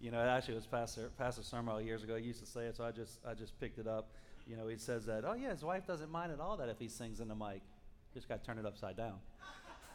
You 0.00 0.12
know, 0.12 0.20
actually, 0.20 0.54
it 0.54 0.58
was 0.58 0.66
Pastor 0.66 1.10
Pastor 1.18 1.42
Sumrall 1.42 1.84
years 1.84 2.04
ago. 2.04 2.16
He 2.16 2.24
used 2.24 2.38
to 2.38 2.46
say 2.46 2.66
it, 2.66 2.76
so 2.76 2.84
I 2.84 2.92
just 2.92 3.18
I 3.26 3.34
just 3.34 3.58
picked 3.58 3.78
it 3.78 3.88
up. 3.88 4.10
You 4.46 4.56
know, 4.56 4.68
he 4.68 4.76
says 4.76 5.04
that. 5.06 5.24
Oh 5.26 5.34
yeah, 5.34 5.50
his 5.50 5.64
wife 5.64 5.86
doesn't 5.86 6.10
mind 6.10 6.30
at 6.30 6.38
all 6.38 6.56
that 6.58 6.68
if 6.68 6.78
he 6.78 6.88
sings 6.88 7.18
in 7.18 7.26
the 7.26 7.34
mic. 7.34 7.62
Just 8.14 8.28
got 8.28 8.40
to 8.40 8.46
turn 8.46 8.58
it 8.58 8.66
upside 8.66 8.96
down. 8.96 9.14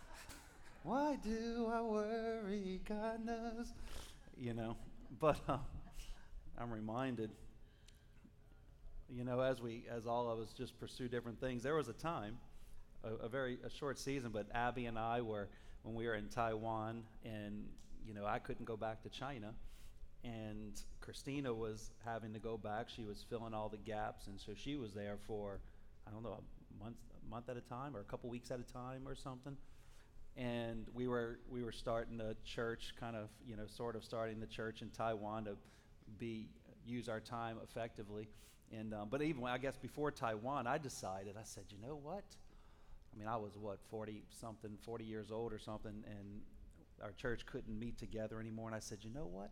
Why 0.84 1.18
do 1.24 1.71
I 1.74 1.81
worry? 1.81 2.81
God 2.88 3.26
knows. 3.26 3.71
You 4.38 4.54
know, 4.54 4.76
but 5.21 5.39
uh, 5.47 5.58
I'm 6.57 6.71
reminded. 6.71 7.31
You 9.09 9.23
know, 9.23 9.39
as 9.39 9.61
we 9.61 9.85
as 9.89 10.05
all 10.05 10.29
of 10.29 10.39
us 10.39 10.51
just 10.51 10.77
pursue 10.81 11.07
different 11.07 11.39
things, 11.39 11.63
there 11.63 11.75
was 11.75 11.88
a 11.88 11.93
time, 11.93 12.38
a, 13.05 13.25
a 13.25 13.29
very 13.29 13.57
a 13.65 13.70
short 13.70 13.97
season, 13.97 14.31
but 14.33 14.47
Abby 14.54 14.85
and 14.85 14.99
I 14.99 15.21
were 15.21 15.47
when 15.83 15.95
we 15.95 16.07
were 16.07 16.15
in 16.15 16.27
Taiwan, 16.27 17.04
and 17.23 17.63
you 18.05 18.13
know, 18.13 18.25
I 18.25 18.39
couldn't 18.39 18.65
go 18.65 18.75
back 18.75 19.01
to 19.04 19.09
China 19.09 19.54
and 20.24 20.80
Christina 21.02 21.54
was 21.54 21.91
having 22.05 22.34
to 22.34 22.40
go 22.40 22.58
back. 22.58 22.90
She 22.90 23.04
was 23.04 23.23
filling 23.30 23.54
all 23.54 23.70
the 23.70 23.77
gaps, 23.77 24.27
and 24.27 24.40
so 24.40 24.54
she 24.55 24.76
was 24.76 24.94
there 24.94 25.18
for 25.27 25.59
I 26.08 26.12
don't 26.12 26.23
know 26.23 26.38
a 26.40 26.84
month, 26.84 26.95
a 27.26 27.30
month 27.30 27.50
at 27.50 27.58
a 27.58 27.62
time, 27.62 27.95
or 27.95 28.00
a 28.00 28.05
couple 28.05 28.30
weeks 28.30 28.52
at 28.52 28.59
a 28.59 28.73
time, 28.73 29.08
or 29.08 29.16
something. 29.16 29.58
And 30.36 30.88
we 30.94 31.08
were 31.08 31.40
we 31.50 31.64
were 31.64 31.72
starting 31.72 32.17
the 32.17 32.36
church, 32.45 32.94
kind 33.00 33.16
of 33.16 33.30
you 33.48 33.55
know, 33.55 33.66
sort 33.67 33.95
of 33.95 34.04
starting 34.04 34.40
the 34.40 34.48
church 34.48 34.81
in 34.81 34.90
Taiwan 34.90 35.45
to 35.45 35.55
be 36.17 36.48
use 36.86 37.09
our 37.09 37.20
time 37.20 37.58
effectively. 37.64 38.28
And 38.72 38.94
um, 38.94 39.09
but 39.09 39.22
even 39.22 39.44
I 39.44 39.58
guess 39.58 39.78
before 39.78 40.12
Taiwan, 40.12 40.67
I 40.67 40.78
decided 40.78 41.36
I 41.38 41.44
said, 41.44 41.66
you 41.70 41.78
know 41.86 42.00
what? 42.02 42.23
I 43.14 43.20
mean, 43.20 43.28
I 43.28 43.36
was 43.36 43.52
what 43.58 43.80
40 43.90 44.23
something, 44.31 44.78
40 44.84 45.03
years 45.03 45.31
old 45.31 45.53
or 45.53 45.59
something, 45.59 46.03
and 46.08 46.42
our 47.03 47.12
church 47.12 47.45
couldn't 47.45 47.78
meet 47.78 47.98
together 48.00 48.40
anymore. 48.40 48.67
And 48.67 48.76
I 48.76 48.80
said, 48.80 49.00
you 49.02 49.12
know 49.12 49.28
what? 49.31 49.52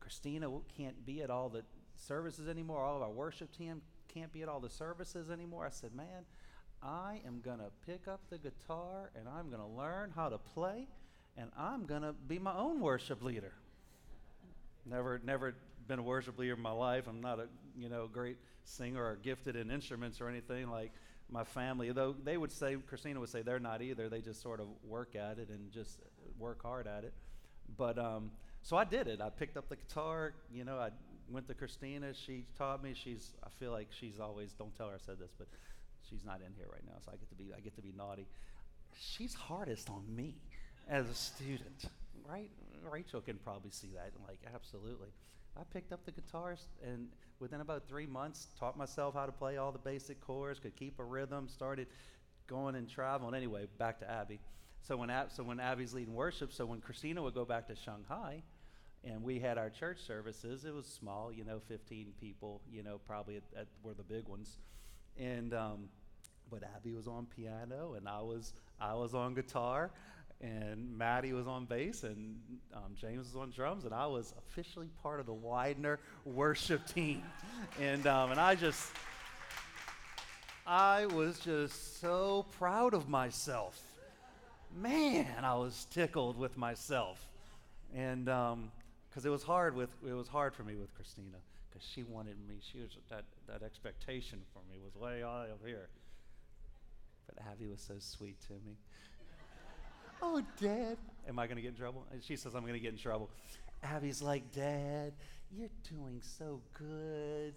Christina 0.00 0.50
can't 0.76 1.04
be 1.06 1.22
at 1.22 1.30
all 1.30 1.48
the 1.48 1.62
services 1.94 2.48
anymore. 2.48 2.82
All 2.82 2.96
of 2.96 3.02
our 3.02 3.10
worship 3.10 3.56
team 3.56 3.82
can't 4.12 4.32
be 4.32 4.42
at 4.42 4.48
all 4.48 4.60
the 4.60 4.70
services 4.70 5.30
anymore. 5.30 5.66
I 5.66 5.70
said, 5.70 5.94
man, 5.94 6.24
I 6.82 7.20
am 7.26 7.40
going 7.40 7.58
to 7.58 7.70
pick 7.86 8.08
up 8.08 8.20
the 8.30 8.38
guitar 8.38 9.10
and 9.14 9.28
I'm 9.28 9.50
going 9.50 9.62
to 9.62 9.68
learn 9.68 10.12
how 10.14 10.28
to 10.28 10.38
play 10.38 10.88
and 11.36 11.50
I'm 11.56 11.86
going 11.86 12.02
to 12.02 12.12
be 12.12 12.38
my 12.38 12.56
own 12.56 12.80
worship 12.80 13.22
leader. 13.22 13.52
Never, 14.86 15.20
never 15.24 15.54
been 15.86 15.98
a 15.98 16.02
worship 16.02 16.38
leader 16.38 16.54
in 16.54 16.60
my 16.60 16.72
life. 16.72 17.04
I'm 17.06 17.20
not 17.20 17.38
a, 17.38 17.46
you 17.76 17.88
know, 17.88 18.08
great 18.08 18.38
singer 18.64 19.04
or 19.04 19.16
gifted 19.16 19.56
in 19.56 19.70
instruments 19.70 20.20
or 20.20 20.28
anything 20.28 20.70
like 20.70 20.92
my 21.30 21.44
family. 21.44 21.92
Though 21.92 22.14
they 22.24 22.36
would 22.36 22.52
say, 22.52 22.76
Christina 22.86 23.20
would 23.20 23.28
say 23.28 23.42
they're 23.42 23.60
not 23.60 23.82
either. 23.82 24.08
They 24.08 24.20
just 24.20 24.42
sort 24.42 24.60
of 24.60 24.66
work 24.82 25.14
at 25.14 25.38
it 25.38 25.48
and 25.50 25.70
just 25.70 26.00
work 26.38 26.62
hard 26.62 26.86
at 26.86 27.04
it. 27.04 27.12
But 27.76 27.98
um, 27.98 28.30
so 28.62 28.76
I 28.76 28.84
did 28.84 29.06
it. 29.06 29.20
I 29.20 29.30
picked 29.30 29.56
up 29.56 29.68
the 29.68 29.76
guitar. 29.76 30.34
You 30.52 30.64
know, 30.64 30.78
I 30.78 30.90
went 31.30 31.48
to 31.48 31.54
Christina. 31.54 32.12
She 32.14 32.44
taught 32.56 32.82
me. 32.82 32.94
She's. 32.94 33.32
I 33.44 33.48
feel 33.58 33.72
like 33.72 33.88
she's 33.90 34.20
always. 34.20 34.52
Don't 34.52 34.74
tell 34.76 34.88
her 34.88 34.94
I 34.94 35.04
said 35.04 35.18
this, 35.18 35.32
but 35.36 35.48
she's 36.08 36.24
not 36.24 36.40
in 36.46 36.52
here 36.56 36.66
right 36.72 36.84
now, 36.86 36.98
so 37.04 37.10
I 37.12 37.16
get 37.16 37.28
to 37.30 37.34
be. 37.34 37.52
I 37.56 37.60
get 37.60 37.74
to 37.76 37.82
be 37.82 37.92
naughty. 37.96 38.26
She's 38.98 39.34
hardest 39.34 39.88
on 39.88 40.04
me 40.14 40.34
as 40.88 41.08
a 41.08 41.14
student, 41.14 41.84
right? 42.28 42.50
Rachel 42.90 43.20
can 43.20 43.38
probably 43.38 43.70
see 43.70 43.90
that. 43.94 44.12
Like, 44.26 44.40
absolutely. 44.52 45.08
I 45.56 45.62
picked 45.72 45.92
up 45.92 46.04
the 46.04 46.12
guitars 46.12 46.66
and 46.86 47.08
within 47.40 47.60
about 47.60 47.88
three 47.88 48.06
months 48.06 48.48
taught 48.58 48.76
myself 48.76 49.14
how 49.14 49.26
to 49.26 49.32
play 49.32 49.56
all 49.56 49.72
the 49.72 49.78
basic 49.78 50.20
chords, 50.20 50.60
could 50.60 50.76
keep 50.76 50.98
a 50.98 51.04
rhythm, 51.04 51.48
started 51.48 51.86
going 52.46 52.74
and 52.74 52.88
traveling. 52.88 53.34
Anyway, 53.34 53.66
back 53.78 53.98
to 54.00 54.10
Abby. 54.10 54.38
So 54.82 54.96
when, 54.96 55.10
Ab- 55.10 55.30
so 55.30 55.42
when 55.42 55.60
Abby's 55.60 55.94
leading 55.94 56.14
worship, 56.14 56.52
so 56.52 56.66
when 56.66 56.80
Christina 56.80 57.22
would 57.22 57.34
go 57.34 57.44
back 57.44 57.68
to 57.68 57.76
Shanghai, 57.76 58.42
and 59.04 59.22
we 59.22 59.38
had 59.38 59.56
our 59.56 59.70
church 59.70 59.98
services, 60.06 60.64
it 60.64 60.74
was 60.74 60.86
small, 60.86 61.32
you 61.32 61.44
know, 61.44 61.60
15 61.68 62.12
people, 62.20 62.60
you 62.70 62.82
know, 62.82 62.98
probably 63.06 63.36
at, 63.36 63.42
at 63.56 63.66
were 63.82 63.94
the 63.94 64.02
big 64.02 64.28
ones, 64.28 64.58
and 65.18 65.54
um, 65.54 65.88
but 66.50 66.62
Abby 66.76 66.92
was 66.92 67.06
on 67.06 67.26
piano, 67.26 67.94
and 67.96 68.08
I 68.08 68.20
was 68.20 68.52
I 68.80 68.94
was 68.94 69.14
on 69.14 69.34
guitar, 69.34 69.90
and 70.40 70.96
Maddie 70.96 71.32
was 71.32 71.46
on 71.46 71.64
bass, 71.64 72.02
and 72.02 72.36
um, 72.74 72.94
James 72.94 73.26
was 73.32 73.36
on 73.36 73.50
drums, 73.50 73.84
and 73.84 73.94
I 73.94 74.06
was 74.06 74.34
officially 74.38 74.88
part 75.02 75.20
of 75.20 75.26
the 75.26 75.34
Widener 75.34 75.98
worship 76.24 76.86
team, 76.86 77.22
and 77.80 78.06
um, 78.06 78.30
and 78.30 78.40
I 78.40 78.54
just. 78.54 78.90
I 80.66 81.06
was 81.06 81.40
just 81.40 82.00
so 82.00 82.46
proud 82.56 82.94
of 82.94 83.08
myself 83.08 83.89
man, 84.74 85.44
I 85.44 85.54
was 85.54 85.86
tickled 85.90 86.38
with 86.38 86.56
myself. 86.56 87.28
And 87.94 88.26
because 88.26 88.52
um, 88.52 89.24
it 89.24 89.28
was 89.28 89.42
hard 89.42 89.74
with 89.74 89.90
it 90.06 90.12
was 90.12 90.28
hard 90.28 90.54
for 90.54 90.62
me 90.62 90.76
with 90.76 90.94
Christina 90.94 91.38
because 91.68 91.86
she 91.86 92.02
wanted 92.02 92.36
me. 92.48 92.56
She 92.60 92.78
was 92.78 92.90
that 93.10 93.24
that 93.48 93.62
expectation 93.62 94.40
for 94.52 94.60
me 94.70 94.78
was 94.82 94.94
way 94.94 95.22
up 95.22 95.60
here. 95.64 95.88
But 97.26 97.44
Abby 97.50 97.66
was 97.66 97.80
so 97.80 97.94
sweet 97.98 98.40
to 98.48 98.52
me. 98.52 98.76
oh, 100.22 100.42
Dad, 100.60 100.96
am 101.28 101.38
I 101.38 101.46
going 101.46 101.56
to 101.56 101.62
get 101.62 101.70
in 101.70 101.76
trouble? 101.76 102.06
And 102.12 102.22
she 102.22 102.36
says 102.36 102.54
I'm 102.54 102.62
going 102.62 102.74
to 102.74 102.80
get 102.80 102.92
in 102.92 102.98
trouble. 102.98 103.30
Abby's 103.82 104.20
like, 104.20 104.52
Dad, 104.52 105.12
you're 105.50 105.68
doing 105.88 106.20
so 106.22 106.60
good 106.74 107.54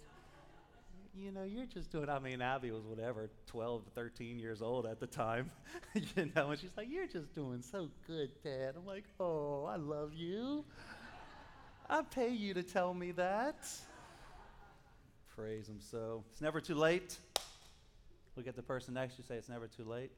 you 1.16 1.30
know, 1.30 1.44
you're 1.44 1.66
just 1.66 1.90
doing, 1.90 2.08
I 2.08 2.18
mean, 2.18 2.42
Abby 2.42 2.70
was 2.70 2.84
whatever, 2.84 3.30
12 3.46 3.82
13 3.94 4.38
years 4.38 4.62
old 4.62 4.86
at 4.86 4.98
the 4.98 5.06
time, 5.06 5.50
you 5.94 6.30
know, 6.34 6.50
and 6.50 6.60
she's 6.60 6.76
like, 6.76 6.88
you're 6.90 7.06
just 7.06 7.34
doing 7.34 7.62
so 7.62 7.88
good, 8.06 8.30
Dad. 8.42 8.74
I'm 8.76 8.86
like, 8.86 9.04
oh, 9.20 9.64
I 9.64 9.76
love 9.76 10.12
you. 10.14 10.64
I 11.88 12.02
pay 12.02 12.30
you 12.30 12.54
to 12.54 12.62
tell 12.62 12.94
me 12.94 13.12
that. 13.12 13.68
Praise 15.36 15.68
him 15.68 15.78
so. 15.80 16.24
It's 16.32 16.40
never 16.40 16.60
too 16.60 16.74
late. 16.74 17.18
Look 18.36 18.48
at 18.48 18.56
the 18.56 18.62
person 18.62 18.94
next 18.94 19.14
to 19.14 19.22
you, 19.22 19.28
say, 19.28 19.36
it's 19.36 19.48
never 19.48 19.68
too 19.68 19.84
late. 19.84 20.10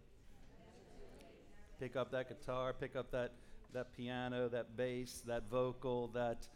Pick 1.79 1.97
up 1.97 2.11
that 2.13 2.29
guitar, 2.29 2.73
pick 2.73 2.97
up 2.97 3.11
that, 3.11 3.33
that 3.75 3.95
piano, 3.95 4.49
that 4.49 4.77
bass, 4.77 5.23
that 5.27 5.51
vocal, 5.51 6.09
that, 6.15 6.47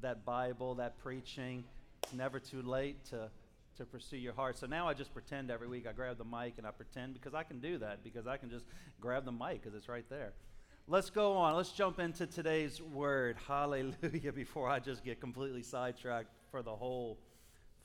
that 0.00 0.24
Bible, 0.24 0.74
that 0.76 0.98
preaching. 0.98 1.64
It's 2.02 2.14
never 2.14 2.40
too 2.40 2.62
late 2.62 3.04
to 3.10 3.28
to 3.80 3.86
pursue 3.86 4.18
your 4.18 4.34
heart. 4.34 4.58
So 4.58 4.66
now 4.66 4.86
I 4.86 4.94
just 4.94 5.12
pretend 5.12 5.50
every 5.50 5.66
week. 5.66 5.86
I 5.86 5.92
grab 5.92 6.18
the 6.18 6.24
mic 6.24 6.54
and 6.58 6.66
I 6.66 6.70
pretend 6.70 7.14
because 7.14 7.34
I 7.34 7.42
can 7.42 7.60
do 7.60 7.78
that 7.78 8.04
because 8.04 8.26
I 8.26 8.36
can 8.36 8.50
just 8.50 8.66
grab 9.00 9.24
the 9.24 9.32
mic 9.32 9.62
because 9.62 9.74
it's 9.74 9.88
right 9.88 10.04
there. 10.10 10.34
Let's 10.86 11.08
go 11.08 11.32
on. 11.32 11.56
Let's 11.56 11.72
jump 11.72 11.98
into 11.98 12.26
today's 12.26 12.80
word. 12.82 13.36
Hallelujah 13.48 14.32
before 14.34 14.68
I 14.68 14.80
just 14.80 15.02
get 15.02 15.18
completely 15.20 15.62
sidetracked 15.62 16.28
for 16.50 16.62
the 16.62 16.74
whole 16.74 17.18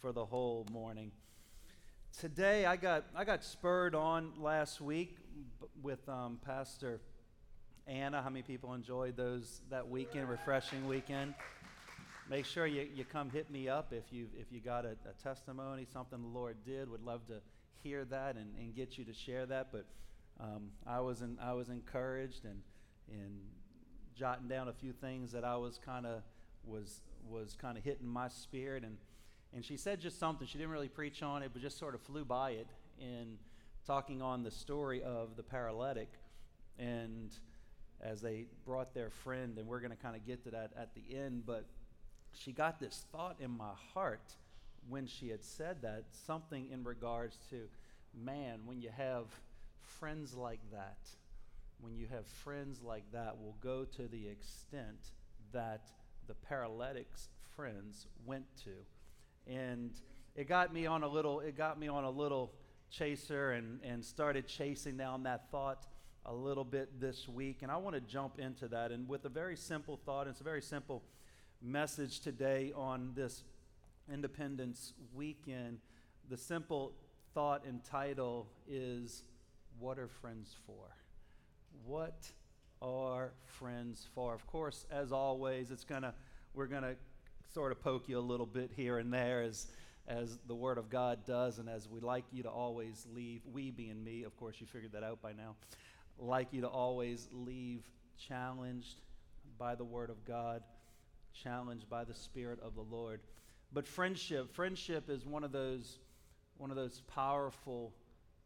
for 0.02 0.12
the 0.12 0.26
whole 0.26 0.68
morning. 0.72 1.12
Today 2.20 2.66
I 2.66 2.76
got 2.76 3.06
I 3.16 3.24
got 3.24 3.44
spurred 3.44 3.96
on 3.96 4.34
last 4.38 4.82
week 4.82 5.16
with 5.82 6.08
um, 6.10 6.40
Pastor 6.46 7.00
Anna. 7.88 8.22
How 8.22 8.30
many 8.30 8.44
people 8.44 8.74
enjoyed 8.74 9.16
those 9.16 9.62
that 9.70 9.88
weekend, 9.88 10.28
refreshing 10.28 10.88
weekend? 10.90 11.36
Make 12.30 12.46
sure 12.46 12.66
you, 12.66 12.88
you 12.94 13.06
come 13.06 13.30
hit 13.30 13.50
me 13.50 13.70
up 13.70 13.94
if 13.94 14.12
you 14.12 14.28
if 14.38 14.52
you 14.52 14.60
got 14.60 14.86
a, 14.86 14.96
a, 15.10 15.24
testimony, 15.24 15.86
something 15.92 16.22
the 16.22 16.28
Lord 16.28 16.58
did. 16.66 16.90
Would 16.90 17.04
love 17.04 17.26
to 17.28 17.42
hear 17.84 18.06
that 18.06 18.36
and, 18.36 18.56
and 18.58 18.76
get 18.76 18.98
you 18.98 19.06
to 19.06 19.14
share 19.14 19.46
that. 19.46 19.68
But 19.72 19.86
um, 20.40 20.70
I 20.88 21.00
was 21.00 21.22
in, 21.22 21.38
I 21.42 21.54
was 21.54 21.70
encouraged 21.70 22.46
and 22.46 22.62
and 23.12 23.40
jotting 24.18 24.48
down 24.48 24.68
a 24.68 24.74
few 24.74 24.94
things 24.94 25.32
that 25.34 25.44
I 25.44 25.58
was 25.58 25.80
kind 25.84 26.06
of 26.06 26.24
was 26.66 27.02
was 27.30 27.56
kind 27.60 27.78
of 27.78 27.84
hitting 27.84 28.08
my 28.08 28.28
spirit 28.28 28.84
and 28.84 28.98
and 29.54 29.64
she 29.64 29.78
said 29.78 30.02
just 30.02 30.20
something. 30.20 30.48
She 30.48 30.58
didn't 30.58 30.74
really 30.74 30.90
preach 30.90 31.24
on 31.24 31.44
it, 31.44 31.52
but 31.54 31.62
just 31.62 31.78
sort 31.78 31.96
of 31.96 32.02
flew 32.02 32.26
by 32.26 32.52
it 32.52 32.68
in 33.00 33.38
talking 33.86 34.22
on 34.22 34.44
the 34.44 34.52
story 34.52 35.02
of 35.04 35.36
the 35.38 35.44
paralytic 35.44 36.10
and 36.80 37.32
as 38.02 38.20
they 38.22 38.46
brought 38.66 38.94
their 38.94 39.10
friend 39.10 39.58
and 39.58 39.68
we're 39.68 39.80
going 39.80 39.92
to 39.92 39.98
kind 39.98 40.16
of 40.16 40.26
get 40.26 40.44
to 40.44 40.50
that 40.52 40.72
at 40.78 40.90
the 40.96 41.16
end 41.16 41.44
but 41.46 41.66
she 42.38 42.52
got 42.52 42.80
this 42.80 43.06
thought 43.12 43.38
in 43.40 43.52
my 43.52 43.72
heart 43.94 44.36
when 44.88 45.08
she 45.08 45.30
had 45.30 45.44
said 45.44 45.82
that, 45.82 46.04
something 46.26 46.70
in 46.72 46.84
regards 46.84 47.38
to, 47.50 47.62
man, 48.14 48.60
when 48.66 48.82
you 48.82 48.90
have 48.96 49.26
friends 49.82 50.36
like 50.36 50.60
that, 50.72 50.98
when 51.80 51.96
you 51.96 52.08
have 52.12 52.26
friends 52.28 52.82
like 52.84 53.04
that, 53.12 53.38
will 53.42 53.56
go 53.62 53.84
to 53.84 54.08
the 54.08 54.28
extent 54.28 55.12
that 55.52 55.90
the 56.28 56.34
paralytic's 56.34 57.30
friends 57.56 58.08
went 58.26 58.46
to. 58.64 58.72
And 59.52 59.92
it 60.36 60.48
got 60.48 60.74
me 60.74 60.86
on 60.86 61.04
a 61.04 61.08
little, 61.08 61.40
it 61.40 61.58
got 61.58 61.80
me 61.80 61.88
on 61.88 62.04
a 62.04 62.10
little 62.10 62.54
chaser 62.90 63.52
and, 63.52 63.80
and 63.84 64.04
started 64.04 64.48
chasing 64.48 64.98
down 64.98 65.24
that 65.24 65.50
thought 65.52 65.86
a 66.26 66.34
little 66.34 66.64
bit 66.64 67.00
this 67.00 67.28
week. 67.28 67.60
And 67.62 67.72
I 67.72 67.78
want 67.78 67.96
to 67.96 68.02
jump 68.02 68.40
into 68.40 68.68
that. 68.70 68.92
And 68.92 69.08
with 69.08 69.26
a 69.26 69.30
very 69.30 69.56
simple 69.56 70.00
thought, 70.06 70.28
it's 70.28 70.42
a 70.42 70.44
very 70.44 70.62
simple 70.62 71.04
message 71.62 72.20
today 72.20 72.72
on 72.76 73.12
this 73.16 73.44
Independence 74.12 74.94
Weekend. 75.14 75.80
The 76.30 76.38
simple 76.38 76.94
thought 77.34 77.66
and 77.66 77.84
title 77.84 78.48
is 78.68 79.24
What 79.80 79.98
Are 80.00 80.08
Friends 80.08 80.56
For? 80.66 80.96
What 81.86 82.32
are 82.82 83.34
friends 83.46 84.08
for? 84.14 84.34
Of 84.34 84.46
course, 84.48 84.86
as 84.92 85.12
always, 85.12 85.72
it's 85.72 85.84
gonna 85.84 86.14
we're 86.54 86.68
gonna 86.68 86.96
sort 87.54 87.72
of 87.72 87.82
poke 87.82 88.10
you 88.10 88.18
a 88.18 88.20
little 88.20 88.46
bit 88.46 88.72
here 88.76 88.98
and 89.00 89.14
there 89.14 89.42
as, 89.42 89.68
as 90.08 90.38
the 90.48 90.56
Word 90.56 90.78
of 90.78 90.90
God 90.90 91.26
does, 91.26 91.60
and 91.60 91.70
as 91.70 91.88
we 91.88 92.00
like 92.00 92.26
you 92.32 92.44
to 92.44 92.50
always 92.50 93.06
leave, 93.14 93.42
we 93.52 93.72
being 93.72 94.04
me, 94.04 94.24
of 94.24 94.36
course, 94.38 94.56
you 94.60 94.68
figured 94.68 94.92
that 94.92 95.04
out 95.04 95.22
by 95.22 95.32
now, 95.32 95.56
like 96.20 96.52
you 96.52 96.62
to 96.62 96.68
always 96.68 97.28
leave 97.32 97.84
challenged 98.18 99.02
by 99.58 99.76
the 99.76 99.84
Word 99.84 100.10
of 100.10 100.24
God, 100.26 100.64
challenged 101.44 101.90
by 101.90 102.04
the 102.04 102.14
Spirit 102.14 102.60
of 102.64 102.76
the 102.76 102.82
Lord. 102.82 103.22
But 103.74 103.88
friendship, 103.88 104.54
friendship 104.54 105.10
is 105.10 105.26
one 105.26 105.44
of 105.44 105.52
those, 105.52 106.00
one 106.58 106.70
of 106.70 106.78
those 106.78 107.02
powerful, 107.08 107.94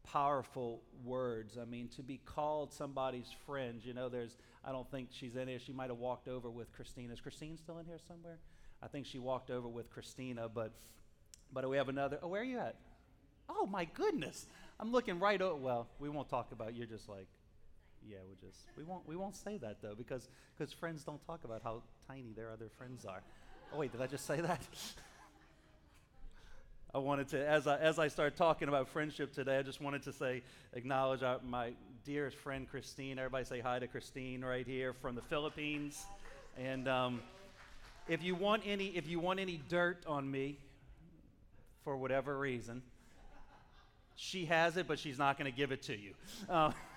powerful 0.03 0.81
words. 1.03 1.57
I 1.61 1.65
mean, 1.65 1.87
to 1.95 2.03
be 2.03 2.19
called 2.25 2.73
somebody's 2.73 3.29
friend, 3.45 3.81
you 3.83 3.93
know, 3.93 4.09
there's, 4.09 4.37
I 4.65 4.71
don't 4.71 4.89
think 4.89 5.09
she's 5.11 5.35
in 5.35 5.47
here. 5.47 5.59
She 5.59 5.73
might 5.73 5.89
have 5.89 5.99
walked 5.99 6.27
over 6.27 6.49
with 6.49 6.71
Christina. 6.73 7.13
Is 7.13 7.21
Christine 7.21 7.57
still 7.57 7.77
in 7.77 7.85
here 7.85 7.99
somewhere? 8.07 8.39
I 8.81 8.87
think 8.87 9.05
she 9.05 9.19
walked 9.19 9.51
over 9.51 9.67
with 9.67 9.89
Christina, 9.91 10.49
but, 10.49 10.71
but 11.53 11.69
we 11.69 11.77
have 11.77 11.89
another. 11.89 12.19
Oh, 12.23 12.27
where 12.29 12.41
are 12.41 12.45
you 12.45 12.59
at? 12.59 12.75
Oh, 13.49 13.65
my 13.65 13.85
goodness. 13.85 14.47
I'm 14.79 14.91
looking 14.91 15.19
right 15.19 15.41
over. 15.41 15.55
Well, 15.55 15.87
we 15.99 16.07
won't 16.09 16.29
talk 16.29 16.51
about 16.51 16.75
You're 16.75 16.87
just 16.87 17.09
like, 17.09 17.27
yeah, 18.07 18.17
we 18.27 18.35
just 18.47 18.59
we 18.77 18.83
won't 18.83 19.07
we 19.07 19.15
won't 19.15 19.35
say 19.35 19.57
that 19.57 19.81
though 19.81 19.95
because 19.95 20.27
because 20.57 20.73
friends 20.73 21.03
don't 21.03 21.25
talk 21.25 21.43
about 21.43 21.61
how 21.63 21.81
tiny 22.07 22.33
their 22.35 22.51
other 22.51 22.69
friends 22.77 23.05
are. 23.05 23.21
Oh 23.73 23.79
wait, 23.79 23.91
did 23.91 24.01
I 24.01 24.07
just 24.07 24.25
say 24.25 24.41
that? 24.41 24.61
I 26.93 26.97
wanted 26.97 27.27
to 27.29 27.47
as 27.47 27.67
I 27.67 27.77
as 27.77 27.99
I 27.99 28.07
start 28.07 28.35
talking 28.35 28.67
about 28.67 28.89
friendship 28.89 29.33
today, 29.33 29.57
I 29.57 29.61
just 29.61 29.81
wanted 29.81 30.03
to 30.03 30.13
say 30.13 30.41
acknowledge 30.73 31.21
our, 31.23 31.39
my 31.47 31.73
dearest 32.05 32.37
friend 32.37 32.67
Christine. 32.69 33.19
Everybody 33.19 33.45
say 33.45 33.59
hi 33.59 33.79
to 33.79 33.87
Christine 33.87 34.43
right 34.43 34.65
here 34.65 34.93
from 34.93 35.15
the 35.15 35.21
Philippines. 35.21 36.05
And 36.57 36.87
um, 36.87 37.21
if 38.07 38.23
you 38.23 38.33
want 38.35 38.63
any 38.65 38.87
if 38.87 39.07
you 39.07 39.19
want 39.19 39.39
any 39.39 39.61
dirt 39.69 40.03
on 40.07 40.29
me, 40.29 40.57
for 41.83 41.95
whatever 41.95 42.37
reason, 42.37 42.81
she 44.15 44.45
has 44.45 44.77
it, 44.77 44.87
but 44.87 44.99
she's 44.99 45.17
not 45.17 45.37
going 45.37 45.49
to 45.49 45.55
give 45.55 45.71
it 45.71 45.83
to 45.83 45.97
you. 45.97 46.13
Uh, 46.49 46.71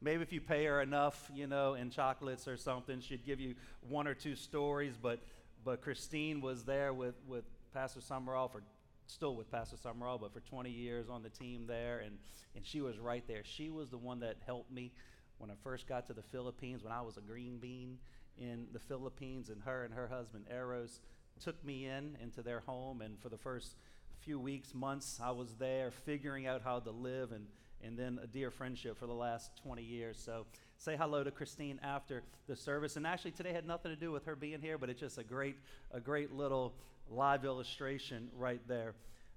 Maybe 0.00 0.22
if 0.22 0.32
you 0.32 0.40
pay 0.40 0.64
her 0.66 0.82
enough, 0.82 1.30
you 1.34 1.46
know, 1.46 1.74
in 1.74 1.90
chocolates 1.90 2.46
or 2.46 2.56
something, 2.56 3.00
she'd 3.00 3.24
give 3.24 3.40
you 3.40 3.54
one 3.88 4.06
or 4.06 4.14
two 4.14 4.36
stories. 4.36 4.94
But, 5.00 5.20
but 5.64 5.80
Christine 5.80 6.40
was 6.40 6.64
there 6.64 6.92
with, 6.92 7.14
with 7.26 7.44
Pastor 7.72 8.00
Sumrall 8.00 8.50
for 8.50 8.62
still 9.06 9.34
with 9.36 9.50
Pastor 9.50 9.76
Sumrall, 9.76 10.20
but 10.20 10.32
for 10.32 10.40
20 10.40 10.70
years 10.70 11.08
on 11.08 11.22
the 11.22 11.28
team 11.28 11.66
there, 11.66 12.00
and, 12.00 12.18
and 12.54 12.66
she 12.66 12.80
was 12.80 12.98
right 12.98 13.26
there. 13.26 13.42
She 13.44 13.70
was 13.70 13.88
the 13.88 13.98
one 13.98 14.20
that 14.20 14.36
helped 14.44 14.70
me 14.70 14.92
when 15.38 15.50
I 15.50 15.54
first 15.62 15.86
got 15.86 16.06
to 16.08 16.12
the 16.12 16.22
Philippines, 16.22 16.82
when 16.82 16.92
I 16.92 17.02
was 17.02 17.16
a 17.16 17.20
green 17.20 17.58
bean 17.58 17.98
in 18.38 18.66
the 18.72 18.78
Philippines, 18.78 19.48
and 19.48 19.62
her 19.62 19.84
and 19.84 19.94
her 19.94 20.08
husband 20.08 20.46
Eros 20.50 21.00
took 21.42 21.62
me 21.64 21.86
in 21.86 22.16
into 22.22 22.42
their 22.42 22.60
home, 22.60 23.00
and 23.00 23.18
for 23.20 23.28
the 23.28 23.38
first 23.38 23.76
few 24.20 24.40
weeks, 24.40 24.74
months, 24.74 25.20
I 25.22 25.30
was 25.30 25.54
there 25.54 25.90
figuring 25.90 26.46
out 26.46 26.62
how 26.62 26.80
to 26.80 26.90
live 26.90 27.32
and 27.32 27.46
and 27.84 27.98
then 27.98 28.18
a 28.22 28.26
dear 28.26 28.50
friendship 28.50 28.98
for 28.98 29.06
the 29.06 29.14
last 29.14 29.50
20 29.62 29.82
years. 29.82 30.20
So 30.22 30.46
say 30.78 30.96
hello 30.96 31.24
to 31.24 31.30
Christine 31.30 31.78
after 31.82 32.22
the 32.46 32.56
service. 32.56 32.96
And 32.96 33.06
actually, 33.06 33.32
today 33.32 33.52
had 33.52 33.66
nothing 33.66 33.90
to 33.90 33.96
do 33.96 34.12
with 34.12 34.24
her 34.24 34.36
being 34.36 34.60
here, 34.60 34.78
but 34.78 34.90
it's 34.90 35.00
just 35.00 35.18
a 35.18 35.24
great, 35.24 35.56
a 35.92 36.00
great 36.00 36.32
little 36.32 36.74
live 37.10 37.44
illustration 37.44 38.28
right 38.36 38.60
there. 38.66 38.94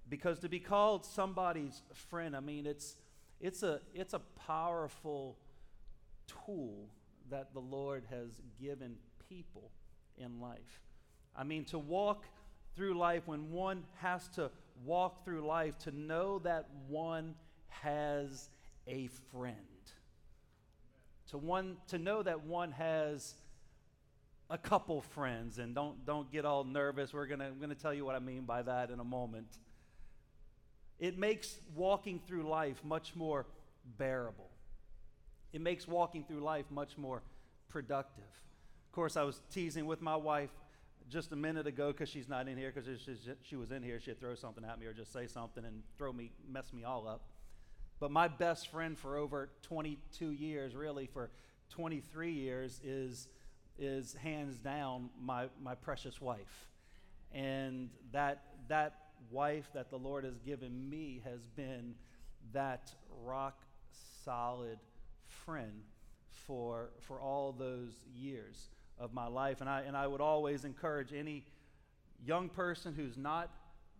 Because 0.09 0.39
to 0.39 0.50
be 0.50 0.59
called 0.59 1.06
somebody's 1.06 1.81
friend, 2.09 2.36
I 2.36 2.39
mean, 2.39 2.65
it's, 2.65 2.95
it's, 3.39 3.63
a, 3.63 3.80
it's 3.94 4.13
a 4.13 4.21
powerful 4.47 5.38
tool 6.45 6.89
that 7.30 7.53
the 7.53 7.59
Lord 7.59 8.03
has 8.09 8.41
given 8.59 8.95
people 9.30 9.71
in 10.18 10.39
life. 10.39 10.81
I 11.36 11.44
mean, 11.44 11.65
to 11.65 11.80
walk 11.80 12.25
through 12.75 12.97
life 12.97 13.24
when 13.27 13.51
one 13.51 13.83
has 13.97 14.27
to 14.30 14.50
walk 14.86 15.24
through 15.24 15.45
life, 15.45 15.77
to 15.80 15.91
know 15.91 16.39
that 16.39 16.68
one 16.88 17.36
has 17.69 18.50
a 18.88 19.07
friend. 19.31 19.56
To 21.30 21.38
one 21.38 21.77
to 21.88 21.98
know 21.98 22.24
that 22.24 22.45
one 22.45 22.71
has 22.71 23.36
a 24.50 24.57
couple 24.57 25.01
friends 25.01 25.60
and 25.60 25.75
don't 25.75 26.06
don't 26.06 26.31
get 26.31 26.45
all 26.45 26.63
nervous. 26.63 27.13
We're 27.13 27.27
going 27.27 27.39
to 27.39 27.45
I'm 27.45 27.57
going 27.57 27.69
to 27.69 27.75
tell 27.75 27.94
you 27.94 28.06
what 28.06 28.16
I 28.16 28.19
mean 28.19 28.45
by 28.45 28.62
that 28.63 28.89
in 28.89 29.00
a 29.00 29.04
moment. 29.04 29.57
It 31.00 31.18
makes 31.18 31.56
walking 31.75 32.19
through 32.27 32.50
life 32.50 32.83
much 32.83 33.16
more 33.16 33.45
bearable. 33.98 34.50
It 35.54 35.62
makes 35.62 35.88
walking 35.88 36.25
through 36.25 36.42
life 36.42 36.65
much 36.69 36.98
more 36.98 37.22
productive. 37.69 38.24
Of 38.88 38.92
course, 38.92 39.15
I 39.15 39.24
was 39.24 39.39
teasing 39.51 39.86
with 39.86 40.01
my 40.01 40.15
wife 40.15 40.50
just 41.10 41.31
a 41.31 41.36
minute 41.36 41.68
ago 41.68 41.92
because 41.92 42.10
she's 42.10 42.30
not 42.30 42.48
in 42.48 42.57
here 42.57 42.72
because 42.74 42.88
she 43.44 43.56
was 43.56 43.72
in 43.72 43.81
here 43.81 44.00
she'd 44.00 44.19
throw 44.19 44.36
something 44.36 44.63
at 44.63 44.80
me 44.80 44.86
or 44.86 44.94
just 44.94 45.12
say 45.12 45.25
something 45.25 45.65
and 45.65 45.81
throw 45.98 46.13
me 46.13 46.31
mess 46.48 46.72
me 46.72 46.83
all 46.83 47.07
up 47.07 47.22
but 48.00 48.12
my 48.12 48.28
best 48.28 48.69
friend 48.69 48.98
for 48.98 49.18
over 49.18 49.50
22 49.63 50.31
years, 50.31 50.75
really 50.75 51.06
for 51.06 51.30
23 51.69 52.31
years, 52.31 52.80
is, 52.84 53.28
is 53.78 54.13
hands 54.13 54.56
down 54.57 55.10
my, 55.22 55.48
my 55.62 55.75
precious 55.75 56.22
wife. 56.22 56.68
And 57.34 57.90
that, 58.12 58.44
that 58.69 58.96
wife 59.31 59.69
that 59.74 59.90
the 59.90 59.98
Lord 59.98 60.24
has 60.24 60.40
given 60.40 60.90
me 60.90 61.22
has 61.25 61.42
been 61.56 61.96
that 62.54 62.94
rock 63.24 63.60
solid 64.24 64.80
friend 65.25 65.84
for, 66.48 66.90
for 67.01 67.19
all 67.19 67.51
those 67.51 67.92
years 68.16 68.69
of 68.98 69.13
my 69.13 69.28
life. 69.28 69.62
And 69.62 69.69
I, 69.69 69.81
and 69.81 69.96
I 69.96 70.07
would 70.07 70.22
always 70.22 70.66
encourage 70.66 71.13
any 71.13 71.46
young 72.25 72.50
person 72.50 72.94
who's 72.94 73.18
not 73.18 73.50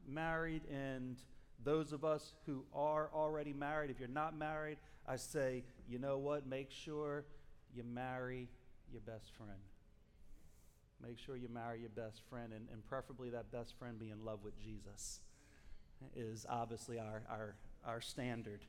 married 0.08 0.62
and 0.72 1.18
those 1.64 1.92
of 1.94 2.06
us 2.06 2.34
who 2.46 2.64
are 2.74 3.10
already 3.14 3.54
married, 3.54 3.90
if 3.90 4.00
you're 4.00 4.08
not 4.08 4.38
married, 4.38 4.78
I 5.08 5.18
say, 5.18 5.64
you 5.90 6.00
know 6.00 6.18
what? 6.18 6.48
Make 6.48 6.72
sure 6.72 7.26
you 7.76 7.84
marry 7.84 8.48
your 8.92 9.02
best 9.02 9.32
friend. 9.38 9.60
Make 11.06 11.18
sure 11.18 11.36
you 11.36 11.50
marry 11.50 11.80
your 11.80 11.90
best 11.90 12.22
friend, 12.30 12.52
and, 12.54 12.68
and 12.72 12.86
preferably 12.86 13.30
that 13.30 13.52
best 13.52 13.74
friend 13.78 13.98
be 13.98 14.10
in 14.10 14.26
love 14.26 14.40
with 14.44 14.54
Jesus, 14.62 15.20
is 16.16 16.46
obviously 16.50 17.00
our, 17.00 17.24
our, 17.30 17.56
our 17.86 18.02
standard. 18.02 18.62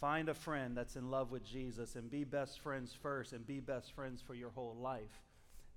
Find 0.00 0.28
a 0.28 0.34
friend 0.34 0.76
that's 0.76 0.96
in 0.96 1.10
love 1.10 1.30
with 1.30 1.44
Jesus 1.44 1.94
and 1.94 2.10
be 2.10 2.24
best 2.24 2.60
friends 2.60 2.96
first 3.02 3.32
and 3.32 3.46
be 3.46 3.60
best 3.60 3.92
friends 3.92 4.20
for 4.20 4.34
your 4.34 4.50
whole 4.50 4.76
life. 4.80 5.22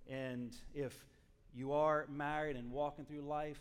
And 0.10 0.56
if 0.74 1.06
you 1.54 1.74
are 1.74 2.06
married 2.10 2.56
and 2.56 2.72
walking 2.72 3.06
through 3.06 3.22
life, 3.22 3.60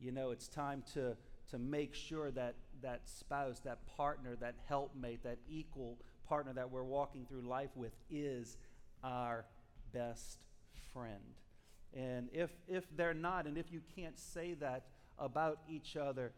you 0.00 0.12
know, 0.12 0.30
it's 0.30 0.48
time 0.48 0.82
to 0.94 1.16
to 1.50 1.58
make 1.58 1.94
sure 1.94 2.30
that 2.30 2.54
that 2.82 3.08
spouse, 3.08 3.60
that 3.60 3.86
partner, 3.96 4.36
that 4.40 4.54
helpmate, 4.68 5.22
that 5.24 5.38
equal 5.48 5.98
partner 6.28 6.52
that 6.52 6.70
we're 6.70 6.84
walking 6.84 7.26
through 7.26 7.42
life 7.42 7.70
with 7.74 7.92
is 8.10 8.56
our 9.02 9.44
best 9.92 10.38
friend. 10.92 11.34
And 11.94 12.28
if, 12.32 12.50
if 12.68 12.84
they're 12.96 13.14
not, 13.14 13.46
and 13.46 13.56
if 13.56 13.72
you 13.72 13.80
can't 13.96 14.18
say 14.18 14.54
that 14.54 14.84
about 15.18 15.60
each 15.68 15.96
other 15.96 16.32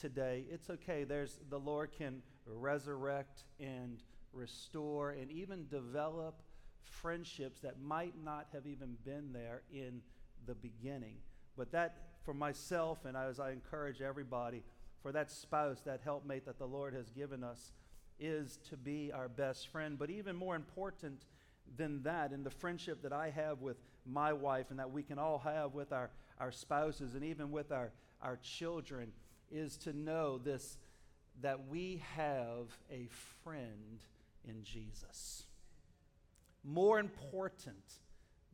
today, 0.00 0.44
it's 0.50 0.70
okay. 0.70 1.04
There's, 1.04 1.38
the 1.50 1.58
Lord 1.58 1.90
can 1.92 2.22
resurrect 2.46 3.44
and 3.58 4.02
restore 4.32 5.10
and 5.10 5.30
even 5.30 5.66
develop 5.68 6.40
friendships 6.82 7.60
that 7.60 7.80
might 7.80 8.14
not 8.22 8.46
have 8.52 8.66
even 8.66 8.96
been 9.04 9.32
there 9.32 9.62
in 9.72 10.00
the 10.46 10.54
beginning. 10.54 11.16
But 11.56 11.72
that 11.72 11.96
for 12.24 12.34
myself 12.34 13.04
and 13.04 13.16
as 13.16 13.40
I 13.40 13.50
encourage 13.50 14.00
everybody, 14.00 14.62
for 15.02 15.12
that 15.12 15.30
spouse, 15.30 15.80
that 15.84 16.00
helpmate 16.04 16.46
that 16.46 16.58
the 16.58 16.66
Lord 16.66 16.94
has 16.94 17.10
given 17.10 17.42
us, 17.42 17.72
is 18.20 18.58
to 18.70 18.76
be 18.76 19.10
our 19.12 19.28
best 19.28 19.68
friend. 19.68 19.98
But 19.98 20.10
even 20.10 20.36
more 20.36 20.54
important 20.54 21.24
than 21.76 22.02
that, 22.04 22.32
in 22.32 22.44
the 22.44 22.50
friendship 22.50 23.02
that 23.02 23.12
I 23.12 23.30
have 23.30 23.60
with 23.60 23.76
my 24.06 24.32
wife 24.32 24.66
and 24.70 24.78
that 24.78 24.90
we 24.90 25.02
can 25.02 25.18
all 25.18 25.38
have 25.38 25.74
with 25.74 25.92
our, 25.92 26.10
our 26.38 26.52
spouses 26.52 27.14
and 27.14 27.24
even 27.24 27.50
with 27.50 27.72
our, 27.72 27.90
our 28.20 28.38
children, 28.42 29.12
is 29.50 29.76
to 29.78 29.92
know 29.92 30.38
this 30.38 30.78
that 31.40 31.68
we 31.68 32.02
have 32.14 32.68
a 32.90 33.08
friend 33.42 34.02
in 34.46 34.62
Jesus. 34.62 35.44
More 36.62 37.00
important 37.00 37.82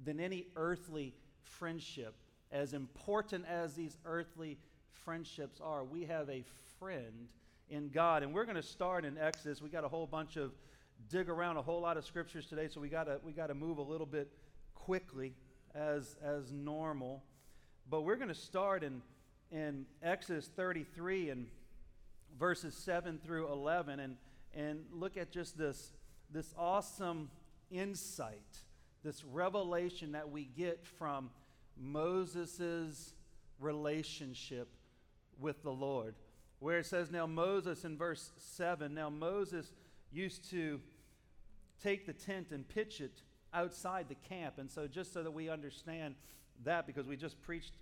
than 0.02 0.20
any 0.20 0.46
earthly 0.56 1.14
friendship 1.42 2.14
as 2.50 2.72
important 2.72 3.44
as 3.46 3.74
these 3.74 3.96
earthly 4.04 4.58
friendships 5.04 5.60
are, 5.60 5.84
we 5.84 6.04
have 6.04 6.28
a 6.28 6.44
friend 6.78 7.28
in 7.70 7.88
God. 7.90 8.22
And 8.22 8.32
we're 8.32 8.44
going 8.44 8.56
to 8.56 8.62
start 8.62 9.04
in 9.04 9.18
Exodus. 9.18 9.60
We 9.60 9.68
got 9.68 9.84
a 9.84 9.88
whole 9.88 10.06
bunch 10.06 10.36
of 10.36 10.52
dig 11.08 11.28
around 11.28 11.56
a 11.56 11.62
whole 11.62 11.80
lot 11.80 11.96
of 11.96 12.04
scriptures 12.04 12.46
today, 12.46 12.68
so 12.68 12.80
we 12.80 12.88
got 12.88 13.04
to 13.04 13.20
we 13.24 13.32
got 13.32 13.48
to 13.48 13.54
move 13.54 13.78
a 13.78 13.82
little 13.82 14.06
bit 14.06 14.30
quickly 14.74 15.34
as 15.74 16.16
as 16.22 16.52
normal. 16.52 17.22
But 17.88 18.02
we're 18.02 18.16
going 18.16 18.28
to 18.28 18.34
start 18.34 18.82
in 18.82 19.02
in 19.50 19.86
Exodus 20.02 20.50
33 20.54 21.30
and 21.30 21.46
verses 22.38 22.74
7 22.74 23.18
through 23.24 23.50
11 23.50 24.00
and 24.00 24.16
and 24.54 24.84
look 24.92 25.16
at 25.16 25.30
just 25.30 25.56
this 25.56 25.92
this 26.30 26.52
awesome 26.58 27.30
insight, 27.70 28.58
this 29.02 29.24
revelation 29.24 30.12
that 30.12 30.30
we 30.30 30.44
get 30.44 30.84
from 30.98 31.30
Moses' 31.78 33.14
relationship 33.60 34.68
with 35.38 35.62
the 35.62 35.72
Lord. 35.72 36.14
Where 36.60 36.78
it 36.78 36.86
says, 36.86 37.10
Now 37.10 37.26
Moses 37.26 37.84
in 37.84 37.96
verse 37.96 38.32
7, 38.38 38.92
now 38.92 39.10
Moses 39.10 39.72
used 40.10 40.50
to 40.50 40.80
take 41.82 42.06
the 42.06 42.12
tent 42.12 42.48
and 42.50 42.68
pitch 42.68 43.00
it 43.00 43.22
outside 43.54 44.08
the 44.08 44.16
camp. 44.28 44.54
And 44.58 44.70
so, 44.70 44.86
just 44.86 45.12
so 45.12 45.22
that 45.22 45.30
we 45.30 45.48
understand 45.48 46.14
that, 46.64 46.86
because 46.86 47.06
we 47.06 47.16
just 47.16 47.40
preached 47.42 47.74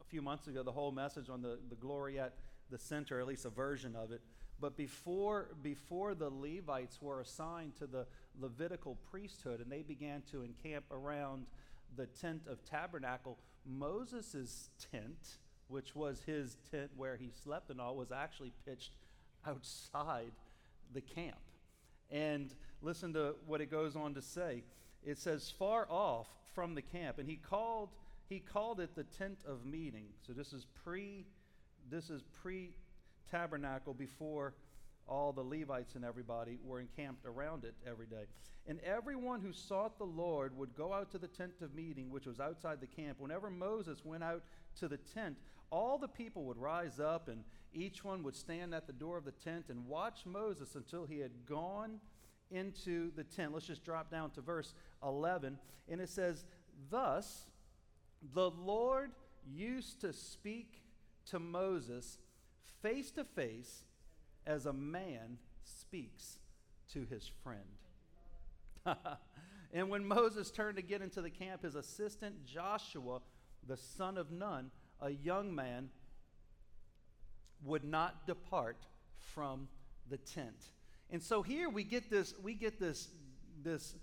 a 0.00 0.04
few 0.04 0.22
months 0.22 0.46
ago 0.46 0.62
the 0.62 0.72
whole 0.72 0.92
message 0.92 1.28
on 1.28 1.42
the, 1.42 1.58
the 1.68 1.76
glory 1.76 2.18
at 2.18 2.34
the 2.70 2.78
center, 2.78 3.20
at 3.20 3.26
least 3.26 3.44
a 3.44 3.50
version 3.50 3.96
of 3.96 4.12
it. 4.12 4.20
But 4.60 4.76
before, 4.76 5.48
before 5.60 6.14
the 6.14 6.30
Levites 6.30 7.02
were 7.02 7.20
assigned 7.20 7.76
to 7.78 7.86
the 7.86 8.06
Levitical 8.40 8.96
priesthood 9.10 9.60
and 9.60 9.70
they 9.70 9.82
began 9.82 10.22
to 10.30 10.42
encamp 10.42 10.84
around 10.92 11.46
the 11.96 12.06
tent 12.06 12.42
of 12.48 12.64
tabernacle, 12.64 13.38
Moses' 13.66 14.70
tent, 14.90 15.38
which 15.68 15.94
was 15.94 16.22
his 16.22 16.56
tent 16.70 16.90
where 16.96 17.16
he 17.16 17.30
slept 17.44 17.70
and 17.70 17.80
all, 17.80 17.96
was 17.96 18.12
actually 18.12 18.52
pitched 18.66 18.92
outside 19.46 20.32
the 20.92 21.00
camp. 21.00 21.40
And 22.10 22.54
listen 22.82 23.12
to 23.14 23.34
what 23.46 23.60
it 23.60 23.70
goes 23.70 23.96
on 23.96 24.14
to 24.14 24.22
say. 24.22 24.64
It 25.04 25.18
says, 25.18 25.52
far 25.58 25.86
off 25.90 26.28
from 26.54 26.74
the 26.74 26.82
camp, 26.82 27.18
and 27.18 27.28
he 27.28 27.36
called 27.36 27.90
he 28.28 28.38
called 28.40 28.80
it 28.80 28.94
the 28.94 29.04
tent 29.04 29.40
of 29.46 29.66
meeting. 29.66 30.06
So 30.26 30.32
this 30.32 30.52
is 30.54 30.66
pre 30.84 31.26
this 31.90 32.08
is 32.08 32.22
pre 32.42 32.70
tabernacle 33.30 33.94
before 33.94 34.54
all 35.08 35.32
the 35.32 35.42
Levites 35.42 35.94
and 35.94 36.04
everybody 36.04 36.58
were 36.64 36.80
encamped 36.80 37.26
around 37.26 37.64
it 37.64 37.74
every 37.86 38.06
day. 38.06 38.24
And 38.66 38.78
everyone 38.80 39.40
who 39.40 39.52
sought 39.52 39.98
the 39.98 40.04
Lord 40.04 40.56
would 40.56 40.74
go 40.76 40.92
out 40.92 41.10
to 41.12 41.18
the 41.18 41.28
tent 41.28 41.54
of 41.60 41.74
meeting, 41.74 42.10
which 42.10 42.26
was 42.26 42.38
outside 42.38 42.80
the 42.80 42.86
camp. 42.86 43.18
Whenever 43.18 43.50
Moses 43.50 44.04
went 44.04 44.22
out 44.22 44.42
to 44.78 44.88
the 44.88 44.98
tent, 44.98 45.36
all 45.70 45.98
the 45.98 46.08
people 46.08 46.44
would 46.44 46.58
rise 46.58 47.00
up, 47.00 47.28
and 47.28 47.42
each 47.74 48.04
one 48.04 48.22
would 48.22 48.36
stand 48.36 48.74
at 48.74 48.86
the 48.86 48.92
door 48.92 49.16
of 49.16 49.24
the 49.24 49.32
tent 49.32 49.66
and 49.68 49.88
watch 49.88 50.26
Moses 50.26 50.76
until 50.76 51.06
he 51.06 51.18
had 51.18 51.32
gone 51.48 51.98
into 52.50 53.10
the 53.16 53.24
tent. 53.24 53.52
Let's 53.52 53.66
just 53.66 53.84
drop 53.84 54.10
down 54.10 54.30
to 54.32 54.40
verse 54.40 54.74
11. 55.02 55.58
And 55.88 56.00
it 56.00 56.08
says, 56.08 56.44
Thus 56.90 57.46
the 58.34 58.50
Lord 58.50 59.10
used 59.44 60.00
to 60.02 60.12
speak 60.12 60.82
to 61.26 61.38
Moses 61.38 62.18
face 62.82 63.10
to 63.12 63.24
face 63.24 63.84
as 64.46 64.66
a 64.66 64.72
man 64.72 65.38
speaks 65.64 66.38
to 66.92 67.06
his 67.08 67.30
friend. 67.42 67.60
and 69.72 69.88
when 69.88 70.04
Moses 70.04 70.50
turned 70.50 70.76
to 70.76 70.82
get 70.82 71.02
into 71.02 71.22
the 71.22 71.30
camp, 71.30 71.62
his 71.62 71.74
assistant 71.74 72.44
Joshua, 72.46 73.20
the 73.66 73.76
son 73.76 74.18
of 74.18 74.30
Nun, 74.30 74.70
a 75.00 75.10
young 75.10 75.54
man, 75.54 75.90
would 77.64 77.84
not 77.84 78.26
depart 78.26 78.86
from 79.34 79.68
the 80.10 80.16
tent. 80.18 80.70
And 81.10 81.22
so 81.22 81.42
here 81.42 81.68
we 81.68 81.84
get 81.84 82.10
this, 82.10 82.34
we 82.42 82.54
get 82.54 82.80
this, 82.80 83.08
this, 83.62 83.94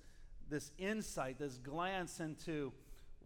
this 0.49 0.71
insight, 0.77 1.39
this 1.39 1.57
glance 1.57 2.19
into 2.19 2.71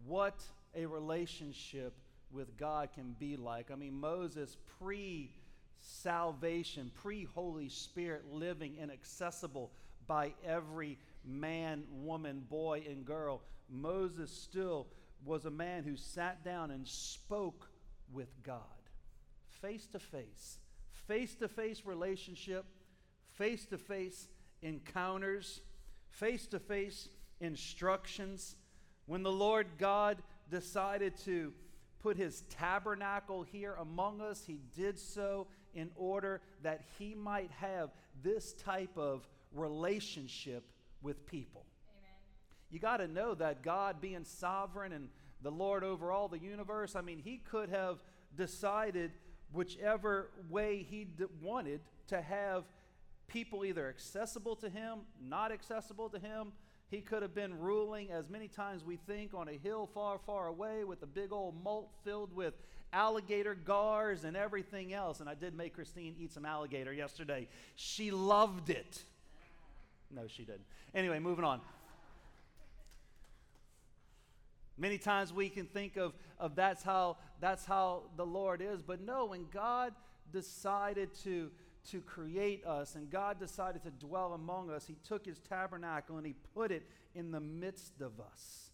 what 0.06 0.42
a 0.74 0.86
relationship 0.86 1.94
with 2.32 2.56
God 2.56 2.88
can 2.94 3.14
be 3.18 3.36
like. 3.36 3.70
I 3.70 3.76
mean, 3.76 3.94
Moses 3.94 4.56
pre 4.78 5.30
salvation, 5.80 6.90
pre 6.94 7.24
Holy 7.24 7.68
Spirit, 7.68 8.24
living 8.32 8.76
and 8.80 8.90
accessible 8.90 9.72
by 10.06 10.34
every 10.44 10.98
man, 11.24 11.84
woman, 11.90 12.44
boy, 12.48 12.84
and 12.88 13.04
girl, 13.04 13.42
Moses 13.70 14.30
still 14.30 14.86
was 15.24 15.46
a 15.46 15.50
man 15.50 15.84
who 15.84 15.96
sat 15.96 16.44
down 16.44 16.70
and 16.70 16.86
spoke 16.86 17.70
with 18.12 18.28
God 18.42 18.60
face 19.64 19.86
to 19.86 19.98
face, 19.98 20.58
face 21.06 21.34
to 21.36 21.48
face 21.48 21.82
relationship, 21.86 22.66
face 23.32 23.64
to 23.66 23.78
face 23.78 24.28
encounters, 24.60 25.62
face 26.10 26.46
to 26.48 26.58
face 26.58 27.08
instructions. 27.40 28.56
When 29.06 29.22
the 29.22 29.32
Lord 29.32 29.66
God 29.78 30.18
decided 30.50 31.16
to 31.24 31.52
put 32.00 32.18
his 32.18 32.42
tabernacle 32.50 33.42
here 33.42 33.74
among 33.80 34.20
us, 34.20 34.44
he 34.46 34.60
did 34.76 34.98
so 34.98 35.46
in 35.74 35.90
order 35.96 36.40
that 36.62 36.82
he 36.98 37.14
might 37.14 37.50
have 37.52 37.90
this 38.22 38.52
type 38.54 38.96
of 38.96 39.28
relationship 39.52 40.64
with 41.02 41.26
people. 41.26 41.66
Amen. 41.98 42.18
You 42.70 42.78
got 42.78 42.98
to 42.98 43.08
know 43.08 43.34
that 43.34 43.62
God, 43.62 44.00
being 44.00 44.24
sovereign 44.24 44.92
and 44.92 45.08
the 45.42 45.50
Lord 45.50 45.84
over 45.84 46.10
all 46.10 46.28
the 46.28 46.38
universe, 46.38 46.96
I 46.96 47.02
mean, 47.02 47.18
he 47.18 47.38
could 47.38 47.68
have 47.68 48.02
decided 48.36 49.12
whichever 49.52 50.30
way 50.48 50.86
he 50.88 51.04
d- 51.04 51.26
wanted 51.42 51.80
to 52.08 52.20
have 52.20 52.64
people 53.28 53.64
either 53.64 53.88
accessible 53.88 54.56
to 54.56 54.68
him, 54.68 55.00
not 55.22 55.52
accessible 55.52 56.08
to 56.10 56.18
him. 56.18 56.52
He 56.90 57.00
could 57.00 57.22
have 57.22 57.34
been 57.34 57.58
ruling, 57.58 58.10
as 58.10 58.28
many 58.28 58.48
times 58.48 58.84
we 58.84 58.96
think, 58.96 59.34
on 59.34 59.48
a 59.48 59.52
hill 59.52 59.88
far, 59.92 60.18
far 60.18 60.46
away 60.46 60.84
with 60.84 61.02
a 61.02 61.06
big 61.06 61.32
old 61.32 61.62
moat 61.62 61.88
filled 62.04 62.34
with 62.34 62.54
alligator 62.92 63.54
gars 63.54 64.24
and 64.24 64.36
everything 64.36 64.92
else. 64.92 65.20
And 65.20 65.28
I 65.28 65.34
did 65.34 65.54
make 65.54 65.74
Christine 65.74 66.14
eat 66.18 66.32
some 66.32 66.44
alligator 66.46 66.92
yesterday. 66.92 67.48
She 67.74 68.10
loved 68.10 68.70
it. 68.70 69.02
No, 70.10 70.26
she 70.28 70.44
didn't. 70.44 70.66
Anyway, 70.94 71.18
moving 71.18 71.44
on. 71.44 71.60
Many 74.76 74.98
times 74.98 75.32
we 75.32 75.48
can 75.48 75.66
think 75.66 75.96
of, 75.96 76.14
of 76.38 76.56
that's 76.56 76.82
how 76.82 77.16
that's 77.40 77.64
how 77.64 78.04
the 78.16 78.26
Lord 78.26 78.60
is, 78.60 78.82
but 78.82 79.00
no, 79.00 79.26
when 79.26 79.46
God 79.52 79.92
decided 80.32 81.14
to 81.22 81.50
to 81.90 82.00
create 82.00 82.64
us 82.64 82.94
and 82.94 83.10
God 83.10 83.38
decided 83.38 83.82
to 83.84 83.90
dwell 83.90 84.32
among 84.32 84.70
us, 84.70 84.86
He 84.86 84.96
took 85.06 85.26
His 85.26 85.38
tabernacle 85.38 86.16
and 86.16 86.26
He 86.26 86.34
put 86.54 86.70
it 86.70 86.86
in 87.14 87.30
the 87.30 87.40
midst 87.40 88.00
of 88.00 88.20
us. 88.20 88.70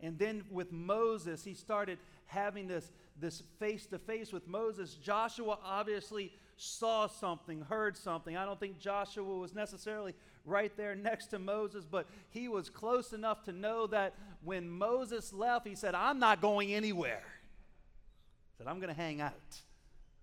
And 0.00 0.18
then 0.18 0.44
with 0.50 0.72
Moses, 0.72 1.44
He 1.44 1.54
started 1.54 1.98
having 2.26 2.68
this 2.68 2.90
this 3.20 3.42
face 3.58 3.86
to 3.86 3.98
face 3.98 4.32
with 4.32 4.48
Moses. 4.48 4.94
Joshua 4.94 5.58
obviously 5.64 6.32
saw 6.56 7.06
something, 7.06 7.60
heard 7.62 7.96
something. 7.96 8.36
I 8.36 8.44
don't 8.44 8.58
think 8.58 8.78
Joshua 8.78 9.24
was 9.24 9.54
necessarily 9.54 10.14
right 10.44 10.76
there 10.76 10.94
next 10.94 11.28
to 11.28 11.38
Moses, 11.38 11.84
but 11.88 12.06
he 12.30 12.48
was 12.48 12.68
close 12.68 13.12
enough 13.12 13.44
to 13.44 13.52
know 13.52 13.86
that 13.88 14.14
when 14.42 14.68
Moses 14.68 15.32
left, 15.32 15.66
he 15.66 15.74
said, 15.74 15.94
I'm 15.94 16.18
not 16.18 16.40
going 16.40 16.74
anywhere. 16.74 17.22
He 18.52 18.58
said, 18.58 18.66
I'm 18.66 18.78
going 18.80 18.94
to 18.94 19.00
hang 19.00 19.20
out. 19.20 19.32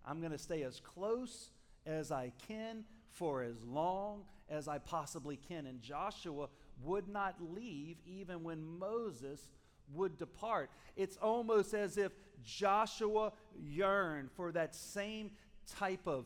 I'm 0.05 0.19
going 0.19 0.31
to 0.31 0.37
stay 0.37 0.63
as 0.63 0.79
close 0.79 1.49
as 1.85 2.11
I 2.11 2.31
can 2.47 2.83
for 3.11 3.43
as 3.43 3.63
long 3.63 4.23
as 4.49 4.67
I 4.67 4.77
possibly 4.77 5.37
can. 5.37 5.65
And 5.65 5.81
Joshua 5.81 6.47
would 6.83 7.07
not 7.07 7.35
leave 7.53 7.97
even 8.05 8.43
when 8.43 8.79
Moses 8.79 9.47
would 9.93 10.17
depart. 10.17 10.69
It's 10.95 11.17
almost 11.17 11.73
as 11.73 11.97
if 11.97 12.11
Joshua 12.43 13.33
yearned 13.59 14.31
for 14.31 14.51
that 14.51 14.75
same 14.75 15.31
type 15.67 16.07
of 16.07 16.25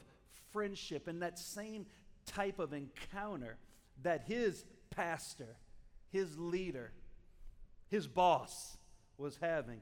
friendship 0.51 1.07
and 1.07 1.21
that 1.21 1.37
same 1.37 1.85
type 2.25 2.59
of 2.59 2.73
encounter 2.73 3.57
that 4.03 4.23
his 4.27 4.65
pastor, 4.89 5.57
his 6.11 6.37
leader, 6.37 6.91
his 7.89 8.07
boss 8.07 8.77
was 9.17 9.37
having 9.41 9.81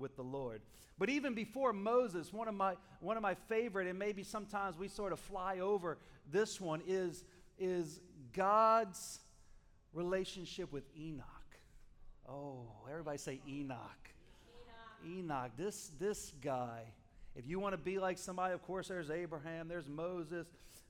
with 0.00 0.16
the 0.16 0.24
Lord. 0.24 0.62
But 0.98 1.08
even 1.08 1.34
before 1.34 1.72
Moses, 1.72 2.32
one 2.32 2.48
of 2.48 2.54
my, 2.54 2.74
one 3.00 3.16
of 3.16 3.22
my 3.22 3.34
favorite, 3.48 3.86
and 3.86 3.98
maybe 3.98 4.22
sometimes 4.22 4.76
we 4.76 4.88
sort 4.88 5.12
of 5.12 5.20
fly 5.20 5.60
over 5.60 5.98
this 6.30 6.60
one, 6.60 6.82
is, 6.86 7.24
is 7.58 8.00
God's 8.32 9.20
relationship 9.92 10.72
with 10.72 10.84
Enoch. 10.98 11.26
Oh, 12.28 12.66
everybody 12.90 13.18
say 13.18 13.40
Enoch. 13.48 13.78
Enoch. 15.06 15.18
Enoch. 15.18 15.50
This, 15.56 15.90
this 15.98 16.32
guy. 16.42 16.82
If 17.34 17.46
you 17.46 17.58
want 17.58 17.72
to 17.72 17.78
be 17.78 17.98
like 17.98 18.18
somebody, 18.18 18.54
of 18.54 18.62
course, 18.62 18.88
there's 18.88 19.10
Abraham, 19.10 19.68
there's 19.68 19.88
Moses. 19.88 20.46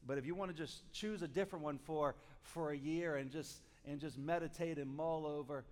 But 0.06 0.18
if 0.18 0.26
you 0.26 0.34
want 0.34 0.50
to 0.50 0.56
just 0.56 0.90
choose 0.92 1.22
a 1.22 1.28
different 1.28 1.64
one 1.64 1.78
for, 1.78 2.14
for 2.42 2.72
a 2.72 2.76
year 2.76 3.16
and 3.16 3.30
just, 3.30 3.60
and 3.86 4.00
just 4.00 4.18
meditate 4.18 4.78
and 4.78 4.94
mull 4.94 5.26
over, 5.26 5.64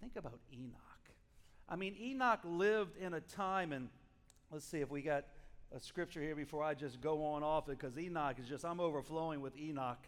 think 0.00 0.16
about 0.16 0.40
Enoch. 0.52 0.87
I 1.68 1.76
mean, 1.76 1.96
Enoch 2.00 2.40
lived 2.44 2.96
in 2.96 3.14
a 3.14 3.20
time, 3.20 3.72
and 3.72 3.88
let's 4.50 4.64
see 4.64 4.78
if 4.78 4.90
we 4.90 5.02
got 5.02 5.24
a 5.76 5.80
scripture 5.80 6.22
here 6.22 6.34
before 6.34 6.62
I 6.62 6.72
just 6.72 7.00
go 7.00 7.24
on 7.26 7.42
off 7.42 7.68
it, 7.68 7.78
because 7.78 7.98
Enoch 7.98 8.36
is 8.40 8.48
just, 8.48 8.64
I'm 8.64 8.80
overflowing 8.80 9.42
with 9.42 9.56
Enoch 9.56 9.98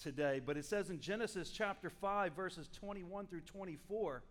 today. 0.00 0.40
But 0.44 0.56
it 0.56 0.64
says 0.64 0.88
in 0.88 1.00
Genesis 1.00 1.50
chapter 1.50 1.90
5, 1.90 2.32
verses 2.32 2.68
21 2.72 3.26
through 3.26 3.42
24, 3.42 4.22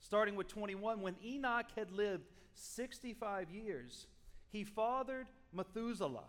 starting 0.00 0.34
with 0.34 0.48
21, 0.48 1.00
when 1.00 1.14
Enoch 1.24 1.66
had 1.76 1.92
lived 1.92 2.24
65 2.54 3.50
years, 3.50 4.08
he 4.50 4.64
fathered 4.64 5.28
Methuselah. 5.52 6.24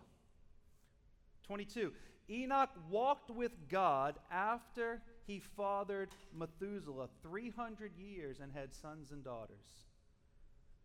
22, 1.47 1.91
Enoch 2.29 2.69
walked 2.91 3.31
with 3.31 3.51
God 3.67 4.19
after 4.31 5.01
he 5.29 5.41
fathered 5.55 6.09
Methuselah 6.35 7.07
300 7.21 7.95
years 7.95 8.39
and 8.41 8.51
had 8.51 8.73
sons 8.73 9.11
and 9.11 9.23
daughters. 9.23 9.85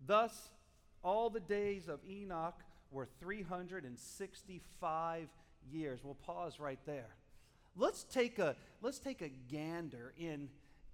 Thus, 0.06 0.50
all 1.02 1.30
the 1.30 1.40
days 1.40 1.88
of 1.88 2.00
Enoch 2.06 2.60
were 2.90 3.08
365 3.20 5.28
years. 5.72 6.00
We'll 6.04 6.12
pause 6.14 6.60
right 6.60 6.78
there. 6.84 7.08
Let's 7.74 8.04
take 8.04 8.38
a, 8.38 8.54
let's 8.82 8.98
take 8.98 9.22
a 9.22 9.30
gander 9.50 10.12
in 10.18 10.50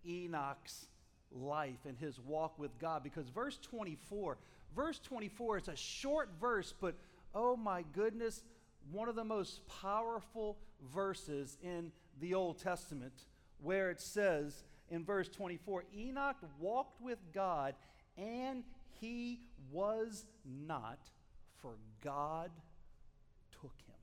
Enoch's 0.07 0.87
life 1.33 1.80
and 1.87 1.99
his 1.99 2.21
walk 2.21 2.57
with 2.57 2.78
God 2.78 3.02
because 3.02 3.28
verse 3.30 3.59
24, 3.62 4.38
verse 4.76 5.00
24 5.00 5.59
is 5.59 5.66
a 5.66 5.75
short 5.75 6.28
verse, 6.40 6.73
but 6.80 6.95
oh 7.35 7.57
my 7.57 7.83
goodness, 7.95 8.45
one 8.92 9.09
of 9.09 9.16
the 9.16 9.25
most 9.25 9.66
powerful 9.83 10.57
verses 10.95 11.59
in 11.64 11.90
the 12.21 12.35
Old 12.35 12.59
Testament 12.59 13.25
where 13.62 13.90
it 13.90 14.00
says 14.00 14.64
in 14.90 15.04
verse 15.04 15.28
24 15.28 15.84
Enoch 15.96 16.36
walked 16.58 17.00
with 17.00 17.18
God 17.32 17.74
and 18.16 18.64
he 19.00 19.40
was 19.70 20.26
not, 20.44 20.98
for 21.60 21.76
God 22.02 22.50
took 23.60 23.72
him. 23.86 23.94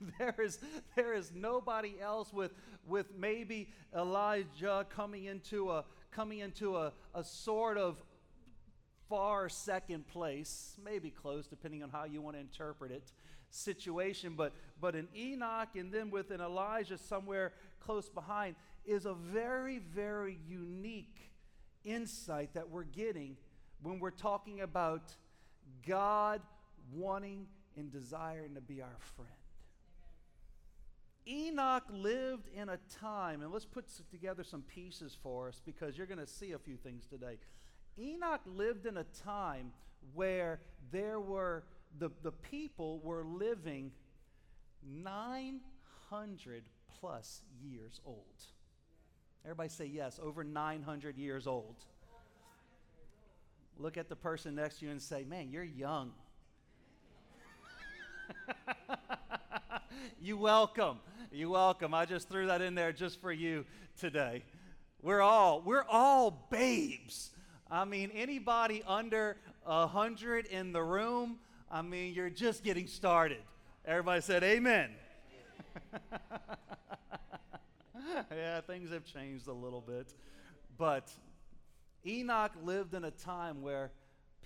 there 0.18 0.34
is 0.38 0.58
there 0.94 1.14
is 1.14 1.32
nobody 1.34 1.96
else 2.00 2.32
with 2.32 2.52
with 2.86 3.06
maybe 3.16 3.70
Elijah 3.94 4.86
coming 4.90 5.24
into 5.24 5.70
a 5.70 5.84
coming 6.10 6.38
into 6.40 6.76
a, 6.76 6.92
a 7.14 7.22
sort 7.22 7.78
of 7.78 7.96
far 9.08 9.48
second 9.48 10.06
place, 10.08 10.76
maybe 10.84 11.10
close, 11.10 11.46
depending 11.46 11.82
on 11.82 11.90
how 11.90 12.04
you 12.04 12.20
want 12.20 12.36
to 12.36 12.40
interpret 12.40 12.90
it, 12.90 13.12
situation. 13.50 14.34
But, 14.36 14.52
but 14.80 14.94
an 14.94 15.08
Enoch 15.16 15.68
and 15.76 15.92
then 15.92 16.10
with 16.10 16.30
an 16.30 16.40
Elijah 16.40 16.98
somewhere 16.98 17.52
close 17.80 18.08
behind 18.08 18.56
is 18.84 19.06
a 19.06 19.14
very, 19.14 19.78
very 19.78 20.38
unique 20.46 21.32
insight 21.84 22.54
that 22.54 22.68
we're 22.70 22.84
getting 22.84 23.36
when 23.82 23.98
we're 23.98 24.10
talking 24.10 24.60
about 24.60 25.14
God 25.86 26.40
wanting 26.92 27.46
and 27.76 27.90
desiring 27.90 28.54
to 28.54 28.60
be 28.60 28.80
our 28.80 28.96
friend. 29.16 29.30
Enoch 31.28 31.82
lived 31.90 32.48
in 32.54 32.68
a 32.68 32.78
time, 33.00 33.42
and 33.42 33.52
let's 33.52 33.64
put 33.64 33.86
together 34.10 34.44
some 34.44 34.62
pieces 34.62 35.16
for 35.20 35.48
us 35.48 35.60
because 35.64 35.98
you're 35.98 36.06
going 36.06 36.20
to 36.20 36.26
see 36.26 36.52
a 36.52 36.58
few 36.58 36.76
things 36.76 37.04
today. 37.06 37.38
Enoch 37.98 38.42
lived 38.46 38.86
in 38.86 38.96
a 38.96 39.04
time 39.24 39.72
where 40.14 40.60
there 40.92 41.18
were, 41.18 41.64
the, 41.98 42.10
the 42.22 42.32
people 42.32 43.00
were 43.02 43.24
living 43.24 43.90
900 44.86 46.62
plus 47.00 47.42
years 47.62 48.00
old. 48.04 48.24
Everybody 49.44 49.68
say 49.68 49.86
yes, 49.86 50.18
over 50.22 50.44
900 50.44 51.16
years 51.16 51.46
old. 51.46 51.76
Look 53.78 53.96
at 53.96 54.08
the 54.08 54.16
person 54.16 54.54
next 54.54 54.78
to 54.78 54.86
you 54.86 54.90
and 54.90 55.00
say, 55.02 55.24
Man, 55.24 55.50
you're 55.50 55.62
young. 55.62 56.12
you 60.20 60.36
welcome. 60.38 60.98
You 61.30 61.50
welcome. 61.50 61.92
I 61.92 62.06
just 62.06 62.28
threw 62.28 62.46
that 62.46 62.62
in 62.62 62.74
there 62.74 62.92
just 62.92 63.20
for 63.20 63.30
you 63.30 63.64
today. 64.00 64.42
We're 65.02 65.20
all 65.20 65.60
we're 65.60 65.84
all 65.84 66.48
babes 66.50 67.30
I 67.70 67.84
mean, 67.84 68.10
anybody 68.14 68.82
under 68.86 69.36
100 69.64 70.46
in 70.46 70.72
the 70.72 70.82
room, 70.82 71.38
I 71.70 71.82
mean, 71.82 72.14
you're 72.14 72.30
just 72.30 72.62
getting 72.62 72.86
started. 72.86 73.42
Everybody 73.84 74.20
said, 74.20 74.42
Amen. 74.44 74.90
yeah, 78.30 78.60
things 78.60 78.90
have 78.90 79.04
changed 79.04 79.46
a 79.48 79.52
little 79.52 79.80
bit. 79.80 80.14
But 80.78 81.10
Enoch 82.06 82.52
lived 82.62 82.94
in 82.94 83.04
a 83.04 83.10
time 83.10 83.62
where 83.62 83.90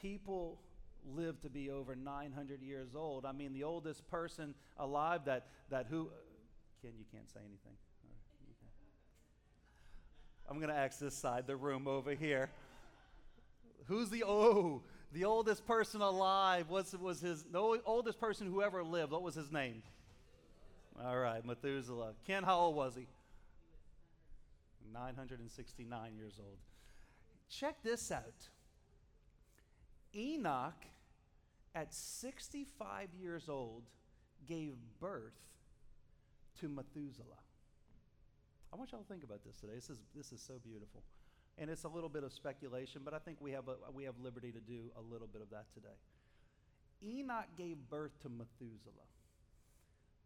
people 0.00 0.60
lived 1.14 1.42
to 1.42 1.50
be 1.50 1.70
over 1.70 1.94
900 1.94 2.62
years 2.62 2.94
old. 2.94 3.24
I 3.24 3.32
mean, 3.32 3.52
the 3.52 3.64
oldest 3.64 4.06
person 4.08 4.54
alive 4.78 5.24
that, 5.26 5.46
that 5.70 5.86
who, 5.88 6.10
Ken, 6.82 6.92
you 6.98 7.04
can't 7.12 7.30
say 7.30 7.40
anything. 7.40 7.76
I'm 10.48 10.56
going 10.56 10.68
to 10.70 10.76
ask 10.76 10.98
this 10.98 11.14
side, 11.14 11.46
the 11.46 11.56
room 11.56 11.86
over 11.86 12.12
here. 12.12 12.50
Who's 13.86 14.10
the 14.10 14.24
oh 14.24 14.82
the 15.12 15.24
oldest 15.24 15.66
person 15.66 16.00
alive? 16.00 16.66
What's 16.68 16.92
was 16.94 17.20
his 17.20 17.42
the 17.44 17.58
oldest 17.58 18.20
person 18.20 18.46
who 18.46 18.62
ever 18.62 18.82
lived? 18.82 19.12
What 19.12 19.22
was 19.22 19.34
his 19.34 19.50
name? 19.50 19.82
All 21.04 21.18
right, 21.18 21.44
Methuselah. 21.44 22.12
Ken, 22.26 22.42
how 22.42 22.58
old 22.58 22.76
was 22.76 22.94
he? 22.94 23.06
969 24.92 26.16
years 26.16 26.34
old. 26.38 26.58
Check 27.48 27.82
this 27.82 28.10
out. 28.10 28.48
Enoch, 30.14 30.84
at 31.74 31.94
65 31.94 33.08
years 33.20 33.48
old, 33.48 33.84
gave 34.46 34.74
birth 35.00 35.38
to 36.60 36.68
Methuselah. 36.68 37.26
I 38.72 38.76
want 38.76 38.92
y'all 38.92 39.00
to 39.00 39.08
think 39.08 39.24
about 39.24 39.44
this 39.44 39.58
today. 39.60 39.74
This 39.74 39.90
is, 39.90 39.98
this 40.14 40.32
is 40.32 40.40
so 40.40 40.54
beautiful. 40.62 41.02
And 41.60 41.68
it's 41.68 41.84
a 41.84 41.88
little 41.88 42.08
bit 42.08 42.24
of 42.24 42.32
speculation, 42.32 43.02
but 43.04 43.12
I 43.12 43.18
think 43.18 43.36
we 43.38 43.52
have, 43.52 43.68
a, 43.68 43.92
we 43.92 44.04
have 44.04 44.14
liberty 44.18 44.50
to 44.50 44.60
do 44.60 44.90
a 44.96 45.12
little 45.12 45.28
bit 45.28 45.42
of 45.42 45.50
that 45.50 45.66
today. 45.74 45.88
Enoch 47.02 47.48
gave 47.56 47.76
birth 47.90 48.18
to 48.22 48.30
Methuselah. 48.30 49.08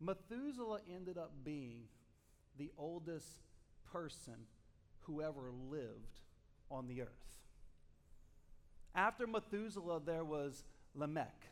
Methuselah 0.00 0.80
ended 0.92 1.18
up 1.18 1.32
being 1.44 1.82
the 2.56 2.70
oldest 2.78 3.26
person 3.92 4.46
who 5.00 5.20
ever 5.20 5.50
lived 5.70 6.20
on 6.70 6.86
the 6.86 7.02
earth. 7.02 7.08
After 8.94 9.26
Methuselah, 9.26 10.02
there 10.06 10.24
was 10.24 10.62
Lamech. 10.94 11.48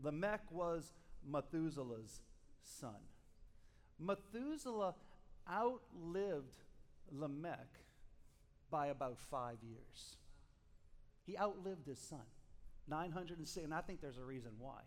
Lamech 0.00 0.42
was 0.50 0.92
Methuselah's 1.28 2.20
son. 2.62 3.02
Methuselah 3.98 4.94
outlived 5.50 6.62
Lamech 7.10 7.68
by 8.74 8.88
about 8.88 9.20
five 9.30 9.58
years. 9.62 10.16
He 11.24 11.38
outlived 11.38 11.86
his 11.86 12.00
son. 12.00 12.26
906, 12.88 13.64
and 13.64 13.72
I 13.72 13.80
think 13.80 14.00
there's 14.00 14.18
a 14.18 14.24
reason 14.24 14.50
why. 14.58 14.80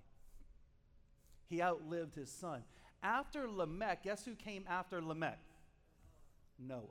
He 1.48 1.62
outlived 1.62 2.14
his 2.14 2.30
son. 2.30 2.64
After 3.02 3.50
Lamech, 3.50 4.04
guess 4.04 4.26
who 4.26 4.36
came 4.36 4.66
after 4.68 5.02
Lamech? 5.02 5.40
Noah. 6.60 6.82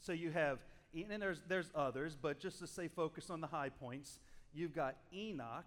So 0.00 0.12
you 0.12 0.30
have, 0.30 0.58
and 0.94 1.20
there's, 1.20 1.42
there's 1.46 1.70
others, 1.74 2.16
but 2.16 2.40
just 2.40 2.60
to 2.60 2.66
say 2.66 2.88
focus 2.88 3.28
on 3.28 3.42
the 3.42 3.46
high 3.46 3.68
points, 3.68 4.20
you've 4.54 4.74
got 4.74 4.96
Enoch, 5.12 5.66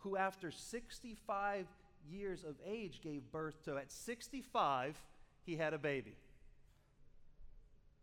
who 0.00 0.18
after 0.18 0.50
65 0.50 1.66
years 2.06 2.44
of 2.44 2.56
age 2.66 3.00
gave 3.02 3.22
birth 3.32 3.64
to, 3.64 3.78
at 3.78 3.90
65, 3.90 5.02
he 5.46 5.56
had 5.56 5.72
a 5.72 5.78
baby. 5.78 6.14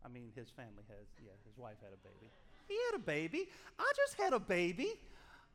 I 0.03 0.09
mean, 0.09 0.31
his 0.35 0.49
family 0.49 0.83
has, 0.89 1.07
yeah, 1.23 1.31
his 1.45 1.57
wife 1.57 1.77
had 1.81 1.93
a 1.93 2.01
baby. 2.01 2.31
He 2.67 2.77
had 2.89 2.99
a 2.99 3.03
baby. 3.03 3.49
I 3.77 3.91
just 3.95 4.19
had 4.19 4.33
a 4.33 4.39
baby. 4.39 4.89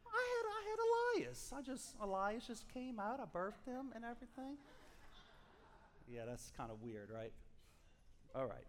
I 0.07 0.23
had, 0.33 0.47
I 0.49 0.61
had 0.71 0.79
Elias. 0.87 1.53
I 1.57 1.63
just, 1.63 1.97
Elias 2.01 2.47
just 2.47 2.73
came 2.73 3.01
out. 3.01 3.21
I 3.21 3.25
birthed 3.25 3.65
him 3.67 3.93
and 3.95 4.05
everything. 4.05 4.57
Yeah, 6.09 6.23
that's 6.27 6.53
kind 6.57 6.71
of 6.71 6.83
weird, 6.83 7.11
right? 7.11 7.33
All 8.35 8.47
right. 8.47 8.67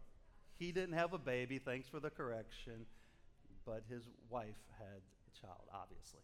He 0.58 0.72
didn't 0.72 0.96
have 0.96 1.14
a 1.14 1.20
baby. 1.20 1.60
Thanks 1.60 1.88
for 1.88 2.00
the 2.00 2.10
correction. 2.10 2.86
But 3.66 3.84
his 3.90 4.04
wife 4.30 4.56
had 4.80 5.02
a 5.02 5.46
child, 5.46 5.68
obviously. 5.74 6.22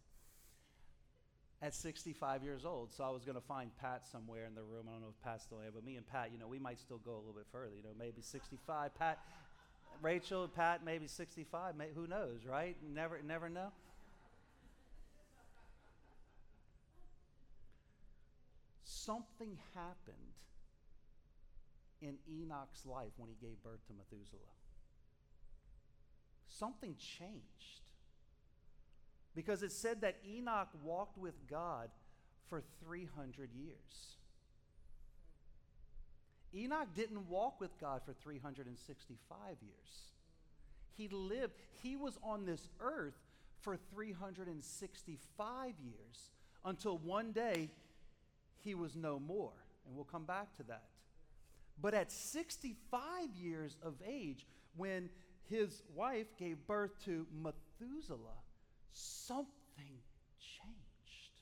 At 1.61 1.73
65 1.73 2.43
years 2.43 2.65
old, 2.65 2.93
so 2.93 3.03
I 3.05 3.09
was 3.09 3.23
going 3.23 3.35
to 3.35 3.47
find 3.47 3.71
Pat 3.79 4.05
somewhere 4.11 4.45
in 4.45 4.55
the 4.55 4.63
room. 4.63 4.87
I 4.89 4.91
don't 4.91 5.01
know 5.01 5.13
if 5.15 5.23
Pat's 5.23 5.43
still 5.43 5.59
there, 5.59 5.71
but 5.73 5.85
me 5.85 5.95
and 5.95 6.05
Pat, 6.05 6.29
you 6.33 6.37
know, 6.37 6.47
we 6.47 6.59
might 6.59 6.79
still 6.79 6.97
go 6.97 7.11
a 7.11 7.19
little 7.23 7.33
bit 7.33 7.47
further. 7.51 7.71
You 7.75 7.83
know, 7.83 7.95
maybe 7.97 8.21
65. 8.21 8.95
Pat, 8.95 9.19
Rachel, 10.01 10.47
Pat, 10.47 10.83
maybe 10.83 11.07
65. 11.07 11.75
May, 11.75 11.87
who 11.95 12.07
knows, 12.07 12.45
right? 12.45 12.75
Never, 12.93 13.19
never 13.25 13.49
know. 13.49 13.71
Something 18.83 19.57
happened 19.73 20.15
in 22.01 22.17
Enoch's 22.29 22.85
life 22.85 23.11
when 23.17 23.29
he 23.29 23.35
gave 23.45 23.61
birth 23.63 23.85
to 23.87 23.93
Methuselah. 23.93 24.39
Something 26.47 26.95
changed. 26.97 27.81
Because 29.35 29.63
it 29.63 29.71
said 29.71 30.01
that 30.01 30.17
Enoch 30.27 30.69
walked 30.83 31.17
with 31.17 31.33
God 31.49 31.89
for 32.49 32.61
300 32.85 33.49
years. 33.53 34.17
Enoch 36.55 36.87
didn't 36.95 37.27
walk 37.29 37.59
with 37.59 37.79
God 37.79 38.01
for 38.05 38.13
365 38.13 39.37
years. 39.61 40.13
He 40.95 41.07
lived, 41.09 41.53
he 41.81 41.95
was 41.95 42.17
on 42.23 42.45
this 42.45 42.69
earth 42.79 43.17
for 43.61 43.77
365 43.93 45.73
years 45.83 46.31
until 46.65 46.97
one 46.97 47.31
day 47.31 47.69
he 48.63 48.75
was 48.75 48.95
no 48.95 49.19
more. 49.19 49.53
And 49.85 49.95
we'll 49.95 50.05
come 50.05 50.25
back 50.25 50.55
to 50.57 50.63
that. 50.63 50.83
But 51.81 51.93
at 51.93 52.11
65 52.11 53.35
years 53.35 53.75
of 53.81 53.95
age, 54.07 54.45
when 54.75 55.09
his 55.49 55.81
wife 55.95 56.27
gave 56.37 56.65
birth 56.67 56.91
to 57.05 57.25
Methuselah, 57.33 58.41
something 58.91 59.99
changed. 60.39 61.33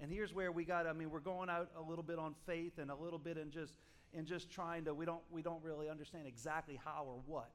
And 0.00 0.12
here's 0.12 0.32
where 0.32 0.52
we 0.52 0.64
got, 0.64 0.86
I 0.86 0.92
mean, 0.92 1.10
we're 1.10 1.20
going 1.20 1.50
out 1.50 1.70
a 1.76 1.82
little 1.82 2.04
bit 2.04 2.18
on 2.18 2.34
faith 2.46 2.78
and 2.78 2.90
a 2.90 2.94
little 2.94 3.18
bit 3.18 3.36
in 3.36 3.50
just 3.50 3.74
in 4.14 4.24
just 4.24 4.50
trying 4.50 4.84
to, 4.86 4.94
we 4.94 5.04
don't 5.04 5.22
we 5.30 5.42
don't 5.42 5.62
really 5.62 5.88
understand 5.88 6.26
exactly 6.26 6.80
how 6.82 7.04
or 7.06 7.20
what. 7.26 7.50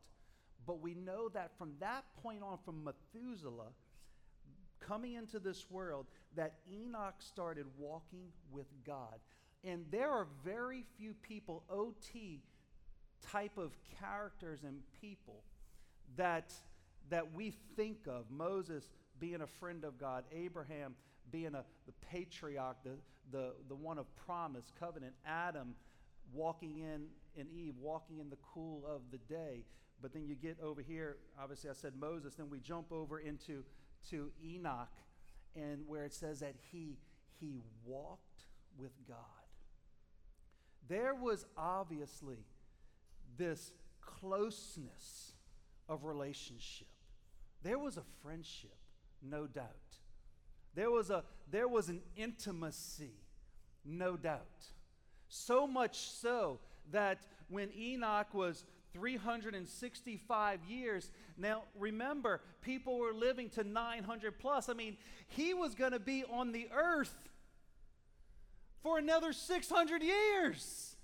But 0.66 0.82
we 0.82 0.94
know 0.94 1.30
that 1.30 1.52
from 1.58 1.74
that 1.80 2.04
point 2.22 2.42
on, 2.44 2.58
from 2.64 2.84
Methuselah 2.84 3.72
coming 4.80 5.14
into 5.14 5.40
this 5.40 5.70
world, 5.70 6.06
that 6.36 6.56
Enoch 6.72 7.16
started 7.20 7.66
walking 7.78 8.28
with 8.52 8.68
God. 8.86 9.20
And 9.64 9.86
there 9.92 10.10
are 10.10 10.28
very 10.44 10.86
few 10.98 11.14
people, 11.14 11.64
OT 11.70 12.42
type 13.32 13.58
of 13.58 13.72
characters 14.00 14.60
and 14.64 14.80
people, 15.00 15.44
that, 16.18 16.52
that 17.10 17.34
we 17.34 17.54
think 17.76 18.00
of. 18.08 18.30
Moses 18.30 18.90
being 19.20 19.42
a 19.42 19.48
friend 19.48 19.86
of 19.86 19.98
God, 19.98 20.26
Abraham 20.34 20.96
being 21.32 21.56
a, 21.56 21.64
the 21.86 21.94
patriarch, 22.10 22.78
the, 22.84 22.98
the, 23.32 23.54
the 23.68 23.76
one 23.76 23.98
of 23.98 24.06
promise, 24.16 24.72
covenant, 24.80 25.14
Adam 25.26 25.76
walking 26.34 26.80
in, 26.80 27.06
and 27.40 27.50
Eve 27.50 27.76
walking 27.80 28.20
in 28.20 28.30
the 28.30 28.38
cool 28.54 28.84
of 28.88 29.02
the 29.12 29.18
day. 29.18 29.66
But 30.02 30.14
then 30.14 30.26
you 30.28 30.36
get 30.36 30.58
over 30.62 30.82
here, 30.82 31.18
obviously 31.42 31.70
I 31.70 31.74
said 31.74 31.94
Moses, 32.00 32.36
then 32.36 32.50
we 32.50 32.60
jump 32.60 32.92
over 32.92 33.20
into 33.20 33.64
to 34.10 34.32
Enoch, 34.44 34.92
and 35.56 35.88
where 35.88 36.04
it 36.04 36.14
says 36.14 36.40
that 36.42 36.56
he, 36.72 36.98
he 37.40 37.62
walked 37.86 38.46
with 38.78 38.92
God. 39.08 39.18
There 40.88 41.16
was 41.16 41.46
obviously 41.58 42.46
this 43.38 43.72
closeness 44.02 45.34
of 45.88 46.04
relationship. 46.04 46.88
There 47.62 47.80
was 47.80 47.98
a 47.98 48.04
friendship, 48.22 48.76
no 49.22 49.48
doubt. 49.48 49.70
There 50.76 50.92
was, 50.92 51.10
a, 51.10 51.24
there 51.50 51.68
was 51.68 51.90
an 51.90 52.02
intimacy, 52.16 53.14
no 53.86 54.18
doubt. 54.18 54.66
So 55.28 55.68
much 55.68 56.00
so 56.00 56.60
that 56.92 57.20
when 57.48 57.70
Enoch 57.78 58.34
was 58.34 58.66
365 58.94 60.60
years. 60.66 61.12
Now, 61.38 61.64
remember, 61.78 62.42
people 62.62 63.00
were 63.00 63.14
living 63.14 63.50
to 63.52 63.64
900 63.64 64.40
plus. 64.40 64.70
I 64.70 64.74
mean, 64.74 64.98
he 65.28 65.54
was 65.54 65.76
going 65.76 65.92
to 65.92 66.00
be 66.00 66.24
on 66.32 66.52
the 66.52 66.70
earth 66.74 67.16
for 68.82 68.98
another 68.98 69.34
600 69.34 70.04
years. 70.04 70.96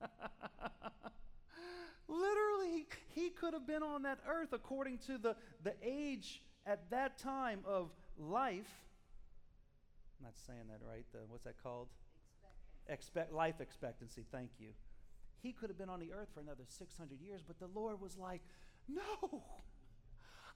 Literally, 2.08 2.86
he 3.14 3.30
could 3.30 3.54
have 3.54 3.66
been 3.66 3.82
on 3.82 4.02
that 4.02 4.18
earth 4.28 4.52
according 4.52 4.98
to 4.98 5.16
the, 5.16 5.36
the 5.62 5.74
age 5.82 6.42
at 6.66 6.90
that 6.90 7.18
time 7.18 7.60
of 7.66 7.90
life. 8.18 8.83
I'm 10.24 10.28
not 10.28 10.38
saying 10.46 10.68
that 10.70 10.80
right. 10.88 11.04
The, 11.12 11.18
what's 11.28 11.44
that 11.44 11.62
called? 11.62 11.88
Expect 12.88 13.30
life 13.30 13.60
expectancy. 13.60 14.24
Thank 14.32 14.52
you. 14.58 14.68
He 15.42 15.52
could 15.52 15.68
have 15.68 15.76
been 15.76 15.90
on 15.90 16.00
the 16.00 16.12
earth 16.14 16.28
for 16.32 16.40
another 16.40 16.62
600 16.66 17.20
years, 17.20 17.42
but 17.46 17.58
the 17.58 17.68
Lord 17.78 18.00
was 18.00 18.16
like, 18.16 18.40
No, 18.88 19.42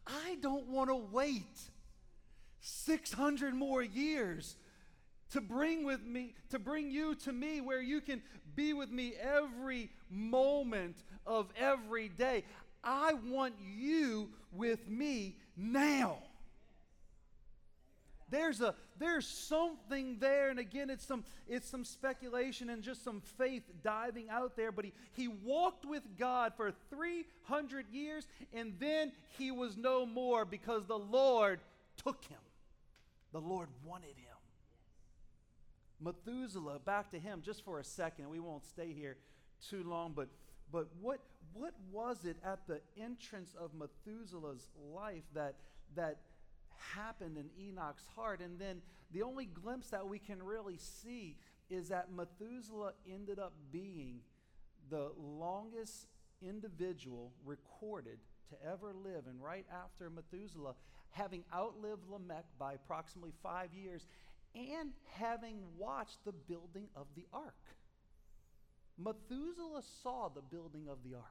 I 0.06 0.38
don't 0.40 0.68
want 0.68 0.88
to 0.88 0.96
wait 0.96 1.44
600 2.60 3.54
more 3.54 3.82
years 3.82 4.56
to 5.32 5.42
bring 5.42 5.84
with 5.84 6.02
me 6.02 6.34
to 6.48 6.58
bring 6.58 6.90
you 6.90 7.14
to 7.16 7.32
me 7.32 7.60
where 7.60 7.82
you 7.82 8.00
can 8.00 8.22
be 8.56 8.72
with 8.72 8.90
me 8.90 9.12
every 9.20 9.90
moment 10.10 10.96
of 11.26 11.52
every 11.56 12.08
day 12.08 12.42
i 12.82 13.12
want 13.26 13.54
you 13.60 14.30
with 14.50 14.88
me 14.88 15.36
now 15.56 16.18
there's 18.30 18.60
a 18.60 18.74
there's 18.98 19.26
something 19.26 20.18
there 20.18 20.50
and 20.50 20.58
again 20.58 20.90
it's 20.90 21.06
some 21.06 21.24
it's 21.46 21.68
some 21.68 21.84
speculation 21.84 22.68
and 22.70 22.82
just 22.82 23.02
some 23.02 23.20
faith 23.20 23.62
diving 23.82 24.28
out 24.28 24.56
there 24.56 24.72
but 24.72 24.84
he 24.84 24.92
he 25.12 25.28
walked 25.28 25.86
with 25.86 26.02
god 26.18 26.52
for 26.56 26.72
300 26.90 27.86
years 27.90 28.26
and 28.52 28.74
then 28.78 29.12
he 29.38 29.50
was 29.50 29.76
no 29.76 30.04
more 30.04 30.44
because 30.44 30.86
the 30.86 30.98
lord 30.98 31.60
took 31.98 32.24
him. 32.24 32.38
The 33.32 33.40
lord 33.40 33.68
wanted 33.84 34.16
him. 34.16 34.36
Methuselah 36.00 36.78
back 36.78 37.10
to 37.10 37.18
him 37.18 37.42
just 37.44 37.64
for 37.64 37.80
a 37.80 37.84
second 37.84 38.30
we 38.30 38.38
won't 38.38 38.64
stay 38.64 38.92
here 38.92 39.16
too 39.68 39.82
long 39.82 40.12
but 40.14 40.28
but 40.70 40.86
what 41.00 41.18
what 41.52 41.74
was 41.90 42.24
it 42.24 42.36
at 42.44 42.60
the 42.68 42.80
entrance 42.96 43.54
of 43.60 43.72
methuselah's 43.74 44.68
life 44.94 45.24
that 45.34 45.56
that 45.96 46.18
happened 46.94 47.36
in 47.36 47.50
Enoch's 47.60 48.06
heart. 48.14 48.40
And 48.40 48.58
then 48.58 48.82
the 49.12 49.22
only 49.22 49.46
glimpse 49.46 49.90
that 49.90 50.06
we 50.06 50.18
can 50.18 50.42
really 50.42 50.78
see 50.78 51.36
is 51.70 51.88
that 51.88 52.12
Methuselah 52.12 52.92
ended 53.10 53.38
up 53.38 53.52
being 53.70 54.20
the 54.90 55.12
longest 55.18 56.06
individual 56.40 57.32
recorded 57.44 58.18
to 58.50 58.56
ever 58.66 58.92
live. 58.94 59.26
And 59.28 59.42
right 59.42 59.66
after 59.72 60.10
Methuselah, 60.10 60.74
having 61.10 61.44
outlived 61.54 62.08
Lamech 62.08 62.44
by 62.58 62.74
approximately 62.74 63.32
five 63.42 63.74
years 63.74 64.06
and 64.54 64.92
having 65.12 65.58
watched 65.76 66.24
the 66.24 66.32
building 66.32 66.88
of 66.96 67.06
the 67.14 67.26
ark. 67.32 67.54
Methuselah 68.98 69.82
saw 70.02 70.28
the 70.28 70.42
building 70.42 70.88
of 70.88 70.98
the 71.04 71.14
ark. 71.16 71.24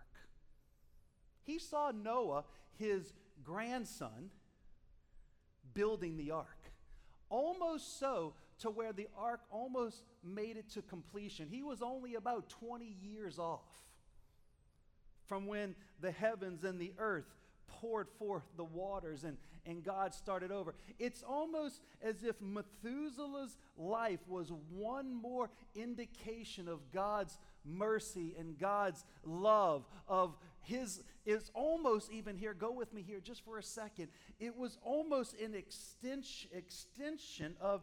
He 1.43 1.59
saw 1.59 1.91
Noah, 1.91 2.43
his 2.77 3.13
grandson, 3.43 4.29
building 5.77 6.17
the 6.17 6.31
ark. 6.31 6.71
Almost 7.29 7.99
so 7.99 8.33
to 8.59 8.71
where 8.71 8.91
the 8.91 9.07
ark 9.15 9.41
almost 9.51 10.01
made 10.23 10.57
it 10.57 10.71
to 10.71 10.81
completion. 10.81 11.47
He 11.49 11.61
was 11.61 11.83
only 11.83 12.15
about 12.15 12.49
20 12.49 12.95
years 13.01 13.37
off 13.37 13.61
from 15.27 15.45
when 15.45 15.75
the 16.01 16.09
heavens 16.11 16.63
and 16.63 16.81
the 16.81 16.93
earth 16.97 17.27
poured 17.67 18.07
forth 18.17 18.43
the 18.55 18.63
waters 18.63 19.23
and, 19.23 19.37
and 19.67 19.83
God 19.83 20.15
started 20.15 20.51
over. 20.51 20.73
It's 20.97 21.21
almost 21.21 21.81
as 22.01 22.23
if 22.23 22.41
Methuselah's 22.41 23.55
life 23.77 24.21
was 24.27 24.51
one 24.71 25.13
more 25.13 25.51
indication 25.75 26.67
of 26.67 26.91
God's 26.91 27.37
mercy 27.63 28.33
and 28.39 28.57
God's 28.57 29.03
love, 29.23 29.85
of 30.07 30.35
his, 30.67 31.01
is 31.25 31.49
almost 31.53 32.11
even 32.11 32.35
here, 32.35 32.53
go 32.53 32.71
with 32.71 32.93
me 32.93 33.01
here 33.01 33.21
just 33.21 33.43
for 33.45 33.57
a 33.57 33.63
second. 33.63 34.09
It 34.39 34.55
was 34.55 34.77
almost 34.83 35.39
an 35.39 35.55
extension, 35.55 36.49
extension 36.53 37.55
of 37.61 37.81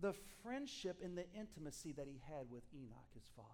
the 0.00 0.14
friendship 0.42 0.96
and 1.04 1.16
the 1.16 1.26
intimacy 1.38 1.92
that 1.92 2.06
he 2.06 2.18
had 2.26 2.46
with 2.50 2.62
Enoch, 2.74 3.10
his 3.14 3.28
father. 3.36 3.48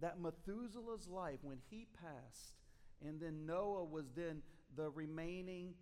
That 0.00 0.20
Methuselah's 0.20 1.06
life, 1.06 1.38
when 1.42 1.58
he 1.70 1.86
passed, 2.00 2.54
and 3.06 3.20
then 3.20 3.44
Noah 3.44 3.84
was 3.84 4.06
then 4.16 4.40
the 4.74 4.88
remaining 4.90 5.74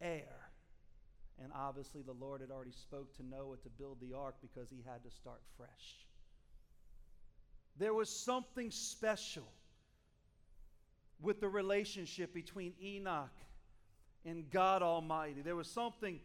heir. 0.00 0.50
And 1.42 1.52
obviously, 1.54 2.02
the 2.02 2.12
Lord 2.12 2.40
had 2.40 2.50
already 2.50 2.72
spoke 2.72 3.16
to 3.16 3.22
Noah 3.22 3.56
to 3.58 3.68
build 3.68 3.98
the 4.00 4.16
ark 4.16 4.34
because 4.42 4.68
he 4.68 4.82
had 4.84 5.04
to 5.04 5.10
start 5.10 5.40
fresh. 5.56 6.06
There 7.78 7.94
was 7.94 8.10
something 8.10 8.72
special 8.72 9.46
with 11.22 11.40
the 11.40 11.48
relationship 11.48 12.32
between 12.32 12.72
Enoch 12.82 13.30
and 14.24 14.50
God 14.50 14.82
Almighty. 14.82 15.42
There 15.42 15.56
was 15.56 15.68
something 15.68 16.20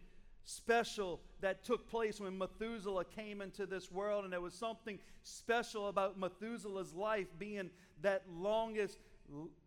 special 0.46 1.22
that 1.42 1.64
took 1.64 1.90
place 1.90 2.20
when 2.20 2.38
Methuselah 2.38 3.06
came 3.06 3.42
into 3.42 3.66
this 3.66 3.92
world, 3.92 4.24
and 4.24 4.32
there 4.32 4.42
was 4.42 4.54
something 4.54 5.00
special 5.24 5.88
about 5.88 6.20
Methuselah's 6.20 6.94
life 6.94 7.28
being 7.40 7.70
that 8.02 8.24
longest 8.32 9.00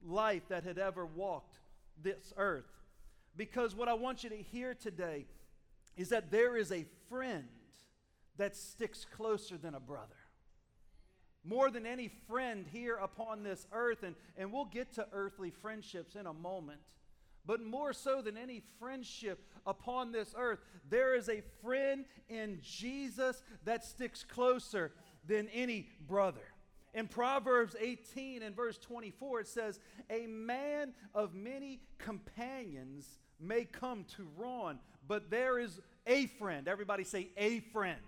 life 0.07 0.43
that 0.49 0.65
had 0.65 0.79
ever 0.79 1.05
walked 1.05 1.59
this 2.03 2.33
earth. 2.37 2.71
Because 3.37 3.75
what 3.75 3.89
I 3.89 3.95
want 3.95 4.25
you 4.25 4.31
to 4.31 4.37
hear 4.37 4.75
today 4.75 5.27
is 5.97 6.11
that 6.11 6.31
there 6.31 6.57
is 6.57 6.71
a 6.71 6.87
friend 7.09 7.49
that 8.37 8.57
sticks 8.57 9.05
closer 9.05 9.57
than 9.57 9.75
a 9.75 9.81
brother. 9.81 10.15
More 11.45 11.71
than 11.71 11.87
any 11.87 12.11
friend 12.29 12.67
here 12.71 12.97
upon 12.97 13.43
this 13.43 13.67
earth, 13.73 14.03
and, 14.03 14.15
and 14.37 14.53
we'll 14.53 14.67
get 14.67 14.93
to 14.95 15.07
earthly 15.13 15.51
friendships 15.51 16.15
in 16.15 16.27
a 16.27 16.33
moment. 16.33 16.81
But 17.47 17.63
more 17.63 17.95
so 17.95 18.21
than 18.21 18.37
any 18.37 18.63
friendship 18.79 19.43
upon 19.67 20.13
this 20.13 20.35
earth, 20.37 20.59
there 20.91 21.15
is 21.15 21.29
a 21.31 21.43
friend 21.63 22.05
in 22.29 22.59
Jesus 22.63 23.43
that 23.65 23.85
sticks 23.85 24.23
closer 24.23 24.93
than 25.27 25.49
any 25.49 25.89
brother. 26.07 26.43
In 26.93 27.07
Proverbs 27.07 27.77
18 27.81 28.43
and 28.43 28.55
verse 28.55 28.77
24, 28.79 29.41
it 29.41 29.49
says, 29.49 29.81
A 30.11 30.27
man 30.27 30.93
of 31.15 31.35
many 31.35 31.81
companions 31.99 33.19
may 33.41 33.65
come 33.65 34.05
to 34.17 34.29
ruin, 34.37 34.79
but 35.07 35.31
there 35.31 35.59
is 35.59 35.81
a 36.07 36.27
friend. 36.27 36.67
Everybody 36.67 37.05
say, 37.05 37.29
a 37.37 37.61
friend. 37.61 38.01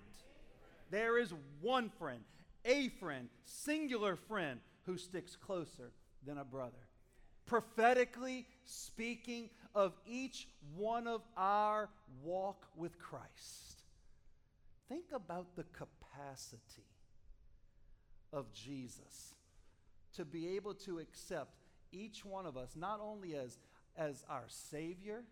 There 0.91 1.19
is 1.19 1.33
one 1.61 1.91
friend, 1.99 2.21
a 2.65 2.89
friend, 2.89 3.29
singular 3.45 4.17
friend 4.17 4.61
who 4.85 4.97
sticks 4.97 5.37
closer 5.37 5.93
than 6.27 6.39
a 6.39 6.45
brother. 6.45 6.89
Prophetically 7.47 8.47
speaking 8.65 9.51
of 9.75 9.93
each 10.07 10.49
one 10.77 11.07
of 11.07 11.23
our 11.37 11.89
walk 12.23 12.67
with 12.77 12.99
Christ. 12.99 13.83
Think 14.89 15.07
about 15.15 15.57
the 15.57 15.65
capacity 15.65 16.87
of 18.33 18.53
Jesus 18.53 19.35
to 20.15 20.25
be 20.25 20.57
able 20.57 20.75
to 20.75 20.99
accept 20.99 21.55
each 21.93 22.25
one 22.25 22.47
of 22.47 22.57
us 22.57 22.71
not 22.77 23.01
only 23.01 23.35
as, 23.35 23.59
as 23.97 24.25
our 24.29 24.45
Savior 24.49 25.23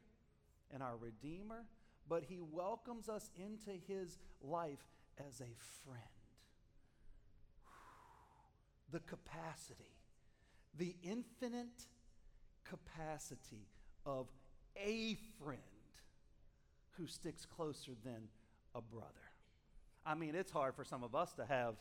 and 0.72 0.82
our 0.82 0.96
Redeemer, 0.96 1.64
but 2.08 2.24
He 2.24 2.40
welcomes 2.40 3.08
us 3.08 3.30
into 3.36 3.70
His 3.86 4.18
life 4.42 4.86
as 5.18 5.40
a 5.40 5.54
friend. 5.84 6.17
The 8.90 9.00
capacity, 9.00 9.96
the 10.76 10.94
infinite 11.02 11.86
capacity 12.64 13.68
of 14.06 14.28
a 14.76 15.16
friend 15.42 15.60
who 16.96 17.06
sticks 17.06 17.46
closer 17.46 17.92
than 18.04 18.28
a 18.74 18.80
brother. 18.80 19.06
I 20.04 20.14
mean, 20.14 20.34
it's 20.34 20.50
hard 20.50 20.74
for 20.74 20.84
some 20.84 21.04
of 21.04 21.14
us 21.14 21.32
to 21.34 21.44
have 21.44 21.74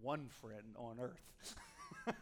one 0.00 0.28
friend 0.40 0.74
on 0.76 0.98
earth. 1.00 1.54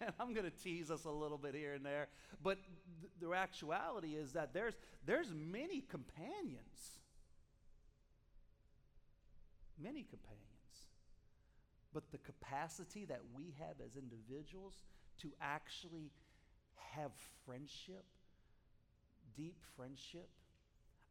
and 0.00 0.12
I'm 0.20 0.34
going 0.34 0.44
to 0.44 0.50
tease 0.50 0.90
us 0.90 1.04
a 1.04 1.10
little 1.10 1.38
bit 1.38 1.54
here 1.54 1.74
and 1.74 1.84
there, 1.84 2.08
but 2.42 2.58
th- 3.00 3.12
the 3.20 3.32
actuality 3.34 4.14
is 4.14 4.32
that 4.32 4.52
there's 4.52 4.74
there's 5.06 5.32
many 5.34 5.80
companions. 5.80 6.98
Many 9.82 10.02
companions. 10.02 10.44
But 11.92 12.10
the 12.10 12.18
capacity 12.18 13.04
that 13.06 13.20
we 13.36 13.54
have 13.58 13.76
as 13.84 13.96
individuals 13.96 14.74
to 15.22 15.30
actually 15.40 16.10
have 16.94 17.12
friendship, 17.46 18.04
deep 19.36 19.56
friendship, 19.76 20.28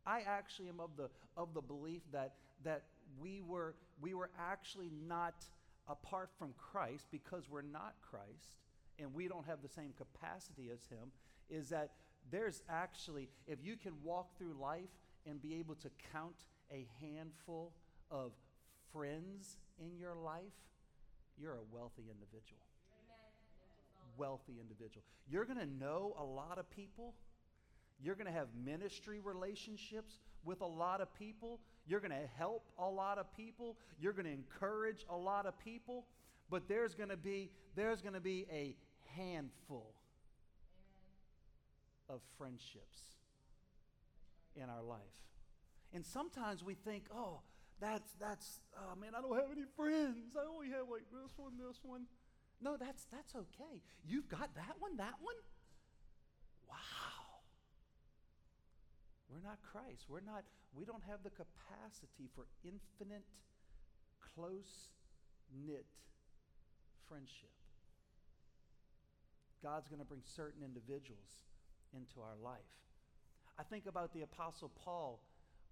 I 0.06 0.21
actually 0.28 0.67
am 0.69 0.80
of 0.80 0.91
the, 0.97 1.10
of 1.38 1.54
the 1.54 1.62
belief 1.62 2.02
that, 2.12 2.34
that 2.63 2.84
we, 3.21 3.41
were, 3.41 3.76
we 4.02 4.13
were 4.13 4.30
actually 4.38 4.91
not 5.08 5.36
apart 5.88 6.30
from 6.38 6.54
Christ 6.58 7.06
because 7.12 7.49
we're 7.49 7.62
not 7.62 7.95
Christ 8.02 8.58
and 8.99 9.13
we 9.13 9.28
don't 9.28 9.45
have 9.45 9.62
the 9.62 9.69
same 9.69 9.93
capacity 9.97 10.69
as 10.73 10.86
Him. 10.88 11.12
Is 11.49 11.69
that 11.69 11.91
there's 12.32 12.62
actually, 12.69 13.30
if 13.47 13.60
you 13.63 13.76
can 13.76 13.93
walk 14.04 14.38
through 14.38 14.56
life 14.60 14.89
and 15.26 15.41
be 15.41 15.56
able 15.56 15.76
to 15.76 15.89
count 16.12 16.36
a 16.71 16.88
handful 17.02 17.73
of 18.12 18.32
friends 18.94 19.58
in 19.80 19.98
your 19.98 20.16
life, 20.16 20.54
you're 21.38 21.54
a 21.54 21.76
wealthy 21.76 22.04
individual. 22.12 22.62
Wealthy 24.18 24.60
individual. 24.62 25.04
You're 25.28 25.46
going 25.46 25.60
to 25.60 25.66
know 25.66 26.16
a 26.20 26.24
lot 26.24 26.60
of 26.60 26.70
people 26.70 27.16
you're 28.04 28.16
going 28.16 28.28
to 28.28 28.34
have 28.34 28.48
ministry 28.66 29.20
relationships 29.24 30.20
with 30.44 30.62
a 30.62 30.66
lot 30.66 31.00
of 31.00 31.14
people. 31.18 31.62
You're 31.88 32.02
going 32.02 32.12
to 32.12 32.28
help 32.38 32.66
a 32.78 32.90
lot 32.90 33.18
of 33.18 33.34
people. 33.36 33.78
You're 34.00 34.12
going 34.12 34.26
to 34.26 34.32
encourage 34.32 35.06
a 35.10 35.16
lot 35.16 35.46
of 35.46 35.58
people. 35.60 36.06
But 36.50 36.68
there's 36.68 36.94
going 36.96 37.10
to 37.10 37.18
be 37.18 37.50
there's 37.76 38.02
going 38.02 38.14
to 38.14 38.20
be 38.20 38.46
a 38.52 38.76
handful 39.16 39.94
Amen. 42.10 42.18
of 42.18 42.22
friendships 42.38 43.00
in 44.56 44.64
our 44.64 44.84
life. 44.84 45.00
And 45.94 46.06
sometimes 46.06 46.64
we 46.64 46.74
think, 46.74 47.06
"Oh, 47.16 47.40
that's 47.84 48.15
that's 48.15 48.63
oh 48.80 48.96
man, 48.96 49.12
I 49.12 49.19
don't 49.19 49.36
have 49.36 49.52
any 49.52 49.67
friends. 49.76 50.39
I 50.39 50.48
only 50.48 50.72
have 50.72 50.88
like 50.88 51.12
this 51.12 51.36
one, 51.36 51.60
this 51.60 51.84
one." 51.84 52.08
No, 52.63 52.78
that's 52.80 53.04
that's 53.12 53.36
okay. 53.36 53.84
You've 54.08 54.30
got 54.30 54.56
that 54.56 54.80
one, 54.80 54.96
that 54.96 55.19
one. 55.19 55.36
Wow. 56.69 57.13
We're 59.34 59.41
not 59.41 59.58
Christ. 59.65 60.06
We're 60.08 60.22
not, 60.22 60.43
we 60.78 60.86
don't 60.86 61.02
have 61.10 61.24
the 61.24 61.34
capacity 61.34 62.30
for 62.36 62.46
infinite, 62.63 63.26
close 64.22 64.93
knit 65.65 65.89
friendship. 67.10 67.50
God's 69.63 69.88
going 69.88 70.00
to 70.00 70.06
bring 70.06 70.22
certain 70.24 70.62
individuals 70.62 71.50
into 71.96 72.22
our 72.22 72.38
life. 72.43 72.78
I 73.58 73.63
think 73.63 73.88
about 73.88 74.13
the 74.13 74.22
Apostle 74.22 74.72
Paul 74.84 75.19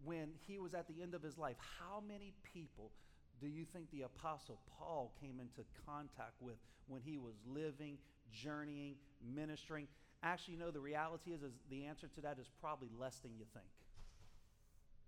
when 0.04 0.30
he 0.48 0.60
was 0.60 0.74
at 0.74 0.88
the 0.88 1.02
end 1.02 1.14
of 1.14 1.22
his 1.22 1.38
life. 1.38 1.56
How 1.80 2.02
many 2.06 2.34
people 2.54 2.92
do 3.40 3.48
you 3.48 3.66
think 3.66 3.90
the 3.92 4.04
Apostle 4.04 4.60
Paul 4.78 5.14
came 5.20 5.40
into 5.40 5.68
contact 5.86 6.42
with 6.42 6.56
when 6.88 7.02
he 7.02 7.18
was 7.18 7.36
living, 7.48 7.98
journeying, 8.32 8.96
ministering? 9.36 9.88
Actually, 10.24 10.56
you 10.56 10.60
know, 10.60 10.72
the 10.72 10.80
reality 10.80 11.32
is, 11.32 11.42
is 11.42 11.54
the 11.70 11.86
answer 11.86 12.08
to 12.16 12.22
that 12.22 12.38
is 12.40 12.50
probably 12.60 12.90
less 13.00 13.18
than 13.18 13.32
you 13.38 13.46
think. 13.54 13.66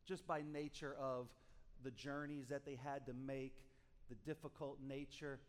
Just 0.06 0.25
by 0.25 0.41
nature 0.51 0.95
of 0.99 1.27
the 1.84 1.91
journeys 1.91 2.47
that 2.47 2.65
they 2.65 2.77
had 2.84 3.06
to 3.06 3.13
make, 3.13 3.53
the 4.10 4.15
difficult 4.25 4.79
nature, 4.86 5.39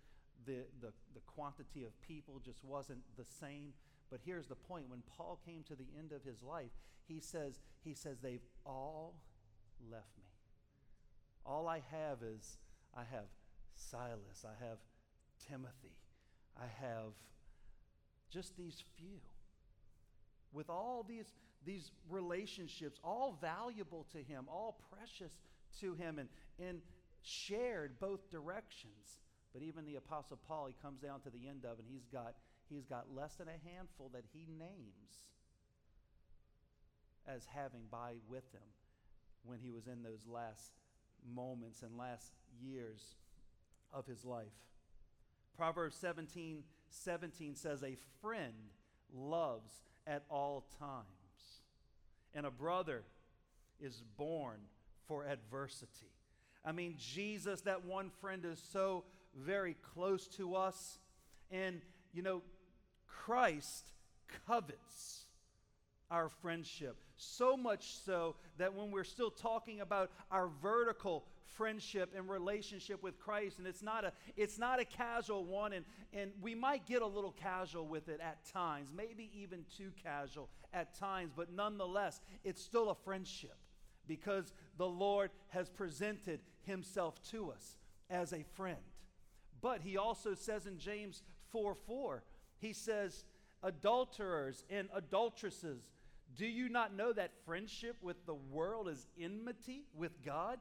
the, 0.47 0.65
the, 0.81 0.93
the 1.15 1.21
quantity 1.27 1.85
of 1.85 2.01
people 2.03 2.41
just 2.45 2.63
wasn't 2.65 3.01
the 3.17 3.25
same. 3.41 3.73
But 4.11 4.21
here's 4.25 4.47
the 4.47 4.55
point 4.55 4.89
when 4.89 5.03
Paul 5.17 5.41
came 5.45 5.63
to 5.65 5.75
the 5.75 5.87
end 5.99 6.13
of 6.13 6.23
his 6.23 6.43
life, 6.43 6.71
he 7.09 7.21
says, 7.21 7.61
he 7.83 7.95
says, 7.95 8.19
they've 8.23 8.45
all 8.65 9.15
left 9.91 10.17
me. 10.19 10.25
All 11.47 11.69
I 11.69 11.83
have 11.91 12.19
is 12.23 12.59
I 12.97 13.03
have 13.11 13.27
Silas, 13.75 14.45
I 14.45 14.65
have 14.65 14.79
Timothy, 15.49 15.97
I 16.57 16.67
have 16.81 17.13
just 18.31 18.57
these 18.57 18.83
few 18.97 19.21
with 20.53 20.71
all 20.71 21.05
these, 21.07 21.35
these 21.67 21.91
relationships, 22.09 22.99
all 23.03 23.37
valuable 23.41 24.07
to 24.13 24.19
him, 24.19 24.47
all 24.49 24.79
precious 24.97 25.33
to 25.81 25.95
him, 25.95 26.19
and, 26.19 26.29
and 26.65 26.81
shared 27.23 27.99
both 27.99 28.31
directions. 28.31 29.19
But 29.53 29.63
even 29.63 29.85
the 29.85 29.97
Apostle 29.97 30.39
Paul, 30.49 30.67
he 30.67 30.75
comes 30.81 31.01
down 31.01 31.21
to 31.23 31.31
the 31.31 31.49
end 31.49 31.65
of, 31.65 31.79
and 31.79 31.89
he's 31.91 32.07
got, 32.07 32.35
he's 32.69 32.87
got 32.87 33.07
less 33.15 33.35
than 33.35 33.49
a 33.49 33.75
handful 33.75 34.11
that 34.15 34.25
he 34.33 34.47
names 34.59 35.25
as 37.27 37.47
having 37.53 37.83
by 37.91 38.15
with 38.29 38.45
him 38.53 38.74
when 39.45 39.59
he 39.61 39.71
was 39.71 39.87
in 39.87 40.03
those 40.03 40.27
last 40.27 40.73
moments 41.35 41.83
and 41.83 41.97
last 41.97 42.33
years 42.63 43.17
of 43.93 44.07
his 44.07 44.25
life. 44.25 44.47
Proverbs 45.57 45.97
17 45.97 46.65
17 46.91 47.57
says, 47.57 47.83
A 47.83 47.97
friend 48.21 48.55
loves 49.13 49.73
at 50.07 50.23
all 50.31 50.65
times. 50.79 51.05
And 52.35 52.47
a 52.47 52.51
brother 52.51 53.03
is 53.81 54.03
born 54.17 54.59
for 55.07 55.25
adversity. 55.25 56.11
I 56.65 56.73
mean, 56.73 56.95
Jesus, 56.99 57.61
that 57.63 57.85
one 57.85 58.11
friend, 58.21 58.45
is 58.45 58.63
so 58.73 59.05
very 59.37 59.77
close 59.95 60.27
to 60.29 60.55
us. 60.55 60.99
And, 61.51 61.81
you 62.13 62.23
know, 62.23 62.43
Christ 63.07 63.93
covets 64.47 65.24
our 66.11 66.29
friendship. 66.29 66.97
So 67.17 67.57
much 67.57 67.97
so 68.05 68.37
that 68.59 68.75
when 68.75 68.91
we're 68.91 69.05
still 69.05 69.31
talking 69.31 69.81
about 69.81 70.11
our 70.31 70.49
vertical 70.63 71.25
friendship 71.57 72.13
and 72.17 72.29
relationship 72.29 73.03
with 73.03 73.19
Christ, 73.19 73.59
and 73.59 73.67
it's 73.67 73.83
not 73.83 74.05
a 74.05 74.13
it's 74.37 74.59
not 74.59 74.81
a 74.81 74.85
casual 74.85 75.45
one, 75.45 75.73
and, 75.73 75.85
and 76.13 76.33
we 76.41 76.55
might 76.55 76.87
get 76.87 77.03
a 77.03 77.07
little 77.07 77.33
casual 77.33 77.87
with 77.87 78.09
it 78.09 78.21
at 78.21 78.45
times, 78.47 78.91
maybe 78.95 79.31
even 79.35 79.65
too 79.77 79.93
casual 80.03 80.49
at 80.73 80.95
times, 80.99 81.33
but 81.35 81.53
nonetheless, 81.53 82.21
it's 82.45 82.63
still 82.63 82.91
a 82.91 82.95
friendship 82.95 83.57
because 84.07 84.53
the 84.77 84.87
Lord 84.87 85.31
has 85.49 85.69
presented 85.69 86.41
himself 86.63 87.23
to 87.31 87.51
us 87.51 87.77
as 88.11 88.33
a 88.33 88.43
friend. 88.43 88.77
But 89.61 89.81
he 89.81 89.97
also 89.97 90.35
says 90.35 90.67
in 90.67 90.79
James 90.79 91.23
4 91.51 91.75
4, 91.75 92.23
he 92.59 92.73
says, 92.73 93.25
adulterers 93.63 94.63
and 94.69 94.89
adulteresses, 94.95 95.89
do 96.37 96.47
you 96.47 96.69
not 96.69 96.95
know 96.95 97.13
that 97.13 97.33
friendship 97.45 97.97
with 98.03 98.27
the 98.27 98.35
world 98.35 98.89
is 98.89 99.07
enmity 99.21 99.85
with 99.95 100.25
God? 100.25 100.59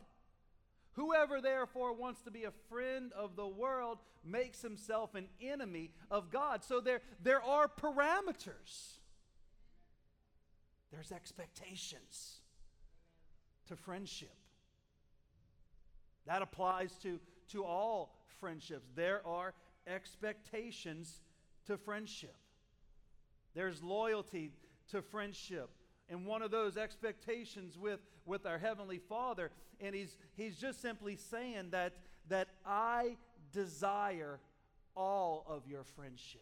Whoever 0.94 1.42
therefore 1.42 1.94
wants 1.94 2.22
to 2.22 2.32
be 2.32 2.44
a 2.44 2.52
friend 2.70 3.12
of 3.14 3.36
the 3.36 3.48
world 3.48 3.98
makes 4.24 4.62
himself 4.62 5.16
an 5.16 5.28
enemy 5.42 5.92
of 6.12 6.32
God. 6.32 6.64
So 6.64 6.80
there, 6.80 7.02
there 7.22 7.42
are 7.42 7.68
parameters, 7.68 8.98
there's 10.92 11.12
expectations 11.12 12.38
to 13.68 13.76
friendship. 13.76 14.36
That 16.28 16.42
applies 16.42 16.94
to, 17.04 17.20
to 17.50 17.66
all 17.66 18.16
friendships. 18.40 18.88
There 18.96 19.26
are 19.26 19.54
expectations 19.88 21.22
to 21.66 21.78
friendship. 21.78 22.36
There's 23.56 23.82
loyalty 23.84 24.52
to 24.92 25.02
friendship. 25.02 25.70
And 26.10 26.26
one 26.26 26.42
of 26.42 26.52
those 26.52 26.78
expectations 26.78 27.78
with, 27.78 28.00
with 28.26 28.46
our 28.46 28.58
Heavenly 28.58 29.00
Father. 29.00 29.52
And 29.80 29.96
he's, 29.96 30.18
he's 30.36 30.58
just 30.58 30.82
simply 30.82 31.16
saying 31.16 31.70
that, 31.72 31.94
that 32.30 32.50
I 32.66 33.18
desire 33.52 34.40
all 34.96 35.46
of 35.48 35.68
your 35.68 35.84
friendship. 35.84 36.42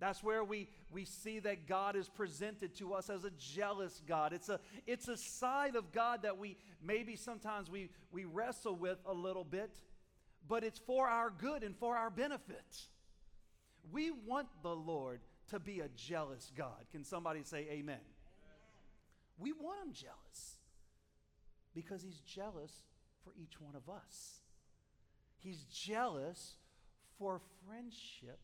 That's 0.00 0.22
where 0.22 0.42
we, 0.42 0.68
we 0.90 1.04
see 1.04 1.38
that 1.40 1.68
God 1.68 1.94
is 1.96 2.08
presented 2.08 2.74
to 2.76 2.94
us 2.94 3.08
as 3.08 3.24
a 3.24 3.30
jealous 3.38 4.02
God. 4.06 4.32
It's 4.32 4.48
a, 4.48 4.58
it's 4.86 5.08
a 5.08 5.16
side 5.16 5.76
of 5.76 5.92
God 5.92 6.22
that 6.22 6.36
we 6.36 6.56
maybe 6.82 7.16
sometimes 7.16 7.70
we, 7.70 7.90
we 8.10 8.24
wrestle 8.24 8.74
with 8.74 8.98
a 9.06 9.14
little 9.14 9.44
bit, 9.44 9.70
but 10.48 10.64
it's 10.64 10.78
for 10.78 11.08
our 11.08 11.30
good 11.30 11.62
and 11.62 11.76
for 11.76 11.96
our 11.96 12.10
benefit. 12.10 12.82
We 13.92 14.10
want 14.10 14.48
the 14.62 14.74
Lord 14.74 15.20
to 15.50 15.58
be 15.58 15.80
a 15.80 15.88
jealous 15.96 16.50
God. 16.56 16.86
Can 16.90 17.04
somebody 17.04 17.42
say 17.42 17.66
amen? 17.70 17.78
amen? 17.78 18.00
We 19.38 19.52
want 19.52 19.86
Him 19.86 19.92
jealous 19.92 20.58
because 21.74 22.02
He's 22.02 22.20
jealous 22.20 22.72
for 23.24 23.32
each 23.40 23.60
one 23.60 23.74
of 23.74 23.88
us. 23.88 24.40
He's 25.38 25.64
jealous 25.64 26.56
for 27.18 27.40
friendship 27.66 28.38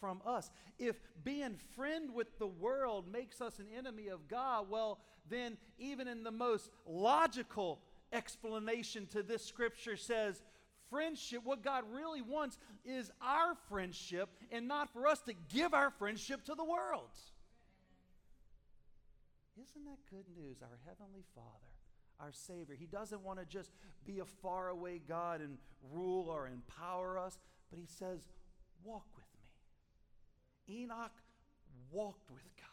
from 0.00 0.20
us. 0.26 0.50
If 0.78 0.96
being 1.24 1.56
friend 1.74 2.14
with 2.14 2.38
the 2.38 2.46
world 2.46 3.10
makes 3.10 3.40
us 3.40 3.58
an 3.58 3.66
enemy 3.76 4.08
of 4.08 4.28
God, 4.28 4.70
well, 4.70 5.00
then 5.28 5.56
even 5.78 6.06
in 6.06 6.22
the 6.22 6.30
most 6.30 6.70
logical 6.86 7.80
explanation 8.12 9.06
to 9.08 9.22
this 9.22 9.44
scripture 9.44 9.96
says, 9.96 10.42
friendship, 10.90 11.40
what 11.44 11.62
God 11.62 11.84
really 11.92 12.22
wants 12.22 12.58
is 12.84 13.10
our 13.20 13.54
friendship 13.68 14.28
and 14.50 14.68
not 14.68 14.92
for 14.92 15.06
us 15.06 15.20
to 15.22 15.34
give 15.52 15.74
our 15.74 15.90
friendship 15.90 16.44
to 16.44 16.54
the 16.54 16.64
world. 16.64 17.10
Isn't 19.60 19.84
that 19.84 19.98
good 20.10 20.26
news? 20.36 20.58
Our 20.62 20.78
Heavenly 20.86 21.24
Father, 21.34 21.48
our 22.20 22.32
Savior, 22.32 22.74
He 22.78 22.86
doesn't 22.86 23.22
want 23.22 23.38
to 23.38 23.46
just 23.46 23.70
be 24.04 24.18
a 24.18 24.24
faraway 24.24 25.00
God 25.06 25.40
and 25.40 25.58
rule 25.92 26.28
or 26.28 26.46
empower 26.46 27.18
us, 27.18 27.38
but 27.70 27.78
He 27.78 27.86
says, 27.86 28.26
walk 28.84 29.06
with 29.16 29.24
me. 30.68 30.82
Enoch 30.82 31.12
walked 31.90 32.30
with 32.30 32.44
God. 32.56 32.66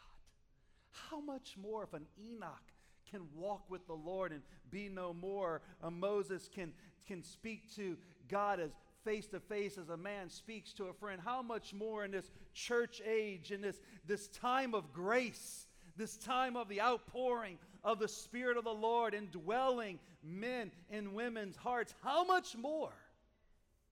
How 1.10 1.20
much 1.20 1.56
more 1.60 1.84
if 1.84 1.94
an 1.94 2.06
Enoch 2.18 2.73
can 3.10 3.22
walk 3.34 3.70
with 3.70 3.86
the 3.86 3.94
Lord 3.94 4.32
and 4.32 4.42
be 4.70 4.88
no 4.88 5.12
more, 5.12 5.62
a 5.82 5.90
Moses 5.90 6.48
can, 6.52 6.72
can 7.06 7.22
speak 7.22 7.74
to 7.76 7.96
God 8.28 8.60
as 8.60 8.70
face 9.04 9.26
to 9.28 9.40
face 9.40 9.76
as 9.76 9.90
a 9.90 9.96
man 9.96 10.30
speaks 10.30 10.72
to 10.74 10.84
a 10.84 10.92
friend, 10.94 11.20
how 11.22 11.42
much 11.42 11.74
more 11.74 12.04
in 12.04 12.10
this 12.10 12.30
church 12.54 13.02
age, 13.06 13.52
in 13.52 13.60
this, 13.60 13.78
this 14.06 14.28
time 14.28 14.74
of 14.74 14.92
grace, 14.92 15.66
this 15.96 16.16
time 16.16 16.56
of 16.56 16.68
the 16.68 16.80
outpouring 16.80 17.58
of 17.82 17.98
the 17.98 18.08
Spirit 18.08 18.56
of 18.56 18.64
the 18.64 18.70
Lord 18.70 19.12
indwelling 19.12 19.98
men 20.22 20.72
and 20.90 21.14
women's 21.14 21.56
hearts, 21.56 21.94
how 22.02 22.24
much 22.24 22.56
more 22.56 22.94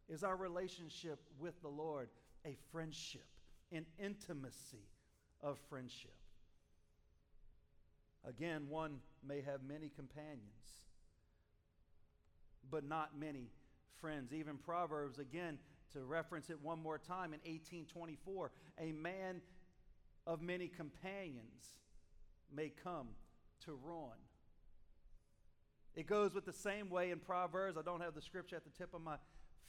is 0.08 0.24
our 0.24 0.36
relationship 0.36 1.20
with 1.38 1.60
the 1.60 1.68
Lord 1.68 2.08
a 2.46 2.56
friendship? 2.70 3.22
an 3.72 3.86
intimacy 3.98 4.86
of 5.42 5.58
friendship. 5.68 6.14
Again, 8.26 8.66
one 8.68 8.98
may 9.26 9.40
have 9.40 9.62
many 9.66 9.88
companions, 9.88 10.40
but 12.70 12.84
not 12.84 13.18
many 13.18 13.50
friends. 14.00 14.32
Even 14.32 14.56
Proverbs, 14.58 15.18
again, 15.18 15.58
to 15.92 16.00
reference 16.04 16.50
it 16.50 16.60
one 16.62 16.80
more 16.80 16.98
time 16.98 17.34
in 17.34 17.40
1824, 17.40 18.50
a 18.80 18.92
man 18.92 19.40
of 20.26 20.40
many 20.40 20.68
companions 20.68 21.76
may 22.54 22.70
come 22.82 23.08
to 23.64 23.78
ruin. 23.84 24.18
It 25.94 26.06
goes 26.06 26.34
with 26.34 26.46
the 26.46 26.52
same 26.52 26.88
way 26.88 27.10
in 27.10 27.18
Proverbs. 27.18 27.76
I 27.76 27.82
don't 27.82 28.00
have 28.00 28.14
the 28.14 28.22
scripture 28.22 28.56
at 28.56 28.64
the 28.64 28.70
tip 28.70 28.94
of 28.94 29.02
my 29.02 29.16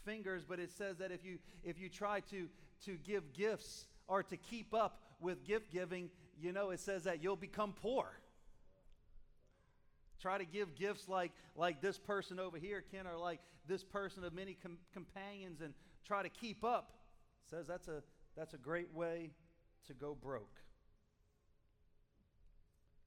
fingers, 0.06 0.44
but 0.48 0.60
it 0.60 0.72
says 0.72 0.98
that 0.98 1.12
if 1.12 1.26
you 1.26 1.40
if 1.64 1.80
you 1.80 1.90
try 1.90 2.22
to 2.32 2.48
to 2.86 2.98
give 2.98 3.34
gifts 3.34 3.88
or 4.08 4.24
to 4.24 4.38
keep 4.38 4.74
up 4.74 5.02
with 5.20 5.46
gift 5.46 5.72
giving, 5.72 6.10
you 6.40 6.52
know, 6.52 6.70
it 6.70 6.80
says 6.80 7.04
that 7.04 7.22
you'll 7.24 7.36
become 7.36 7.74
poor. 7.74 8.20
Try 10.24 10.38
to 10.38 10.46
give 10.46 10.76
gifts 10.76 11.10
like, 11.10 11.34
like 11.54 11.82
this 11.82 12.00
person 12.00 12.40
over 12.40 12.58
here, 12.58 12.82
Ken, 12.94 13.06
or 13.06 13.18
like 13.18 13.42
this 13.68 13.84
person 13.84 14.24
of 14.24 14.34
many 14.34 14.54
com- 14.54 14.78
companions 14.94 15.60
and 15.60 15.74
try 16.08 16.24
to 16.24 16.30
keep 16.30 16.64
up. 16.64 16.94
It 17.46 17.50
says 17.50 17.68
that's 17.68 17.90
a, 17.90 18.02
that's 18.38 18.54
a 18.54 18.58
great 18.58 18.94
way 18.94 19.32
to 19.88 19.94
go 19.94 20.16
broke. 20.16 20.62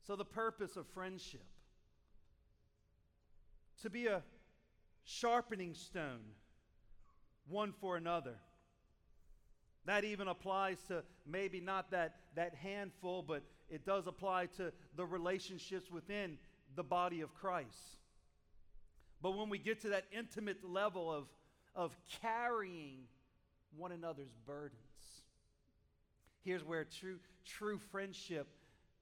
So, 0.07 0.14
the 0.14 0.26
purpose 0.26 0.76
of 0.76 0.87
friendship 0.88 1.46
to 3.81 3.88
be 3.88 4.09
a 4.09 4.22
sharpening 5.05 5.72
stone 5.72 6.20
one 7.48 7.72
for 7.81 7.96
another. 7.96 8.35
That 9.87 10.05
even 10.05 10.29
applies 10.29 10.83
to 10.88 11.02
maybe 11.26 11.61
not 11.62 11.92
that, 11.92 12.16
that 12.35 12.55
handful, 12.57 13.22
but 13.22 13.42
it 13.70 13.87
does 13.87 14.07
apply 14.07 14.46
to 14.59 14.70
the 14.96 15.07
relationships 15.07 15.90
within 15.90 16.37
the 16.77 16.85
body 16.85 17.23
of 17.23 17.35
Christ. 17.35 17.97
But 19.23 19.37
when 19.37 19.49
we 19.49 19.59
get 19.59 19.81
to 19.83 19.89
that 19.89 20.05
intimate 20.17 20.59
level 20.62 21.11
of, 21.11 21.25
of 21.75 21.97
carrying 22.23 23.01
one 23.77 23.93
another's 23.93 24.35
burdens, 24.47 24.77
here's 26.45 26.62
where 26.62 26.85
true, 26.85 27.19
true 27.45 27.81
friendship 27.91 28.47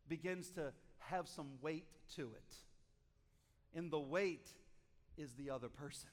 begins 0.09 0.51
to 0.53 0.73
have 0.99 1.29
some 1.29 1.49
weight 1.61 1.87
to 2.17 2.23
it. 2.23 2.57
And 3.77 3.91
the 3.91 4.01
weight 4.01 4.49
is 5.17 5.33
the 5.35 5.51
other 5.51 5.69
person. 5.69 6.11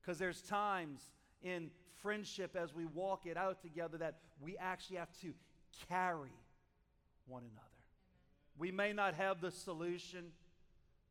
Because 0.00 0.18
there's 0.18 0.42
times 0.42 1.00
in 1.42 1.70
friendship 2.02 2.56
as 2.56 2.74
we 2.74 2.86
walk 2.86 3.26
it 3.26 3.36
out 3.36 3.62
together 3.62 3.98
that 3.98 4.16
we 4.40 4.56
actually 4.56 4.96
have 4.96 5.12
to 5.20 5.32
carry 5.88 6.32
one 7.26 7.42
another. 7.42 7.73
We 8.58 8.70
may 8.70 8.92
not 8.92 9.14
have 9.14 9.40
the 9.40 9.50
solution. 9.50 10.26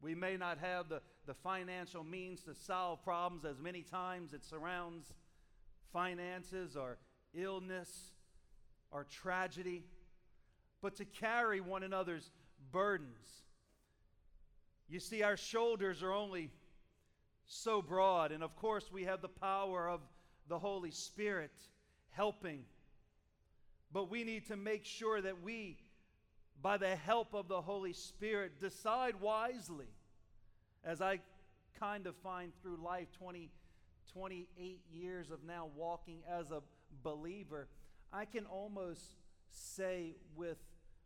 We 0.01 0.15
may 0.15 0.37
not 0.37 0.57
have 0.59 0.89
the, 0.89 1.01
the 1.25 1.33
financial 1.33 2.03
means 2.03 2.41
to 2.43 2.55
solve 2.55 3.03
problems 3.03 3.45
as 3.45 3.59
many 3.59 3.81
times 3.81 4.33
it 4.33 4.43
surrounds 4.43 5.13
finances 5.91 6.75
or 6.75 6.97
illness 7.33 8.11
or 8.91 9.05
tragedy, 9.05 9.83
but 10.81 10.95
to 10.95 11.05
carry 11.05 11.61
one 11.61 11.83
another's 11.83 12.31
burdens. 12.71 13.43
You 14.87 14.99
see, 14.99 15.23
our 15.23 15.37
shoulders 15.37 16.03
are 16.03 16.11
only 16.11 16.51
so 17.45 17.81
broad, 17.81 18.31
and 18.31 18.43
of 18.43 18.55
course, 18.55 18.91
we 18.91 19.03
have 19.03 19.21
the 19.21 19.29
power 19.29 19.89
of 19.89 20.01
the 20.47 20.59
Holy 20.59 20.91
Spirit 20.91 21.51
helping. 22.11 22.63
But 23.91 24.09
we 24.09 24.23
need 24.23 24.47
to 24.47 24.55
make 24.55 24.85
sure 24.85 25.21
that 25.21 25.41
we, 25.41 25.77
by 26.63 26.77
the 26.77 26.95
help 26.95 27.35
of 27.35 27.47
the 27.47 27.61
Holy 27.61 27.93
Spirit, 27.93 28.59
decide 28.59 29.15
wisely. 29.21 29.85
As 30.83 30.99
I 31.01 31.19
kind 31.79 32.07
of 32.07 32.15
find 32.17 32.51
through 32.61 32.77
life 32.83 33.07
20, 33.19 33.51
28 34.11 34.79
years 34.91 35.29
of 35.29 35.43
now 35.43 35.69
walking 35.75 36.21
as 36.27 36.49
a 36.49 36.61
believer, 37.03 37.67
I 38.11 38.25
can 38.25 38.45
almost 38.45 39.01
say 39.51 40.15
with, 40.35 40.57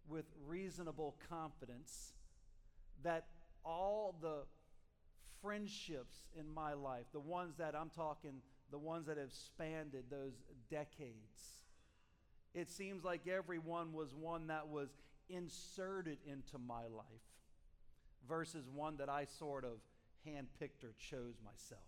with 0.08 0.26
reasonable 0.48 1.16
confidence 1.30 2.14
that 3.04 3.26
all 3.66 4.16
the 4.22 4.44
friendships 5.42 6.16
in 6.40 6.50
my 6.50 6.74
life, 6.74 7.06
the 7.12 7.20
ones 7.20 7.58
that 7.58 7.76
I'm 7.76 7.90
talking 7.90 8.42
the 8.72 8.78
ones 8.78 9.08
that 9.08 9.18
have 9.18 9.32
spanned 9.32 9.94
those 10.10 10.34
decades. 10.70 11.64
It 12.54 12.70
seems 12.70 13.04
like 13.04 13.28
every 13.28 13.60
one 13.60 13.94
was 13.94 14.14
one 14.14 14.48
that 14.48 14.68
was 14.68 14.90
inserted 15.30 16.18
into 16.26 16.58
my 16.58 16.84
life 16.84 17.06
versus 18.28 18.68
one 18.74 18.98
that 18.98 19.10
I 19.10 19.26
sort 19.26 19.64
of 19.64 19.80
handpicked 20.28 20.84
or 20.84 20.94
chose 21.00 21.36
myself. 21.44 21.82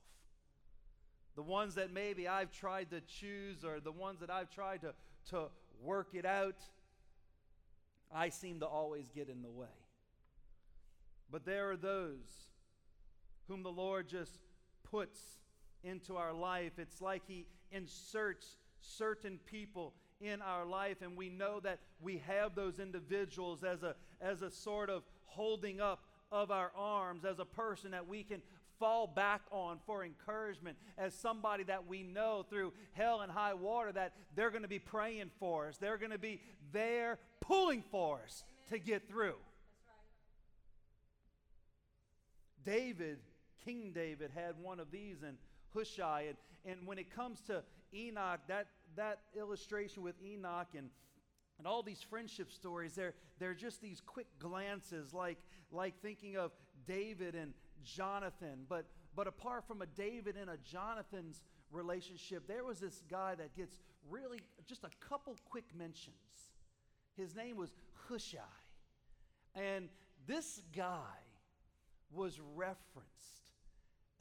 The 1.35 1.43
ones 1.43 1.75
that 1.75 1.93
maybe 1.93 2.27
I've 2.27 2.51
tried 2.51 2.89
to 2.91 3.01
choose 3.01 3.63
or 3.63 3.79
the 3.79 3.91
ones 3.91 4.19
that 4.21 4.29
I've 4.29 4.49
tried 4.49 4.81
to, 4.81 4.93
to 5.29 5.45
work 5.81 6.09
it 6.13 6.25
out, 6.25 6.57
I 8.13 8.29
seem 8.29 8.59
to 8.61 8.65
always 8.65 9.09
get 9.09 9.29
in 9.29 9.41
the 9.41 9.49
way. 9.49 9.67
But 11.31 11.45
there 11.45 11.69
are 11.71 11.77
those 11.77 12.49
whom 13.47 13.63
the 13.63 13.71
Lord 13.71 14.07
just 14.07 14.39
puts 14.89 15.19
into 15.83 16.17
our 16.17 16.33
life. 16.33 16.73
It's 16.77 17.01
like 17.01 17.23
He 17.27 17.45
inserts 17.71 18.57
certain 18.81 19.39
people 19.45 19.93
in 20.22 20.41
our 20.41 20.65
life, 20.65 20.97
and 21.01 21.15
we 21.15 21.30
know 21.30 21.59
that 21.61 21.80
we 22.01 22.22
have 22.28 22.55
those 22.55 22.80
individuals 22.80 23.63
as 23.63 23.84
a, 23.84 23.95
as 24.22 24.41
a 24.41 24.51
sort 24.51 24.89
of 24.89 25.03
holding 25.26 25.80
up 25.80 26.03
of 26.32 26.51
our 26.51 26.72
arms, 26.76 27.26
as 27.26 27.39
a 27.39 27.45
person 27.45 27.91
that 27.91 28.07
we 28.07 28.24
can 28.24 28.41
fall 28.80 29.07
back 29.07 29.41
on 29.51 29.78
for 29.86 30.05
encouragement, 30.05 30.78
as 30.97 31.13
somebody 31.13 31.63
that 31.63 31.88
we 31.88 32.03
know 32.03 32.45
through 32.49 32.72
hell 32.93 33.22
and 33.22 33.32
high 33.32 33.53
water 33.53 33.91
that 33.91 34.13
they're 34.36 34.51
going 34.51 34.61
to 34.61 34.70
be 34.70 34.80
praying 34.80 35.30
for 35.39 35.67
us, 35.67 35.78
they're 35.78 35.97
going 35.97 36.11
to 36.11 36.17
be 36.17 36.41
there 36.72 37.17
pulling 37.41 37.84
for 37.91 38.22
us 38.26 38.43
to 38.70 38.80
get 38.80 39.09
through. 39.09 39.36
David, 42.63 43.17
King 43.65 43.91
David, 43.93 44.32
had 44.34 44.55
one 44.61 44.80
of 44.80 44.91
these, 44.91 45.24
in 45.24 45.38
Hushai. 45.74 46.26
And, 46.28 46.38
and 46.65 46.88
when 46.88 46.97
it 46.97 47.13
comes 47.13 47.41
to 47.47 47.63
Enoch, 47.93 48.39
that, 48.47 48.67
that 48.95 49.19
illustration 49.37 50.03
with 50.03 50.15
Enoch 50.23 50.69
and 50.75 50.89
and 51.59 51.67
all 51.67 51.83
these 51.83 52.01
friendship 52.01 52.51
stories, 52.51 52.95
they're, 52.95 53.13
they're 53.37 53.53
just 53.53 53.81
these 53.81 54.01
quick 54.03 54.27
glances, 54.39 55.13
like, 55.13 55.37
like 55.71 55.93
thinking 56.01 56.37
of 56.37 56.51
David 56.87 57.35
and 57.35 57.53
Jonathan. 57.83 58.65
But, 58.69 58.85
but 59.13 59.27
apart 59.27 59.67
from 59.67 59.81
a 59.81 59.85
David 59.85 60.37
and 60.37 60.49
a 60.49 60.57
Jonathan's 60.57 61.43
relationship, 61.69 62.47
there 62.47 62.63
was 62.63 62.79
this 62.79 63.03
guy 63.11 63.35
that 63.35 63.53
gets 63.55 63.77
really 64.09 64.39
just 64.67 64.85
a 64.85 64.89
couple 65.05 65.35
quick 65.49 65.65
mentions. 65.77 66.15
His 67.17 67.35
name 67.35 67.57
was 67.57 67.73
Hushai. 68.07 68.39
And 69.53 69.89
this 70.25 70.61
guy 70.73 71.17
was 72.09 72.39
referenced 72.55 73.59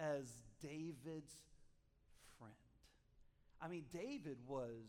as 0.01 0.27
David's. 0.61 1.33
I 3.61 3.69
mean, 3.69 3.85
David 3.93 4.39
was 4.47 4.85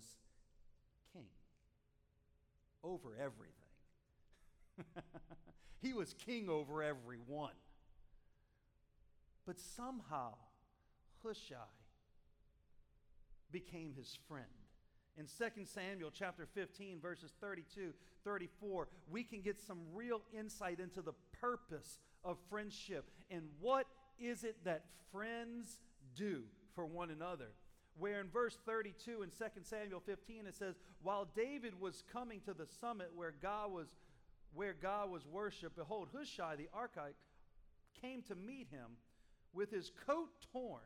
king 1.13 1.25
over 2.83 3.15
everything. 3.15 3.53
he 5.81 5.93
was 5.93 6.13
king 6.25 6.49
over 6.49 6.83
everyone. 6.83 7.53
But 9.45 9.59
somehow, 9.59 10.35
Hushai 11.23 11.55
became 13.51 13.93
his 13.97 14.17
friend. 14.27 14.45
In 15.17 15.25
2 15.25 15.65
Samuel 15.65 16.11
chapter 16.13 16.47
15 16.53 16.99
verses 17.01 17.33
32, 17.41 17.93
34, 18.23 18.87
we 19.09 19.23
can 19.23 19.41
get 19.41 19.59
some 19.59 19.79
real 19.93 20.21
insight 20.37 20.79
into 20.79 21.01
the 21.01 21.13
purpose 21.41 21.97
of 22.23 22.37
friendship 22.49 23.09
and 23.31 23.43
what 23.59 23.87
is 24.19 24.43
it 24.43 24.57
that 24.65 24.85
friends 25.11 25.79
do 26.15 26.43
for 26.75 26.85
one 26.85 27.09
another 27.09 27.47
where 27.97 28.19
in 28.19 28.29
verse 28.29 28.57
32 28.65 29.23
in 29.23 29.29
2 29.29 29.45
Samuel 29.63 29.99
15 29.99 30.47
it 30.47 30.55
says, 30.55 30.75
While 31.01 31.27
David 31.35 31.79
was 31.79 32.03
coming 32.11 32.39
to 32.41 32.53
the 32.53 32.67
summit 32.79 33.11
where 33.15 33.33
God 33.41 33.71
was 33.71 33.87
where 34.53 34.73
God 34.73 35.11
was 35.11 35.27
worshiped, 35.27 35.75
behold, 35.75 36.09
Hushai 36.11 36.55
the 36.55 36.69
Archite 36.75 37.13
came 38.01 38.23
to 38.23 38.35
meet 38.35 38.67
him 38.71 38.97
with 39.53 39.69
his 39.69 39.91
coat 40.07 40.29
torn 40.51 40.81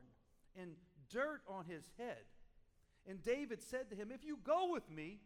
and 0.59 0.71
dirt 1.09 1.41
on 1.47 1.65
his 1.65 1.83
head. 1.97 2.25
And 3.07 3.21
David 3.23 3.61
said 3.61 3.89
to 3.89 3.95
him, 3.95 4.11
If 4.11 4.25
you 4.25 4.37
go 4.43 4.71
with 4.71 4.89
me, 4.89 5.19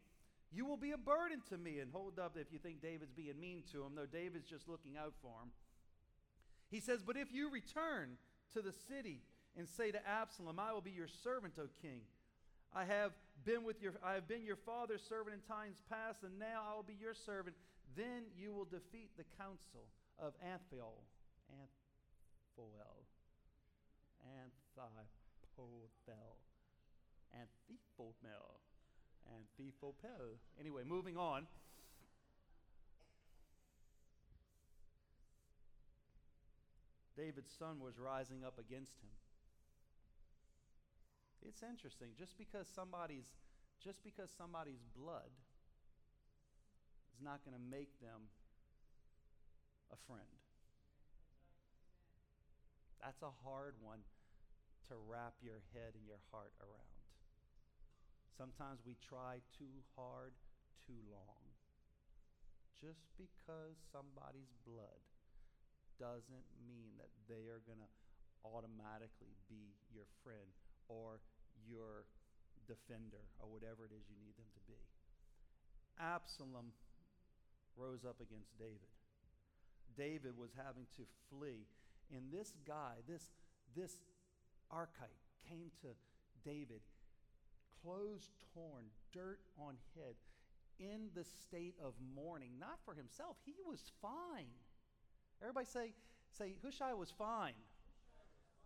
you 0.52 0.66
will 0.66 0.78
be 0.78 0.92
a 0.92 0.98
burden 0.98 1.42
to 1.50 1.58
me. 1.58 1.80
And 1.80 1.92
hold 1.92 2.20
up 2.20 2.38
if 2.40 2.52
you 2.52 2.60
think 2.60 2.82
David's 2.82 3.12
being 3.12 3.40
mean 3.40 3.64
to 3.72 3.84
him, 3.84 3.94
though 3.96 4.06
David's 4.06 4.50
just 4.50 4.68
looking 4.68 4.98
out 4.98 5.14
for 5.22 5.34
him. 5.42 5.52
He 6.70 6.80
says, 6.80 7.02
But 7.04 7.18
if 7.18 7.32
you 7.32 7.50
return 7.50 8.18
to 8.54 8.62
the 8.62 8.72
city, 8.72 9.22
and 9.58 9.68
say 9.68 9.92
to 9.92 10.08
Absalom, 10.08 10.60
I 10.60 10.72
will 10.72 10.82
be 10.82 10.92
your 10.92 11.08
servant, 11.24 11.54
O 11.60 11.68
king. 11.82 12.02
I 12.74 12.86
have 12.86 13.12
been 13.44 13.64
with 13.64 13.82
your 13.82 13.94
I 14.06 14.14
have 14.14 14.28
been 14.28 14.46
your 14.46 14.56
father's 14.56 15.02
servant 15.02 15.36
in 15.36 15.42
times 15.48 15.82
past, 15.90 16.24
and 16.24 16.38
now 16.38 16.62
I 16.70 16.76
will 16.76 16.84
be 16.84 16.98
your 17.00 17.14
servant. 17.14 17.56
Then 17.96 18.30
you 18.38 18.54
will 18.54 18.66
defeat 18.66 19.10
the 19.18 19.24
counsel 19.38 19.90
of 20.20 20.34
Anthiel, 20.46 21.02
Anthoel, 21.50 23.06
Anthipothel, 24.22 26.38
Anthiphomel, 27.34 28.62
Anthipopel. 29.34 30.38
Anyway, 30.60 30.84
moving 30.86 31.18
on. 31.18 31.48
David's 37.18 37.52
son 37.58 37.80
was 37.80 37.98
rising 37.98 38.44
up 38.46 38.60
against 38.60 38.94
him. 39.02 39.10
It's 41.46 41.64
interesting. 41.64 42.10
Just 42.18 42.38
because 42.38 42.68
somebody's 42.68 43.30
just 43.84 44.04
because 44.04 44.34
somebody's 44.34 44.82
blood 44.98 45.30
is 47.14 47.22
not 47.22 47.46
going 47.46 47.54
to 47.54 47.62
make 47.62 47.94
them 48.02 48.34
a 49.94 49.98
friend. 50.10 50.42
That's 53.02 53.22
a 53.22 53.32
hard 53.46 53.78
one 53.80 54.02
to 54.90 54.98
wrap 55.06 55.38
your 55.46 55.62
head 55.78 55.94
and 55.94 56.04
your 56.10 56.20
heart 56.34 56.52
around. 56.60 56.98
Sometimes 58.34 58.82
we 58.86 58.98
try 58.98 59.42
too 59.54 59.82
hard, 59.96 60.34
too 60.86 60.98
long. 61.10 61.54
Just 62.82 63.06
because 63.18 63.78
somebody's 63.90 64.54
blood 64.66 65.02
doesn't 65.98 66.46
mean 66.66 66.98
that 67.02 67.10
they 67.26 67.50
are 67.50 67.62
going 67.66 67.82
to 67.82 67.92
automatically 68.46 69.34
be 69.50 69.74
your 69.90 70.06
friend 70.22 70.54
or 70.88 71.20
your 71.68 72.08
defender 72.68 73.24
or 73.40 73.48
whatever 73.48 73.86
it 73.86 73.94
is 73.96 74.08
you 74.10 74.18
need 74.20 74.36
them 74.36 74.50
to 74.56 74.62
be. 74.68 74.80
Absalom 76.00 76.72
rose 77.76 78.04
up 78.04 78.20
against 78.22 78.58
David. 78.58 78.92
David 79.96 80.38
was 80.38 80.52
having 80.56 80.86
to 80.98 81.04
flee. 81.30 81.66
And 82.14 82.32
this 82.32 82.54
guy, 82.68 83.02
this, 83.08 83.30
this 83.76 83.98
Archite, 84.72 85.22
came 85.50 85.72
to 85.82 85.88
David, 86.44 86.82
clothes 87.82 88.30
torn, 88.54 88.86
dirt 89.14 89.40
on 89.60 89.76
head, 89.96 90.16
in 90.80 91.10
the 91.16 91.24
state 91.24 91.76
of 91.84 91.94
mourning, 92.16 92.52
not 92.60 92.78
for 92.86 92.94
himself. 92.94 93.38
He 93.46 93.56
was 93.66 93.92
fine. 94.02 94.54
Everybody 95.42 95.66
say, 95.66 95.94
say, 96.38 96.56
Hushai 96.64 96.94
was 96.94 97.12
fine. 97.12 97.54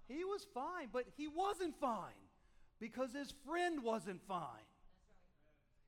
He 0.07 0.23
was 0.23 0.45
fine, 0.53 0.89
but 0.91 1.05
he 1.17 1.27
wasn't 1.27 1.75
fine 1.79 2.27
because 2.79 3.13
his 3.13 3.33
friend 3.45 3.83
wasn't 3.83 4.21
fine. 4.27 4.67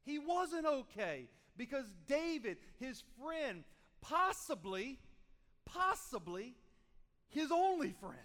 He 0.06 0.20
wasn't 0.20 0.66
okay 0.66 1.28
because 1.58 1.86
David, 2.08 2.58
his 2.80 3.04
friend, 3.22 3.64
possibly, 4.02 5.00
possibly 5.66 6.56
his 7.30 7.52
only 7.52 7.92
friend. 8.00 8.18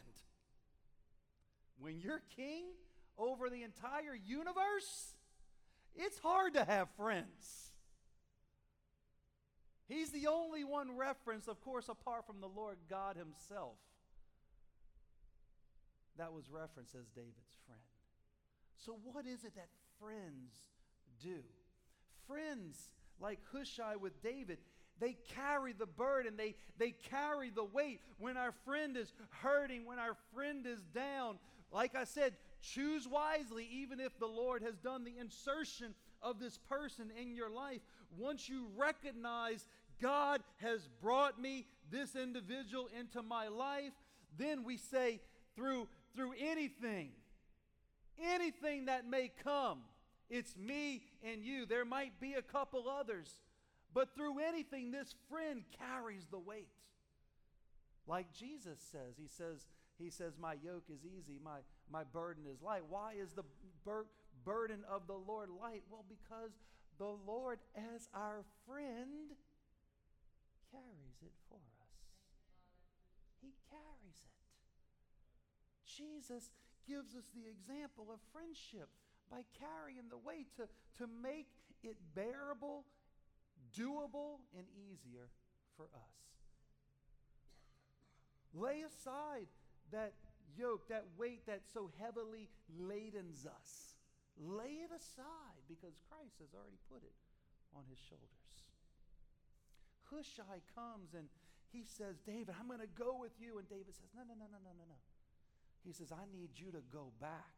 When 1.80 2.01
you're 2.01 2.22
king 2.36 2.64
over 3.16 3.49
the 3.49 3.62
entire 3.62 4.14
universe, 4.26 5.14
it's 5.95 6.18
hard 6.18 6.55
to 6.55 6.64
have 6.64 6.89
friends. 6.97 7.72
He's 9.89 10.11
the 10.11 10.26
only 10.26 10.64
one 10.64 10.97
referenced, 10.97 11.49
of 11.49 11.61
course, 11.62 11.89
apart 11.89 12.26
from 12.26 12.41
the 12.41 12.49
Lord 12.49 12.76
God 12.91 13.16
Himself 13.16 13.78
that 16.19 16.33
was 16.33 16.51
referenced 16.51 16.95
as 16.95 17.07
David's 17.14 17.57
friend. 17.66 17.81
So, 18.77 18.97
what 19.12 19.27
is 19.27 19.45
it 19.45 19.55
that 19.57 19.69
friends 20.01 20.53
do? 21.23 21.41
Friends, 22.27 22.91
like 23.21 23.39
Hushai 23.53 23.97
with 23.97 24.23
David, 24.23 24.59
they 25.01 25.16
carry 25.35 25.73
the 25.73 25.87
burden, 25.87 26.35
they, 26.37 26.55
they 26.77 26.91
carry 26.91 27.51
the 27.51 27.64
weight. 27.64 28.01
When 28.19 28.37
our 28.37 28.53
friend 28.64 28.97
is 28.97 29.12
hurting, 29.31 29.85
when 29.87 29.99
our 29.99 30.16
friend 30.35 30.66
is 30.66 30.81
down, 30.95 31.39
like 31.73 31.95
I 31.95 32.05
said, 32.05 32.35
choose 32.61 33.07
wisely, 33.07 33.69
even 33.71 34.01
if 34.01 34.19
the 34.19 34.27
Lord 34.27 34.62
has 34.62 34.77
done 34.77 35.05
the 35.05 35.19
insertion 35.19 35.95
of 36.23 36.41
this 36.41 36.59
person 36.59 37.11
in 37.21 37.35
your 37.35 37.51
life. 37.51 37.81
Once 38.16 38.49
you 38.49 38.66
recognize 38.77 39.66
God 40.01 40.43
has 40.57 40.89
brought 41.01 41.41
me 41.41 41.66
this 41.91 42.16
individual 42.16 42.89
into 42.99 43.23
my 43.23 43.49
life, 43.49 43.93
then 44.37 44.64
we 44.64 44.77
say, 44.77 45.21
through 45.57 45.89
through 46.17 46.33
anything, 46.39 47.11
anything 48.23 48.87
that 48.87 49.09
may 49.09 49.31
come. 49.43 49.81
It's 50.31 50.57
me 50.57 51.03
and 51.23 51.43
you. 51.43 51.65
There 51.67 51.85
might 51.85 52.21
be 52.21 52.35
a 52.35 52.43
couple 52.43 52.89
others, 52.89 53.31
but 53.95 54.15
through 54.15 54.41
anything, 54.41 54.91
this 54.91 55.15
friend 55.31 55.63
carries 55.79 56.27
the 56.31 56.39
weight. 56.39 56.69
Like 58.07 58.33
Jesus 58.33 58.79
says, 58.91 59.15
He 59.19 59.29
says, 59.29 59.67
He 59.99 60.11
says, 60.11 60.35
My 60.39 60.55
yoke 60.55 60.85
is 60.93 61.01
easy, 61.05 61.39
my, 61.43 61.59
my 61.91 62.05
burden 62.05 62.45
is 62.51 62.63
light. 62.63 62.83
Why 62.89 63.15
is 63.21 63.33
the 63.33 63.45
bur- 63.85 64.07
burden 64.45 64.85
of 64.91 65.07
the 65.07 65.17
Lord 65.17 65.51
light? 65.61 65.83
Well, 65.91 66.05
because 66.09 66.53
the 66.99 67.17
Lord, 67.27 67.59
as 67.95 68.09
our 68.15 68.45
friend, 68.67 69.37
carries 70.73 71.23
it 71.23 71.33
for 71.49 71.57
us. 71.57 71.95
He 73.41 73.53
carries 73.71 74.19
it. 74.25 74.39
Jesus 75.99 76.55
gives 76.86 77.18
us 77.18 77.26
the 77.34 77.51
example 77.51 78.07
of 78.14 78.22
friendship 78.30 78.88
by 79.30 79.42
carrying 79.59 80.07
the 80.09 80.16
weight 80.16 80.55
to, 80.57 80.70
to 81.03 81.11
make 81.11 81.51
it 81.82 81.99
bearable, 82.14 82.86
doable, 83.74 84.38
and 84.57 84.64
easier 84.78 85.28
for 85.76 85.90
us. 85.92 86.16
Lay 88.55 88.86
aside 88.86 89.51
that 89.90 90.14
yoke, 90.57 90.88
that 90.88 91.05
weight 91.18 91.44
that 91.46 91.62
so 91.74 91.90
heavily 92.01 92.49
ladens 92.80 93.44
us. 93.44 93.99
Lay 94.38 94.86
it 94.86 94.90
aside 94.94 95.62
because 95.68 95.99
Christ 96.09 96.38
has 96.40 96.55
already 96.55 96.78
put 96.88 97.03
it 97.03 97.14
on 97.74 97.82
his 97.90 97.99
shoulders. 97.99 98.49
Hushai 100.09 100.64
comes 100.72 101.12
and 101.12 101.28
he 101.68 101.84
says, 101.84 102.16
David, 102.24 102.57
I'm 102.57 102.66
going 102.66 102.80
to 102.80 102.94
go 102.96 103.18
with 103.20 103.36
you. 103.36 103.59
And 103.61 103.68
David 103.68 103.92
says, 103.92 104.09
No, 104.16 104.24
no, 104.24 104.32
no, 104.32 104.49
no, 104.49 104.57
no, 104.64 104.72
no, 104.72 104.84
no. 104.88 104.99
He 105.89 105.95
says, 105.95 106.12
I 106.12 106.28
need 106.36 106.51
you 106.61 106.70
to 106.72 106.84
go 106.93 107.16
back 107.18 107.57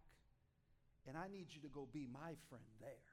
and 1.09 1.19
I 1.19 1.27
need 1.27 1.51
you 1.51 1.61
to 1.63 1.69
go 1.69 1.89
be 1.93 2.07
my 2.07 2.39
friend 2.47 2.71
there. 2.79 3.11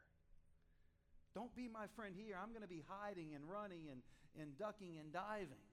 Don't 1.33 1.55
be 1.55 1.67
my 1.67 1.89
friend 1.95 2.13
here. 2.15 2.37
I'm 2.37 2.49
going 2.49 2.61
to 2.61 2.69
be 2.69 2.83
hiding 2.85 3.33
and 3.33 3.41
running 3.49 3.89
and, 3.89 4.05
and 4.39 4.55
ducking 4.59 5.01
and 5.01 5.11
diving. 5.11 5.65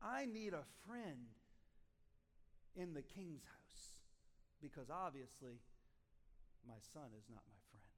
I 0.00 0.26
need 0.26 0.54
a 0.54 0.62
friend 0.86 1.26
in 2.76 2.94
the 2.94 3.02
king's 3.02 3.42
house 3.42 3.98
because 4.62 4.94
obviously 4.94 5.58
my 6.62 6.78
son 6.94 7.10
is 7.18 7.26
not 7.26 7.42
my 7.50 7.58
friend. 7.74 7.90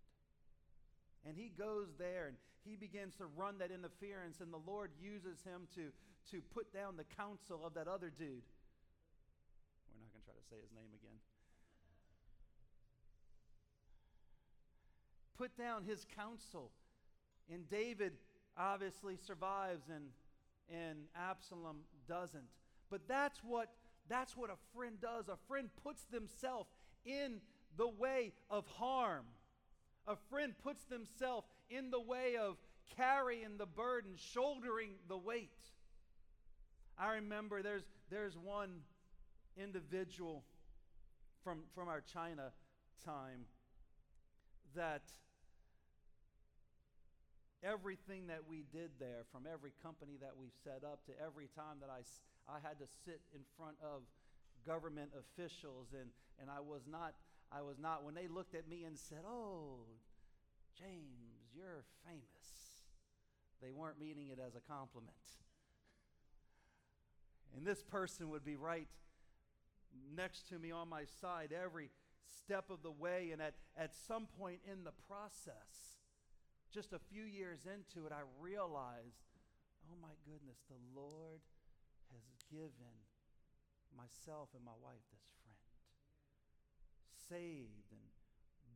And 1.28 1.36
he 1.36 1.52
goes 1.52 1.92
there 1.98 2.28
and 2.28 2.36
he 2.64 2.76
begins 2.76 3.16
to 3.16 3.26
run 3.36 3.58
that 3.58 3.70
interference, 3.70 4.40
and 4.40 4.52
the 4.52 4.64
Lord 4.64 4.92
uses 5.00 5.42
him 5.44 5.68
to, 5.74 5.92
to 6.30 6.40
put 6.52 6.72
down 6.72 6.96
the 6.96 7.04
counsel 7.04 7.66
of 7.66 7.74
that 7.74 7.88
other 7.88 8.08
dude. 8.08 8.44
To 10.40 10.48
say 10.48 10.60
his 10.60 10.72
name 10.72 10.90
again. 10.94 11.18
Put 15.36 15.56
down 15.56 15.84
his 15.84 16.06
counsel. 16.16 16.70
And 17.52 17.68
David 17.68 18.12
obviously 18.56 19.16
survives, 19.16 19.84
and, 19.88 20.04
and 20.70 20.98
Absalom 21.16 21.78
doesn't. 22.08 22.48
But 22.90 23.02
that's 23.08 23.40
what, 23.44 23.70
that's 24.08 24.36
what 24.36 24.50
a 24.50 24.58
friend 24.74 25.00
does. 25.00 25.28
A 25.28 25.36
friend 25.48 25.68
puts 25.82 26.04
themselves 26.04 26.70
in 27.04 27.40
the 27.76 27.88
way 27.88 28.32
of 28.50 28.66
harm 28.66 29.24
a 30.06 30.16
friend 30.28 30.54
puts 30.62 30.84
themselves 30.84 31.46
in 31.68 31.90
the 31.90 32.00
way 32.00 32.36
of 32.36 32.56
carrying 32.96 33.56
the 33.58 33.66
burden, 33.66 34.12
shouldering 34.16 34.90
the 35.08 35.16
weight. 35.16 35.50
I 36.98 37.14
remember 37.14 37.62
there's, 37.62 37.84
there's 38.10 38.36
one 38.36 38.70
individual 39.56 40.44
from, 41.42 41.62
from 41.74 41.88
our 41.88 42.00
China 42.00 42.52
time 43.04 43.46
that 44.74 45.02
everything 47.62 48.26
that 48.28 48.40
we 48.48 48.64
did 48.72 48.90
there, 48.98 49.24
from 49.32 49.44
every 49.50 49.72
company 49.82 50.16
that 50.20 50.36
we 50.38 50.48
set 50.64 50.84
up 50.84 51.04
to 51.06 51.12
every 51.24 51.48
time 51.54 51.80
that 51.80 51.90
I, 51.90 52.00
I 52.50 52.58
had 52.62 52.78
to 52.78 52.86
sit 53.04 53.20
in 53.34 53.40
front 53.56 53.76
of 53.82 54.02
government 54.66 55.10
officials 55.18 55.88
and, 55.92 56.10
and 56.40 56.50
I 56.50 56.60
was 56.60 56.82
not 56.90 57.14
I 57.52 57.62
was 57.62 57.78
not, 57.80 58.04
when 58.04 58.14
they 58.14 58.28
looked 58.28 58.54
at 58.54 58.68
me 58.68 58.84
and 58.84 58.96
said, 58.96 59.22
Oh, 59.26 59.80
James, 60.78 61.50
you're 61.54 61.84
famous, 62.06 62.84
they 63.60 63.72
weren't 63.72 63.98
meaning 63.98 64.28
it 64.28 64.38
as 64.38 64.54
a 64.54 64.60
compliment. 64.60 65.10
and 67.56 67.66
this 67.66 67.82
person 67.82 68.30
would 68.30 68.44
be 68.44 68.54
right 68.54 68.86
next 70.14 70.48
to 70.48 70.58
me 70.58 70.70
on 70.70 70.88
my 70.88 71.04
side 71.20 71.50
every 71.52 71.90
step 72.44 72.70
of 72.70 72.82
the 72.82 72.90
way. 72.90 73.30
And 73.32 73.40
at, 73.40 73.54
at 73.76 73.94
some 73.94 74.26
point 74.38 74.60
in 74.70 74.84
the 74.84 74.94
process, 75.08 75.98
just 76.72 76.92
a 76.92 76.98
few 76.98 77.24
years 77.24 77.66
into 77.66 78.06
it, 78.06 78.12
I 78.12 78.22
realized, 78.40 79.26
oh 79.90 79.96
my 80.00 80.14
goodness, 80.24 80.58
the 80.68 80.80
Lord 80.94 81.40
has 82.12 82.26
given 82.50 82.96
myself 83.96 84.48
and 84.54 84.64
my 84.64 84.76
wife 84.82 85.02
this 85.10 85.26
friend 85.42 85.58
saved 87.28 87.90
and 87.90 88.06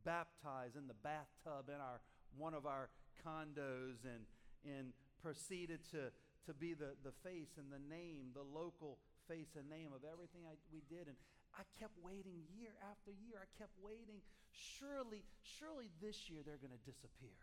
baptized 0.03 0.75
in 0.75 0.87
the 0.87 0.99
bathtub 1.03 1.67
in 1.67 1.79
our 1.79 2.01
one 2.37 2.53
of 2.53 2.65
our 2.65 2.89
condos 3.23 4.03
and 4.03 4.27
and 4.65 4.91
proceeded 5.21 5.79
to 5.91 6.11
to 6.45 6.53
be 6.53 6.73
the, 6.73 6.93
the 7.03 7.11
face 7.23 7.57
and 7.57 7.71
the 7.71 7.81
name, 7.89 8.29
the 8.33 8.43
local 8.43 8.99
face 9.27 9.53
and 9.57 9.69
name 9.69 9.91
of 9.93 10.05
everything 10.05 10.45
I, 10.45 10.55
we 10.71 10.81
did. 10.87 11.07
And 11.07 11.17
I 11.55 11.63
kept 11.79 11.95
waiting 12.03 12.43
year 12.51 12.75
after 12.91 13.11
year. 13.11 13.39
I 13.39 13.49
kept 13.57 13.73
waiting. 13.79 14.19
Surely, 14.51 15.23
surely 15.43 15.89
this 16.01 16.29
year 16.29 16.43
they're 16.45 16.61
going 16.61 16.75
to 16.75 16.85
disappear. 16.85 17.35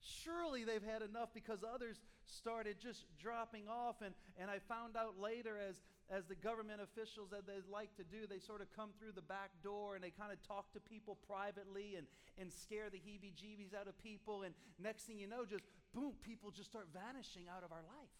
Surely 0.00 0.64
they've 0.64 0.84
had 0.84 1.02
enough 1.02 1.34
because 1.34 1.60
others 1.64 2.00
started 2.24 2.76
just 2.80 3.04
dropping 3.20 3.68
off. 3.68 4.00
And, 4.04 4.14
and 4.38 4.50
I 4.50 4.58
found 4.58 4.96
out 4.96 5.20
later, 5.20 5.58
as, 5.58 5.82
as 6.08 6.24
the 6.24 6.36
government 6.36 6.80
officials 6.80 7.30
that 7.30 7.46
they 7.46 7.60
like 7.70 7.94
to 7.96 8.04
do, 8.04 8.28
they 8.28 8.38
sort 8.38 8.60
of 8.60 8.68
come 8.72 8.90
through 8.98 9.12
the 9.12 9.24
back 9.24 9.50
door 9.62 9.96
and 9.96 10.04
they 10.04 10.12
kind 10.12 10.32
of 10.32 10.40
talk 10.46 10.72
to 10.72 10.80
people 10.80 11.18
privately 11.26 11.96
and, 11.96 12.06
and 12.38 12.52
scare 12.52 12.88
the 12.88 12.98
heebie 12.98 13.34
jeebies 13.34 13.74
out 13.74 13.88
of 13.88 13.98
people. 13.98 14.42
And 14.44 14.54
next 14.78 15.04
thing 15.04 15.18
you 15.18 15.26
know, 15.26 15.44
just 15.44 15.64
boom, 15.92 16.12
people 16.22 16.50
just 16.50 16.70
start 16.70 16.88
vanishing 16.92 17.48
out 17.48 17.64
of 17.64 17.72
our 17.72 17.84
life. 17.84 18.12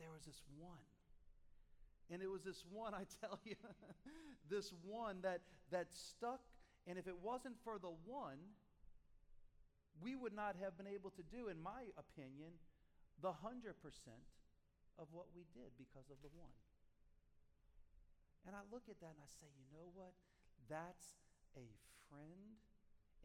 There 0.00 0.08
was 0.08 0.24
this 0.24 0.40
one. 0.56 0.88
And 2.08 2.24
it 2.24 2.26
was 2.32 2.42
this 2.42 2.64
one, 2.72 2.94
I 3.02 3.04
tell 3.20 3.38
you, 3.44 3.54
this 4.48 4.72
one 4.82 5.20
that, 5.22 5.44
that 5.70 5.92
stuck. 5.92 6.40
And 6.88 6.98
if 6.98 7.06
it 7.06 7.14
wasn't 7.22 7.54
for 7.62 7.78
the 7.78 7.92
one, 8.08 8.40
we 10.00 10.16
would 10.16 10.32
not 10.32 10.56
have 10.56 10.80
been 10.80 10.88
able 10.88 11.12
to 11.12 11.22
do, 11.28 11.52
in 11.52 11.60
my 11.60 11.92
opinion, 12.00 12.56
the 13.20 13.28
100% 13.28 13.76
of 14.96 15.06
what 15.12 15.28
we 15.36 15.44
did 15.52 15.76
because 15.76 16.08
of 16.08 16.16
the 16.24 16.32
one. 16.32 16.56
And 18.48 18.56
I 18.56 18.64
look 18.72 18.88
at 18.88 18.96
that 19.04 19.12
and 19.12 19.20
I 19.20 19.28
say, 19.28 19.52
you 19.52 19.68
know 19.68 19.92
what? 19.92 20.16
That's 20.72 21.20
a 21.52 21.68
friend 22.08 22.56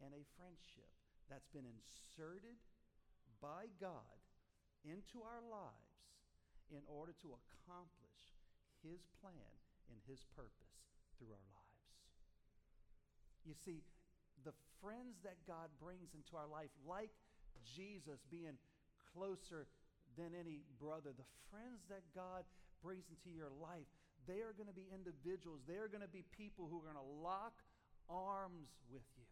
and 0.04 0.12
a 0.12 0.22
friendship 0.36 0.92
that's 1.32 1.48
been 1.48 1.64
inserted 1.64 2.60
by 3.40 3.72
God 3.80 4.20
into 4.84 5.24
our 5.24 5.40
lives 5.40 5.85
in 6.70 6.82
order 6.86 7.14
to 7.22 7.34
accomplish 7.34 8.20
His 8.82 9.04
plan 9.22 9.54
and 9.90 9.98
His 10.06 10.24
purpose 10.34 10.74
through 11.18 11.32
our 11.32 11.48
lives. 11.54 11.66
You 13.46 13.54
see, 13.54 13.86
the 14.42 14.56
friends 14.82 15.22
that 15.22 15.38
God 15.46 15.70
brings 15.78 16.14
into 16.14 16.34
our 16.34 16.50
life, 16.50 16.70
like 16.82 17.14
Jesus 17.62 18.18
being 18.30 18.58
closer 19.14 19.66
than 20.18 20.34
any 20.34 20.66
brother, 20.82 21.14
the 21.14 21.30
friends 21.50 21.86
that 21.88 22.02
God 22.14 22.42
brings 22.82 23.06
into 23.08 23.30
your 23.30 23.50
life, 23.62 23.86
they 24.26 24.42
are 24.42 24.52
going 24.52 24.68
to 24.68 24.74
be 24.74 24.90
individuals. 24.90 25.62
They 25.66 25.78
are 25.78 25.88
going 25.88 26.02
to 26.02 26.10
be 26.10 26.26
people 26.34 26.66
who 26.66 26.82
are 26.82 26.86
going 26.90 27.00
to 27.00 27.12
lock 27.22 27.54
arms 28.10 28.74
with 28.90 29.06
you. 29.14 29.26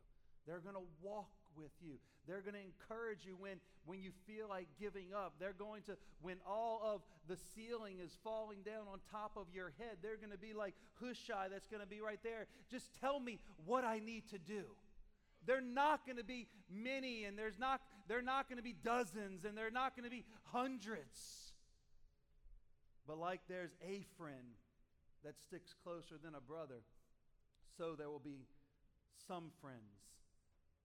They're 0.47 0.63
going 0.63 0.79
to 0.79 0.89
walk 1.03 1.33
with 1.57 1.73
you. 1.81 1.95
They're 2.27 2.41
going 2.41 2.55
to 2.55 2.61
encourage 2.61 3.25
you 3.25 3.37
when, 3.39 3.61
when 3.85 4.01
you 4.01 4.11
feel 4.27 4.49
like 4.49 4.67
giving 4.81 5.13
up. 5.15 5.35
They're 5.39 5.53
going 5.53 5.83
to, 5.83 5.97
when 6.23 6.37
all 6.47 6.81
of 6.83 7.03
the 7.29 7.37
ceiling 7.55 7.99
is 8.03 8.17
falling 8.25 8.63
down 8.65 8.89
on 8.91 9.01
top 9.11 9.33
of 9.37 9.47
your 9.55 9.73
head, 9.79 9.99
they're 10.03 10.17
going 10.17 10.33
to 10.33 10.39
be 10.39 10.55
like 10.55 10.75
Hushai 11.01 11.49
that's 11.51 11.67
going 11.67 11.83
to 11.83 11.89
be 11.89 12.01
right 12.01 12.21
there. 12.23 12.47
Just 12.71 12.89
tell 13.01 13.21
me 13.21 13.41
what 13.67 13.85
I 13.85 13.99
need 13.99 14.29
to 14.31 14.39
do 14.39 14.65
they're 15.47 15.61
not 15.61 16.07
going 16.07 16.17
to 16.17 16.25
be 16.25 16.49
many 16.73 17.25
and 17.25 17.39
there's 17.39 17.59
not 17.59 17.81
they're 18.09 18.23
not 18.23 18.49
going 18.49 18.57
to 18.57 18.63
be 18.63 18.75
dozens 18.85 19.45
and 19.45 19.57
they're 19.57 19.71
not 19.71 19.97
going 19.97 20.05
to 20.05 20.11
be 20.11 20.25
hundreds 20.45 21.53
but 23.07 23.19
like 23.19 23.41
there's 23.49 23.75
a 23.87 24.05
friend 24.17 24.57
that 25.25 25.35
sticks 25.41 25.75
closer 25.83 26.17
than 26.23 26.35
a 26.35 26.41
brother 26.41 26.83
so 27.77 27.95
there 27.97 28.09
will 28.09 28.19
be 28.19 28.47
some 29.27 29.51
friends 29.61 30.04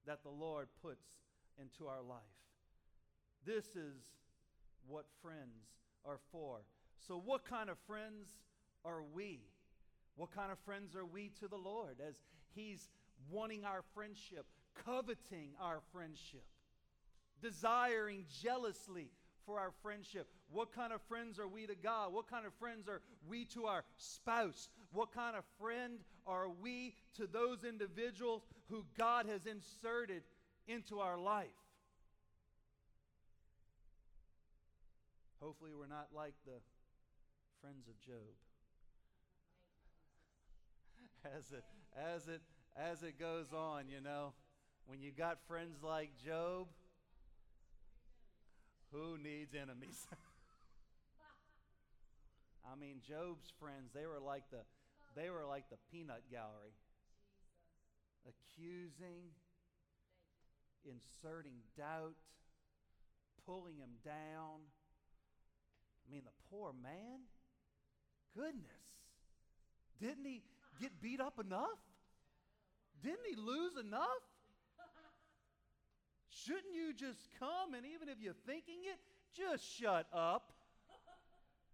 that 0.09 0.23
the 0.23 0.29
lord 0.29 0.67
puts 0.81 1.05
into 1.61 1.87
our 1.87 2.01
life 2.01 2.19
this 3.45 3.65
is 3.75 4.01
what 4.87 5.05
friends 5.21 5.69
are 6.05 6.19
for 6.31 6.61
so 7.07 7.21
what 7.23 7.45
kind 7.45 7.69
of 7.69 7.77
friends 7.85 8.29
are 8.83 9.03
we 9.13 9.39
what 10.15 10.35
kind 10.35 10.51
of 10.51 10.57
friends 10.65 10.95
are 10.95 11.05
we 11.05 11.29
to 11.39 11.47
the 11.47 11.55
lord 11.55 11.97
as 12.05 12.15
he's 12.55 12.89
wanting 13.29 13.65
our 13.65 13.83
friendship, 13.93 14.45
coveting 14.85 15.51
our 15.61 15.79
friendship, 15.91 16.43
desiring 17.41 18.25
jealously 18.41 19.09
for 19.45 19.59
our 19.59 19.71
friendship. 19.81 20.27
What 20.51 20.73
kind 20.73 20.93
of 20.93 21.01
friends 21.03 21.39
are 21.39 21.47
we 21.47 21.65
to 21.67 21.75
God? 21.75 22.13
What 22.13 22.29
kind 22.29 22.45
of 22.45 22.53
friends 22.59 22.87
are 22.87 23.01
we 23.27 23.45
to 23.45 23.65
our 23.65 23.83
spouse? 23.97 24.69
What 24.91 25.11
kind 25.13 25.35
of 25.35 25.43
friend 25.59 25.99
are 26.25 26.49
we 26.49 26.95
to 27.15 27.27
those 27.27 27.63
individuals 27.63 28.41
who 28.69 28.85
God 28.97 29.25
has 29.27 29.45
inserted 29.45 30.23
into 30.67 30.99
our 30.99 31.17
life? 31.17 31.47
Hopefully, 35.41 35.71
we're 35.77 35.87
not 35.87 36.07
like 36.15 36.33
the 36.45 36.59
friends 37.61 37.87
of 37.87 37.99
Job. 38.01 38.35
As 41.37 41.51
it, 41.51 41.63
as 41.97 42.27
it 42.29 42.41
as 42.77 43.03
it 43.03 43.19
goes 43.19 43.51
on, 43.53 43.89
you 43.89 44.01
know. 44.01 44.33
When 44.85 45.01
you've 45.01 45.17
got 45.17 45.37
friends 45.47 45.83
like 45.83 46.11
Job, 46.25 46.67
who 48.91 49.17
needs 49.17 49.53
enemies? 49.53 50.07
I 52.71 52.75
mean, 52.79 53.01
Job's 53.07 53.51
friends, 53.59 53.91
they 53.93 54.05
were 54.05 54.19
like 54.19 54.43
the 54.49 54.59
they 55.15 55.29
were 55.29 55.45
like 55.45 55.69
the 55.69 55.77
peanut 55.91 56.23
gallery. 56.31 56.75
Accusing, 58.27 59.31
inserting 60.85 61.59
doubt, 61.77 62.15
pulling 63.45 63.77
him 63.77 63.97
down. 64.03 64.61
I 66.07 66.11
mean, 66.11 66.21
the 66.25 66.55
poor 66.55 66.73
man, 66.73 67.21
goodness. 68.35 68.65
Didn't 69.99 70.25
he 70.25 70.41
get 70.79 71.01
beat 71.01 71.21
up 71.21 71.39
enough? 71.39 71.79
Didn't 73.01 73.25
he 73.29 73.35
lose 73.35 73.73
enough? 73.77 74.07
Shouldn't 76.29 76.73
you 76.73 76.93
just 76.93 77.27
come 77.39 77.73
and 77.73 77.85
even 77.85 78.09
if 78.09 78.19
you're 78.21 78.33
thinking 78.45 78.79
it, 78.85 78.99
just 79.35 79.63
shut 79.77 80.07
up? 80.13 80.53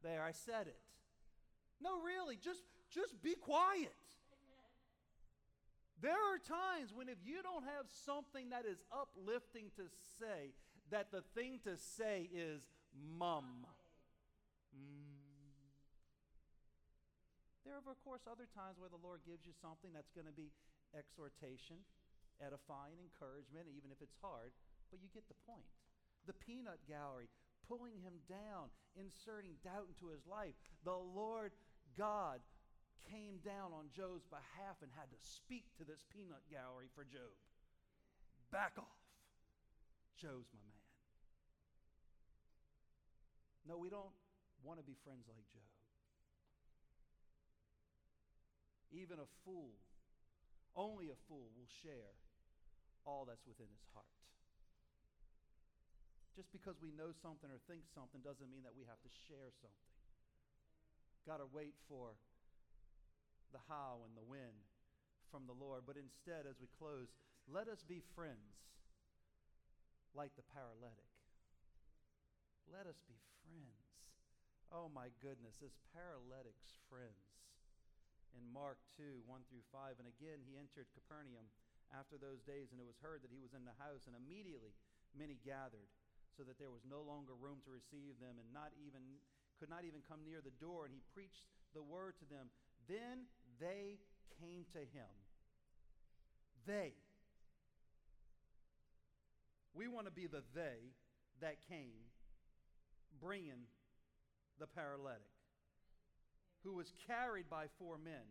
There, 0.04 0.24
I 0.24 0.32
said 0.32 0.68
it. 0.68 0.78
No, 1.82 2.02
really, 2.02 2.38
just 2.38 2.62
just 2.96 3.22
be 3.22 3.36
quiet. 3.36 3.92
There 6.02 6.16
are 6.16 6.40
times 6.40 6.96
when 6.96 7.10
if 7.10 7.20
you 7.26 7.44
don't 7.44 7.64
have 7.64 7.92
something 7.92 8.50
that 8.50 8.64
is 8.64 8.80
uplifting 8.92 9.72
to 9.76 9.84
say, 10.20 10.56
that 10.92 11.10
the 11.12 11.26
thing 11.34 11.60
to 11.66 11.78
say 11.78 12.30
is 12.30 12.62
mum. 12.94 13.66
Mm. 14.70 15.16
There 17.66 17.74
are, 17.74 17.82
of 17.82 17.98
course, 18.06 18.30
other 18.30 18.46
times 18.54 18.78
where 18.78 18.94
the 18.94 19.02
Lord 19.02 19.26
gives 19.26 19.50
you 19.50 19.54
something 19.58 19.90
that's 19.90 20.14
going 20.14 20.30
to 20.30 20.36
be 20.36 20.54
exhortation, 20.94 21.82
edifying, 22.38 23.02
encouragement, 23.02 23.66
even 23.74 23.90
if 23.90 23.98
it's 24.06 24.14
hard, 24.22 24.54
but 24.94 25.02
you 25.02 25.10
get 25.10 25.26
the 25.26 25.40
point. 25.50 25.66
The 26.30 26.38
peanut 26.38 26.86
gallery, 26.86 27.34
pulling 27.66 27.98
him 28.06 28.22
down, 28.30 28.70
inserting 28.94 29.58
doubt 29.66 29.90
into 29.90 30.14
his 30.14 30.22
life. 30.30 30.54
The 30.86 30.94
Lord 30.94 31.58
God 31.98 32.46
came 33.12 33.40
down 33.44 33.76
on 33.76 33.92
Job's 33.94 34.26
behalf 34.28 34.82
and 34.82 34.92
had 34.96 35.12
to 35.12 35.20
speak 35.22 35.66
to 35.78 35.84
this 35.84 36.04
peanut 36.12 36.44
gallery 36.50 36.90
for 36.94 37.04
Job. 37.04 37.34
Back 38.52 38.76
off. 38.78 39.00
Job's 40.16 40.52
my 40.56 40.64
man. 40.64 40.86
No, 43.66 43.82
we 43.82 43.90
don't 43.90 44.14
want 44.64 44.80
to 44.80 44.86
be 44.86 44.96
friends 45.04 45.26
like 45.28 45.46
Job. 45.52 45.70
Even 48.94 49.20
a 49.20 49.30
fool, 49.44 49.76
only 50.78 51.10
a 51.12 51.18
fool 51.28 51.52
will 51.58 51.70
share 51.84 52.16
all 53.04 53.26
that's 53.28 53.44
within 53.46 53.68
his 53.68 53.86
heart. 53.92 54.08
Just 56.36 56.52
because 56.52 56.76
we 56.84 56.92
know 56.92 57.16
something 57.24 57.48
or 57.48 57.60
think 57.66 57.88
something 57.96 58.20
doesn't 58.20 58.52
mean 58.52 58.68
that 58.68 58.76
we 58.76 58.84
have 58.88 59.00
to 59.04 59.12
share 59.28 59.52
something. 59.64 59.92
Got 61.24 61.40
to 61.40 61.48
wait 61.50 61.74
for 61.88 62.14
the 63.54 63.62
how 63.70 64.02
and 64.06 64.14
the 64.18 64.26
when 64.26 64.54
from 65.30 65.46
the 65.46 65.58
Lord. 65.58 65.84
But 65.86 66.00
instead, 66.00 66.46
as 66.50 66.58
we 66.58 66.70
close, 66.80 67.12
let 67.46 67.68
us 67.68 67.84
be 67.86 68.02
friends 68.16 68.56
like 70.16 70.34
the 70.40 70.48
paralytic. 70.56 71.12
Let 72.72 72.88
us 72.90 72.98
be 73.06 73.20
friends. 73.46 73.86
Oh 74.74 74.90
my 74.90 75.14
goodness, 75.22 75.60
this 75.62 75.78
paralytic's 75.94 76.80
friends. 76.90 77.30
In 78.36 78.44
Mark 78.52 78.82
2 79.00 79.24
1 79.24 79.48
through 79.48 79.64
5, 79.72 79.96
and 80.02 80.12
again 80.12 80.44
he 80.44 80.60
entered 80.60 80.92
Capernaum 80.92 81.48
after 81.94 82.20
those 82.20 82.44
days, 82.44 82.74
and 82.76 82.82
it 82.82 82.88
was 82.88 83.00
heard 83.00 83.24
that 83.24 83.32
he 83.32 83.40
was 83.40 83.56
in 83.56 83.64
the 83.64 83.78
house, 83.80 84.10
and 84.10 84.18
immediately 84.18 84.76
many 85.16 85.40
gathered, 85.46 85.88
so 86.36 86.44
that 86.44 86.60
there 86.60 86.74
was 86.74 86.84
no 86.84 87.00
longer 87.00 87.32
room 87.38 87.64
to 87.64 87.72
receive 87.72 88.20
them, 88.20 88.36
and 88.36 88.50
not 88.52 88.76
even 88.76 89.00
could 89.56 89.72
not 89.72 89.88
even 89.88 90.04
come 90.04 90.20
near 90.28 90.44
the 90.44 90.52
door, 90.60 90.84
and 90.84 90.92
he 90.92 91.00
preached 91.16 91.48
the 91.72 91.84
word 91.84 92.20
to 92.20 92.28
them. 92.28 92.52
Then 92.88 93.26
they 93.60 93.98
came 94.40 94.66
to 94.74 94.80
him. 94.80 95.12
They. 96.66 96.94
We 99.74 99.88
want 99.88 100.08
to 100.08 100.12
be 100.12 100.28
the 100.28 100.44
they 100.54 100.94
that 101.42 101.58
came 101.68 102.08
bringing 103.22 103.68
the 104.60 104.68
paralytic 104.68 105.36
who 106.64 106.74
was 106.74 106.92
carried 107.06 107.50
by 107.50 107.68
four 107.78 107.98
men. 107.98 108.26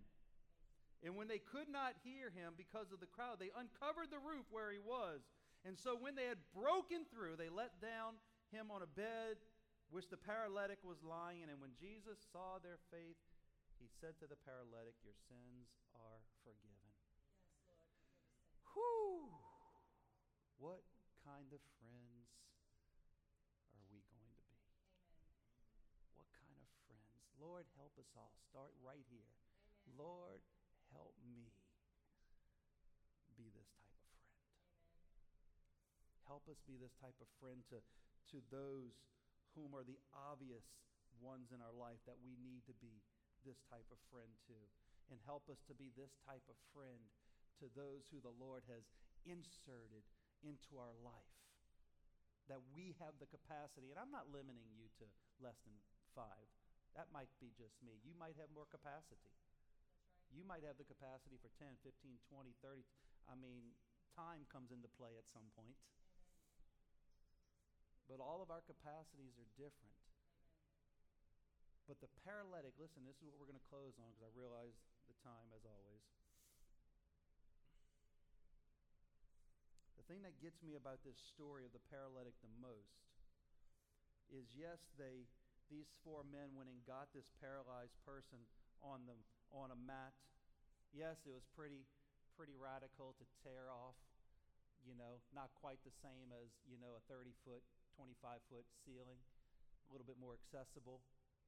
And 1.05 1.14
when 1.14 1.28
they 1.28 1.38
could 1.38 1.68
not 1.70 1.94
hear 2.02 2.32
him 2.34 2.57
because 2.57 2.90
of 2.90 2.98
the 2.98 3.07
crowd, 3.07 3.38
they 3.38 3.55
uncovered 3.55 4.11
the 4.11 4.18
roof 4.18 4.48
where 4.50 4.72
he 4.72 4.80
was. 4.80 5.20
And 5.62 5.78
so 5.78 5.94
when 5.94 6.16
they 6.16 6.26
had 6.26 6.42
broken 6.57 7.07
through, 7.12 7.36
they 7.36 7.48
let 7.48 7.80
down 7.80 8.18
him 8.50 8.74
on 8.74 8.82
a 8.82 8.90
bed 8.90 9.38
which 9.92 10.09
the 10.09 10.16
paralytic 10.16 10.82
was 10.82 10.98
lying 11.05 11.44
in. 11.44 11.52
And 11.52 11.61
when 11.61 11.76
Jesus 11.78 12.18
saw 12.32 12.59
their 12.59 12.80
faith, 12.90 13.20
he 13.85 13.93
said 14.01 14.16
to 14.16 14.24
the 14.24 14.41
paralytic, 14.49 14.97
Your 15.05 15.12
sins 15.28 15.68
are 15.93 16.24
forgiven. 16.41 16.89
Yes, 17.68 18.64
Whew! 18.72 19.28
What 20.57 20.89
kind 21.20 21.53
of 21.53 21.61
friends 21.76 22.32
are 23.76 23.85
we 23.93 24.01
going 24.09 24.24
to 24.24 24.41
be? 24.49 24.57
Amen. 25.20 25.37
What 26.16 26.32
kind 26.32 26.57
of 26.57 26.68
friends? 26.89 27.28
Lord, 27.37 27.68
help 27.76 27.93
us 28.01 28.09
all. 28.16 28.32
Start 28.49 28.72
right 28.80 29.05
here. 29.12 29.28
Amen. 29.85 30.01
Lord, 30.01 30.41
help 30.89 31.12
me 31.20 31.53
be 33.37 33.53
this 33.53 33.68
type 33.85 34.01
of 34.01 34.16
friend. 34.16 34.49
Amen. 35.20 35.45
Help 36.24 36.49
us 36.49 36.57
be 36.64 36.80
this 36.80 36.97
type 37.05 37.20
of 37.20 37.28
friend 37.37 37.61
to, 37.68 37.85
to 38.32 38.41
those 38.49 38.97
whom 39.53 39.76
are 39.76 39.85
the 39.85 40.01
obvious 40.16 40.64
ones 41.20 41.53
in 41.53 41.61
our 41.61 41.76
life 41.76 42.01
that 42.09 42.16
we 42.24 42.32
need 42.41 42.64
to 42.64 42.72
be 42.80 43.05
this 43.45 43.61
type 43.68 43.86
of 43.92 44.01
friend 44.09 44.32
to. 44.51 44.57
And 45.12 45.20
help 45.28 45.53
us 45.53 45.61
to 45.68 45.76
be 45.76 45.92
this 45.92 46.16
type 46.24 46.45
of 46.49 46.57
friend 46.72 47.05
to 47.61 47.68
those 47.76 48.09
who 48.09 48.18
the 48.24 48.32
Lord 48.34 48.64
has 48.72 48.88
inserted 49.28 50.03
into 50.40 50.80
our 50.80 50.97
life. 51.05 51.36
That 52.49 52.61
we 52.76 52.97
have 53.01 53.16
the 53.20 53.28
capacity, 53.28 53.92
and 53.92 54.01
I'm 54.01 54.12
not 54.12 54.32
limiting 54.32 54.68
you 54.76 54.88
to 55.01 55.07
less 55.40 55.57
than 55.64 55.76
five. 56.12 56.49
That 56.97 57.12
might 57.12 57.32
be 57.40 57.53
just 57.57 57.76
me. 57.80 58.01
You 58.05 58.12
might 58.16 58.36
have 58.36 58.53
more 58.53 58.68
capacity. 58.68 59.32
You 60.32 60.45
might 60.45 60.64
have 60.64 60.76
the 60.76 60.88
capacity 60.88 61.40
for 61.40 61.49
10, 61.57 61.78
15, 61.84 62.20
20, 62.28 62.53
30. 62.61 62.84
I 63.28 63.34
mean, 63.36 63.72
time 64.12 64.45
comes 64.53 64.70
into 64.70 64.90
play 64.95 65.16
at 65.16 65.26
some 65.30 65.49
point. 65.57 65.78
But 68.05 68.20
all 68.20 68.45
of 68.45 68.53
our 68.53 68.61
capacities 68.62 69.40
are 69.40 69.49
different. 69.57 70.03
But 71.85 72.01
the 72.01 72.09
paralytic, 72.24 72.72
listen, 72.80 73.05
this 73.05 73.20
is 73.20 73.28
what 73.28 73.37
we're 73.37 73.51
going 73.51 73.61
to 73.61 73.68
close 73.68 73.93
on 74.01 74.09
because 74.09 74.24
I 74.24 74.32
realize 74.32 74.72
the 75.05 75.16
time 75.20 75.53
as 75.53 75.68
always. 75.68 76.01
The 80.01 80.05
thing 80.09 80.24
that 80.24 80.41
gets 80.41 80.64
me 80.64 80.80
about 80.80 81.05
this 81.05 81.20
story 81.20 81.68
of 81.68 81.76
the 81.76 81.85
paralytic 81.93 82.37
the 82.41 82.53
most 82.57 83.05
is 84.32 84.49
yes, 84.57 84.80
they 84.97 85.28
these 85.72 85.89
four 86.05 86.24
men 86.28 86.53
went 86.57 86.68
and 86.68 86.80
got 86.85 87.12
this 87.12 87.28
paralyzed 87.41 87.97
person 88.05 88.41
on 88.80 89.05
the 89.05 89.16
on 89.53 89.72
a 89.72 89.78
mat. 89.80 90.16
Yes, 90.93 91.20
it 91.28 91.32
was 91.32 91.45
pretty 91.53 91.85
pretty 92.32 92.57
radical 92.57 93.12
to 93.20 93.24
tear 93.45 93.68
off, 93.68 93.97
you 94.82 94.97
know, 94.97 95.20
not 95.37 95.53
quite 95.61 95.78
the 95.87 95.95
same 96.03 96.35
as, 96.35 96.51
you 96.66 96.76
know, 96.82 96.99
a 96.99 97.03
30 97.07 97.30
foot, 97.47 97.62
25 97.95 98.43
foot 98.51 98.66
ceiling, 98.82 99.20
a 99.87 99.89
little 99.95 100.05
bit 100.05 100.18
more 100.18 100.35
accessible 100.35 100.99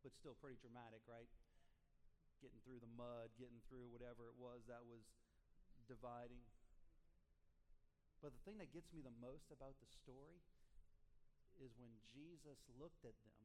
but 0.03 0.13
still 0.15 0.37
pretty 0.39 0.59
dramatic, 0.61 1.01
right? 1.09 1.29
Getting 2.43 2.61
through 2.65 2.81
the 2.81 2.93
mud, 2.95 3.33
getting 3.41 3.61
through 3.69 3.89
whatever 3.91 4.29
it 4.29 4.37
was 4.37 4.65
that 4.69 4.85
was 4.85 5.05
dividing. 5.89 6.43
But 8.21 8.33
the 8.33 8.43
thing 8.49 8.59
that 8.59 8.73
gets 8.73 8.93
me 8.93 9.01
the 9.05 9.15
most 9.23 9.53
about 9.53 9.77
the 9.79 9.89
story 9.89 10.41
is 11.61 11.73
when 11.81 11.93
Jesus 12.13 12.61
looked 12.77 13.05
at 13.05 13.17
them 13.25 13.41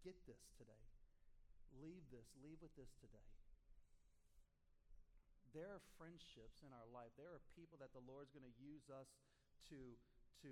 Get 0.03 0.19
this 0.27 0.43
today. 0.59 0.83
Leave 1.79 2.03
this. 2.11 2.27
Leave 2.43 2.59
with 2.59 2.75
this 2.75 2.91
today 2.99 3.23
there 5.53 5.69
are 5.69 5.81
friendships 6.01 6.65
in 6.65 6.73
our 6.73 6.89
life. 6.89 7.13
There 7.13 7.29
are 7.29 7.41
people 7.53 7.77
that 7.77 7.93
the 7.93 8.01
Lord's 8.01 8.33
going 8.33 8.45
to 8.45 8.57
use 8.57 8.89
us 8.89 9.05
to, 9.69 9.79
to 10.41 10.51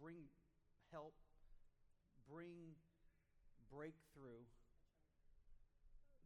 bring 0.00 0.32
help, 0.88 1.12
bring 2.24 2.72
breakthrough. 3.68 4.48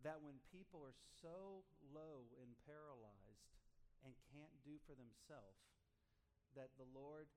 That 0.07 0.23
when 0.25 0.41
people 0.49 0.81
are 0.81 0.97
so 1.21 1.67
low 1.93 2.25
and 2.41 2.57
paralyzed 2.65 3.53
and 4.01 4.17
can't 4.33 4.55
do 4.65 4.81
for 4.89 4.97
themselves, 4.97 5.61
that 6.57 6.73
the 6.81 6.89
Lord 6.89 7.29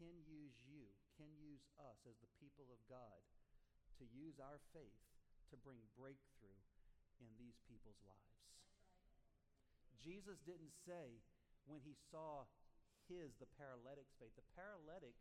can 0.00 0.16
use 0.24 0.56
you, 0.64 0.88
can 1.20 1.28
use 1.36 1.68
us 1.76 2.00
as 2.08 2.16
the 2.24 2.30
people 2.40 2.66
of 2.72 2.80
God 2.88 3.20
to 4.00 4.04
use 4.10 4.40
our 4.40 4.58
faith 4.72 5.04
to 5.52 5.60
bring 5.60 5.78
breakthrough 5.94 6.62
in 7.20 7.30
these 7.36 7.60
people's 7.68 8.00
lives. 8.02 8.34
Jesus 10.04 10.36
didn't 10.44 10.76
say 10.84 11.24
when 11.64 11.80
he 11.80 11.96
saw 12.12 12.44
his, 13.08 13.32
the 13.40 13.48
paralytic's 13.56 14.12
faith. 14.20 14.36
The 14.36 14.44
paralytic, 14.52 15.16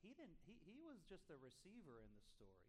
he 0.00 0.16
didn't, 0.16 0.40
he, 0.48 0.56
he 0.64 0.80
was 0.80 1.04
just 1.04 1.28
a 1.28 1.36
receiver 1.36 2.00
in 2.00 2.08
the 2.16 2.24
story. 2.32 2.64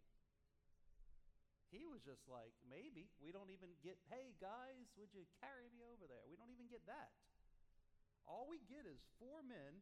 He 1.72 1.88
was 1.88 2.04
just 2.04 2.28
like, 2.28 2.52
maybe. 2.68 3.08
We 3.24 3.32
don't 3.32 3.52
even 3.52 3.72
get, 3.80 4.00
hey 4.12 4.36
guys, 4.38 4.92
would 5.00 5.16
you 5.16 5.24
carry 5.40 5.72
me 5.72 5.84
over 5.84 6.08
there? 6.12 6.24
We 6.28 6.36
don't 6.36 6.52
even 6.52 6.68
get 6.68 6.84
that. 6.92 7.16
All 8.28 8.48
we 8.52 8.60
get 8.68 8.84
is 8.84 9.00
four 9.20 9.44
men 9.48 9.80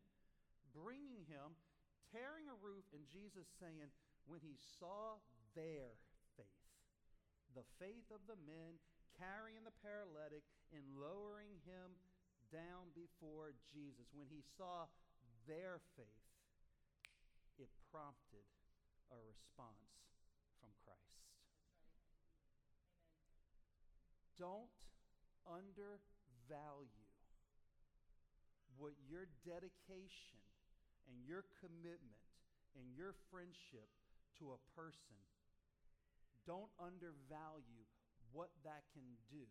bringing 0.73 1.25
him, 1.29 1.57
tearing 2.09 2.49
a 2.49 2.57
roof, 2.57 2.85
and 2.93 3.05
Jesus 3.09 3.45
saying, 3.61 3.93
when 4.25 4.41
he 4.41 4.57
saw 4.79 5.21
their 5.53 5.97
faith, 6.33 6.65
the 7.53 7.67
faith 7.77 8.09
of 8.09 8.25
the 8.25 8.39
men 8.41 8.81
carrying 9.17 9.63
the 9.63 9.75
paralytic 9.81 10.43
and 10.73 10.83
lowering 10.97 11.57
him 11.63 11.97
down 12.53 12.93
before 12.93 13.57
Jesus, 13.73 14.09
when 14.13 14.29
he 14.29 14.45
saw 14.57 14.85
their 15.49 15.81
faith, 15.97 16.29
it 17.57 17.69
prompted 17.89 18.45
a 19.09 19.17
response 19.25 19.93
from 20.61 20.69
Christ. 20.85 21.21
Don't 24.37 24.69
undervalue 25.45 27.09
what 28.77 28.97
your 29.05 29.29
dedication 29.45 30.41
and 31.05 31.21
your 31.21 31.45
commitment 31.61 32.25
and 32.73 32.89
your 32.97 33.13
friendship 33.29 33.89
to 34.41 34.57
a 34.57 34.59
person. 34.73 35.21
Don't 36.49 36.73
undervalue 36.81 37.85
what 38.33 38.49
that 38.65 38.83
can 38.91 39.05
do 39.29 39.45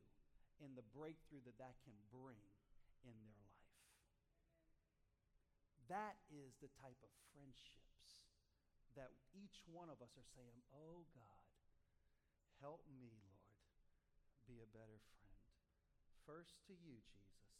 and 0.58 0.74
the 0.74 0.86
breakthrough 0.94 1.42
that 1.46 1.58
that 1.58 1.78
can 1.86 1.94
bring 2.10 2.42
in 3.06 3.16
their 3.22 3.46
life. 3.46 3.78
That 5.90 6.18
is 6.30 6.58
the 6.58 6.70
type 6.78 6.98
of 7.02 7.10
friendships 7.30 7.82
that 8.94 9.14
each 9.32 9.64
one 9.70 9.88
of 9.88 10.02
us 10.04 10.12
are 10.18 10.30
saying, 10.36 10.60
Oh 10.74 11.08
God, 11.16 11.48
help 12.60 12.84
me, 12.92 13.08
Lord, 13.08 13.42
be 14.44 14.60
a 14.60 14.68
better 14.68 15.00
friend. 15.16 15.40
First 16.28 16.60
to 16.70 16.74
you, 16.76 17.00
Jesus, 17.02 17.56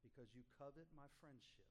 because 0.00 0.32
you 0.32 0.46
covet 0.56 0.88
my 0.94 1.10
friendship, 1.18 1.68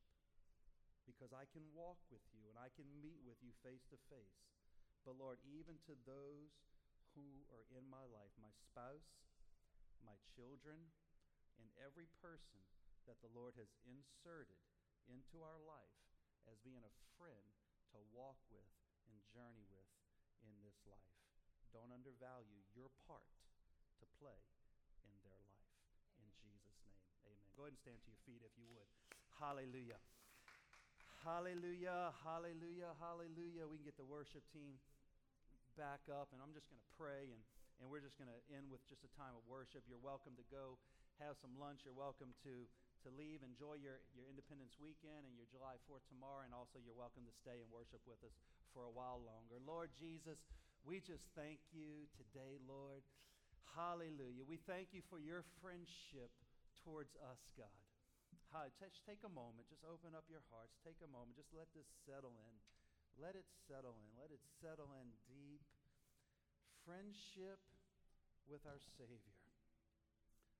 because 1.08 1.32
I 1.32 1.50
can 1.50 1.66
walk 1.74 1.98
with 2.12 2.24
you 2.36 2.46
and 2.52 2.58
I 2.60 2.70
can 2.74 2.86
meet 3.02 3.22
with 3.24 3.40
you 3.42 3.56
face 3.66 3.86
to 3.90 3.98
face. 4.12 4.42
But 5.08 5.18
Lord, 5.22 5.38
even 5.46 5.78
to 5.86 5.94
those 6.06 6.54
who 7.16 7.48
are 7.50 7.66
in 7.72 7.88
my 7.88 8.04
life, 8.12 8.32
my 8.38 8.52
spouse, 8.52 9.24
my 10.04 10.20
children, 10.36 10.92
and 11.58 11.72
every 11.80 12.12
person 12.20 12.60
that 13.08 13.18
the 13.24 13.32
Lord 13.32 13.56
has 13.56 13.72
inserted 13.88 14.60
into 15.08 15.42
our 15.42 15.58
life 15.64 15.98
as 16.46 16.60
being 16.62 16.84
a 16.84 16.98
friend 17.18 17.48
to 17.96 18.00
walk 18.12 18.38
with 18.52 18.68
and 19.08 19.18
journey 19.32 19.66
with 19.72 19.90
in 20.44 20.54
this 20.62 20.78
life. 20.86 21.16
Don't 21.72 21.96
undervalue 21.96 22.62
your 22.76 22.92
part 23.08 23.32
to 24.02 24.06
play 24.20 24.40
in 25.08 25.16
their 25.24 25.40
life. 25.48 25.72
In 26.20 26.28
Jesus' 26.40 26.80
name, 26.84 27.00
amen. 27.26 27.48
Go 27.56 27.66
ahead 27.66 27.76
and 27.76 27.82
stand 27.82 28.00
to 28.04 28.08
your 28.12 28.22
feet 28.28 28.44
if 28.44 28.54
you 28.60 28.68
would. 28.76 28.90
Hallelujah. 29.40 30.00
Hallelujah, 31.26 32.14
hallelujah, 32.22 32.94
hallelujah. 33.02 33.66
We 33.66 33.82
can 33.82 33.88
get 33.90 33.98
the 33.98 34.06
worship 34.06 34.46
team 34.54 34.78
back 35.76 36.08
up, 36.08 36.32
and 36.32 36.40
I'm 36.40 36.56
just 36.56 36.72
going 36.72 36.80
to 36.80 36.92
pray, 36.96 37.32
and, 37.32 37.42
and 37.80 37.92
we're 37.92 38.04
just 38.04 38.16
going 38.16 38.32
to 38.32 38.42
end 38.52 38.72
with 38.72 38.84
just 38.88 39.04
a 39.04 39.12
time 39.20 39.36
of 39.36 39.44
worship. 39.48 39.84
You're 39.88 40.02
welcome 40.02 40.34
to 40.40 40.46
go 40.48 40.80
have 41.20 41.36
some 41.40 41.56
lunch. 41.60 41.84
You're 41.84 41.96
welcome 41.96 42.32
to 42.48 42.68
to 43.06 43.14
leave. 43.14 43.46
Enjoy 43.46 43.78
your, 43.78 44.02
your 44.18 44.26
Independence 44.26 44.82
weekend 44.82 45.30
and 45.30 45.38
your 45.38 45.46
July 45.54 45.78
4th 45.86 46.02
tomorrow, 46.10 46.42
and 46.42 46.58
also 46.58 46.82
you're 46.82 46.98
welcome 46.98 47.22
to 47.30 47.36
stay 47.38 47.62
and 47.62 47.70
worship 47.70 48.02
with 48.10 48.18
us 48.26 48.34
for 48.74 48.90
a 48.90 48.94
while 48.94 49.22
longer. 49.22 49.62
Lord 49.62 49.94
Jesus, 49.94 50.42
we 50.82 50.98
just 51.06 51.22
thank 51.38 51.62
you 51.70 52.10
today, 52.18 52.58
Lord. 52.66 53.06
Hallelujah. 53.78 54.42
We 54.42 54.58
thank 54.66 54.90
you 54.90 55.06
for 55.06 55.22
your 55.22 55.46
friendship 55.62 56.34
towards 56.82 57.14
us, 57.22 57.42
God. 57.54 57.86
Hi, 58.58 58.74
take 58.82 59.22
a 59.22 59.30
moment. 59.30 59.70
Just 59.70 59.86
open 59.86 60.18
up 60.18 60.26
your 60.32 60.42
hearts. 60.50 60.74
Take 60.82 60.98
a 61.06 61.10
moment. 61.12 61.38
Just 61.38 61.54
let 61.54 61.70
this 61.78 61.86
settle 62.08 62.34
in. 62.34 62.56
Let 63.20 63.36
it 63.36 63.48
settle 63.68 63.96
in. 63.96 64.10
Let 64.20 64.32
it 64.32 64.44
settle 64.60 64.92
in 65.00 65.08
deep. 65.28 65.64
Friendship 66.84 67.60
with 68.46 68.62
our 68.68 68.80
Savior. 69.00 69.40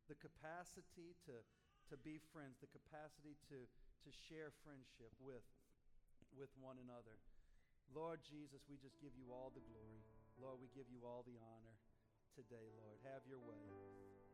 The 0.10 0.18
capacity 0.18 1.14
to 1.30 1.42
to 1.90 1.98
be 2.02 2.18
friends, 2.34 2.58
the 2.62 2.72
capacity 2.74 3.38
to, 3.50 3.58
to 3.62 4.10
share 4.26 4.50
friendship 4.66 5.14
with, 5.22 5.46
with 6.34 6.50
one 6.58 6.82
another. 6.82 7.14
Lord 7.94 8.26
Jesus, 8.26 8.66
we 8.66 8.82
just 8.82 8.98
give 8.98 9.14
you 9.14 9.30
all 9.30 9.54
the 9.54 9.62
glory. 9.70 10.02
Lord, 10.42 10.58
we 10.58 10.70
give 10.74 10.90
you 10.90 11.06
all 11.06 11.22
the 11.22 11.38
honor 11.38 11.78
today, 12.34 12.74
Lord. 12.82 12.98
Have 13.06 13.22
your 13.30 13.40
way 13.46 13.62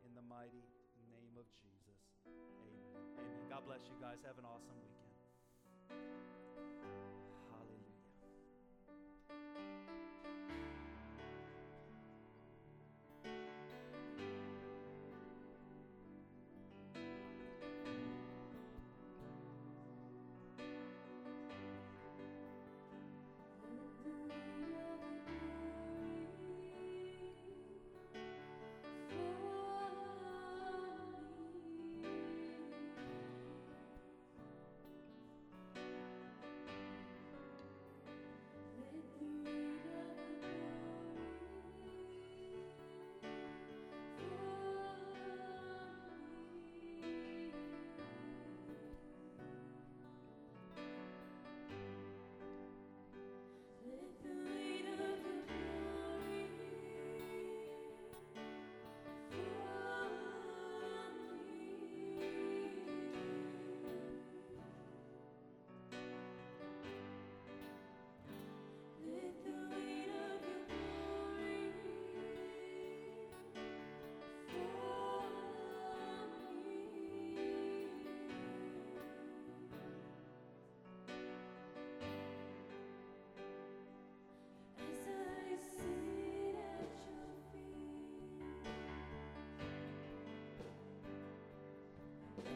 in 0.08 0.16
the 0.16 0.24
mighty 0.24 0.64
name 1.12 1.36
of 1.36 1.44
Jesus. 1.60 2.00
Amen. 2.24 3.20
Amen. 3.20 3.44
God 3.52 3.68
bless 3.68 3.84
you 3.84 3.96
guys. 4.00 4.24
Have 4.24 4.40
an 4.40 4.48
awesome 4.48 4.78
weekend. 4.80 6.31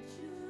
You 0.08 0.45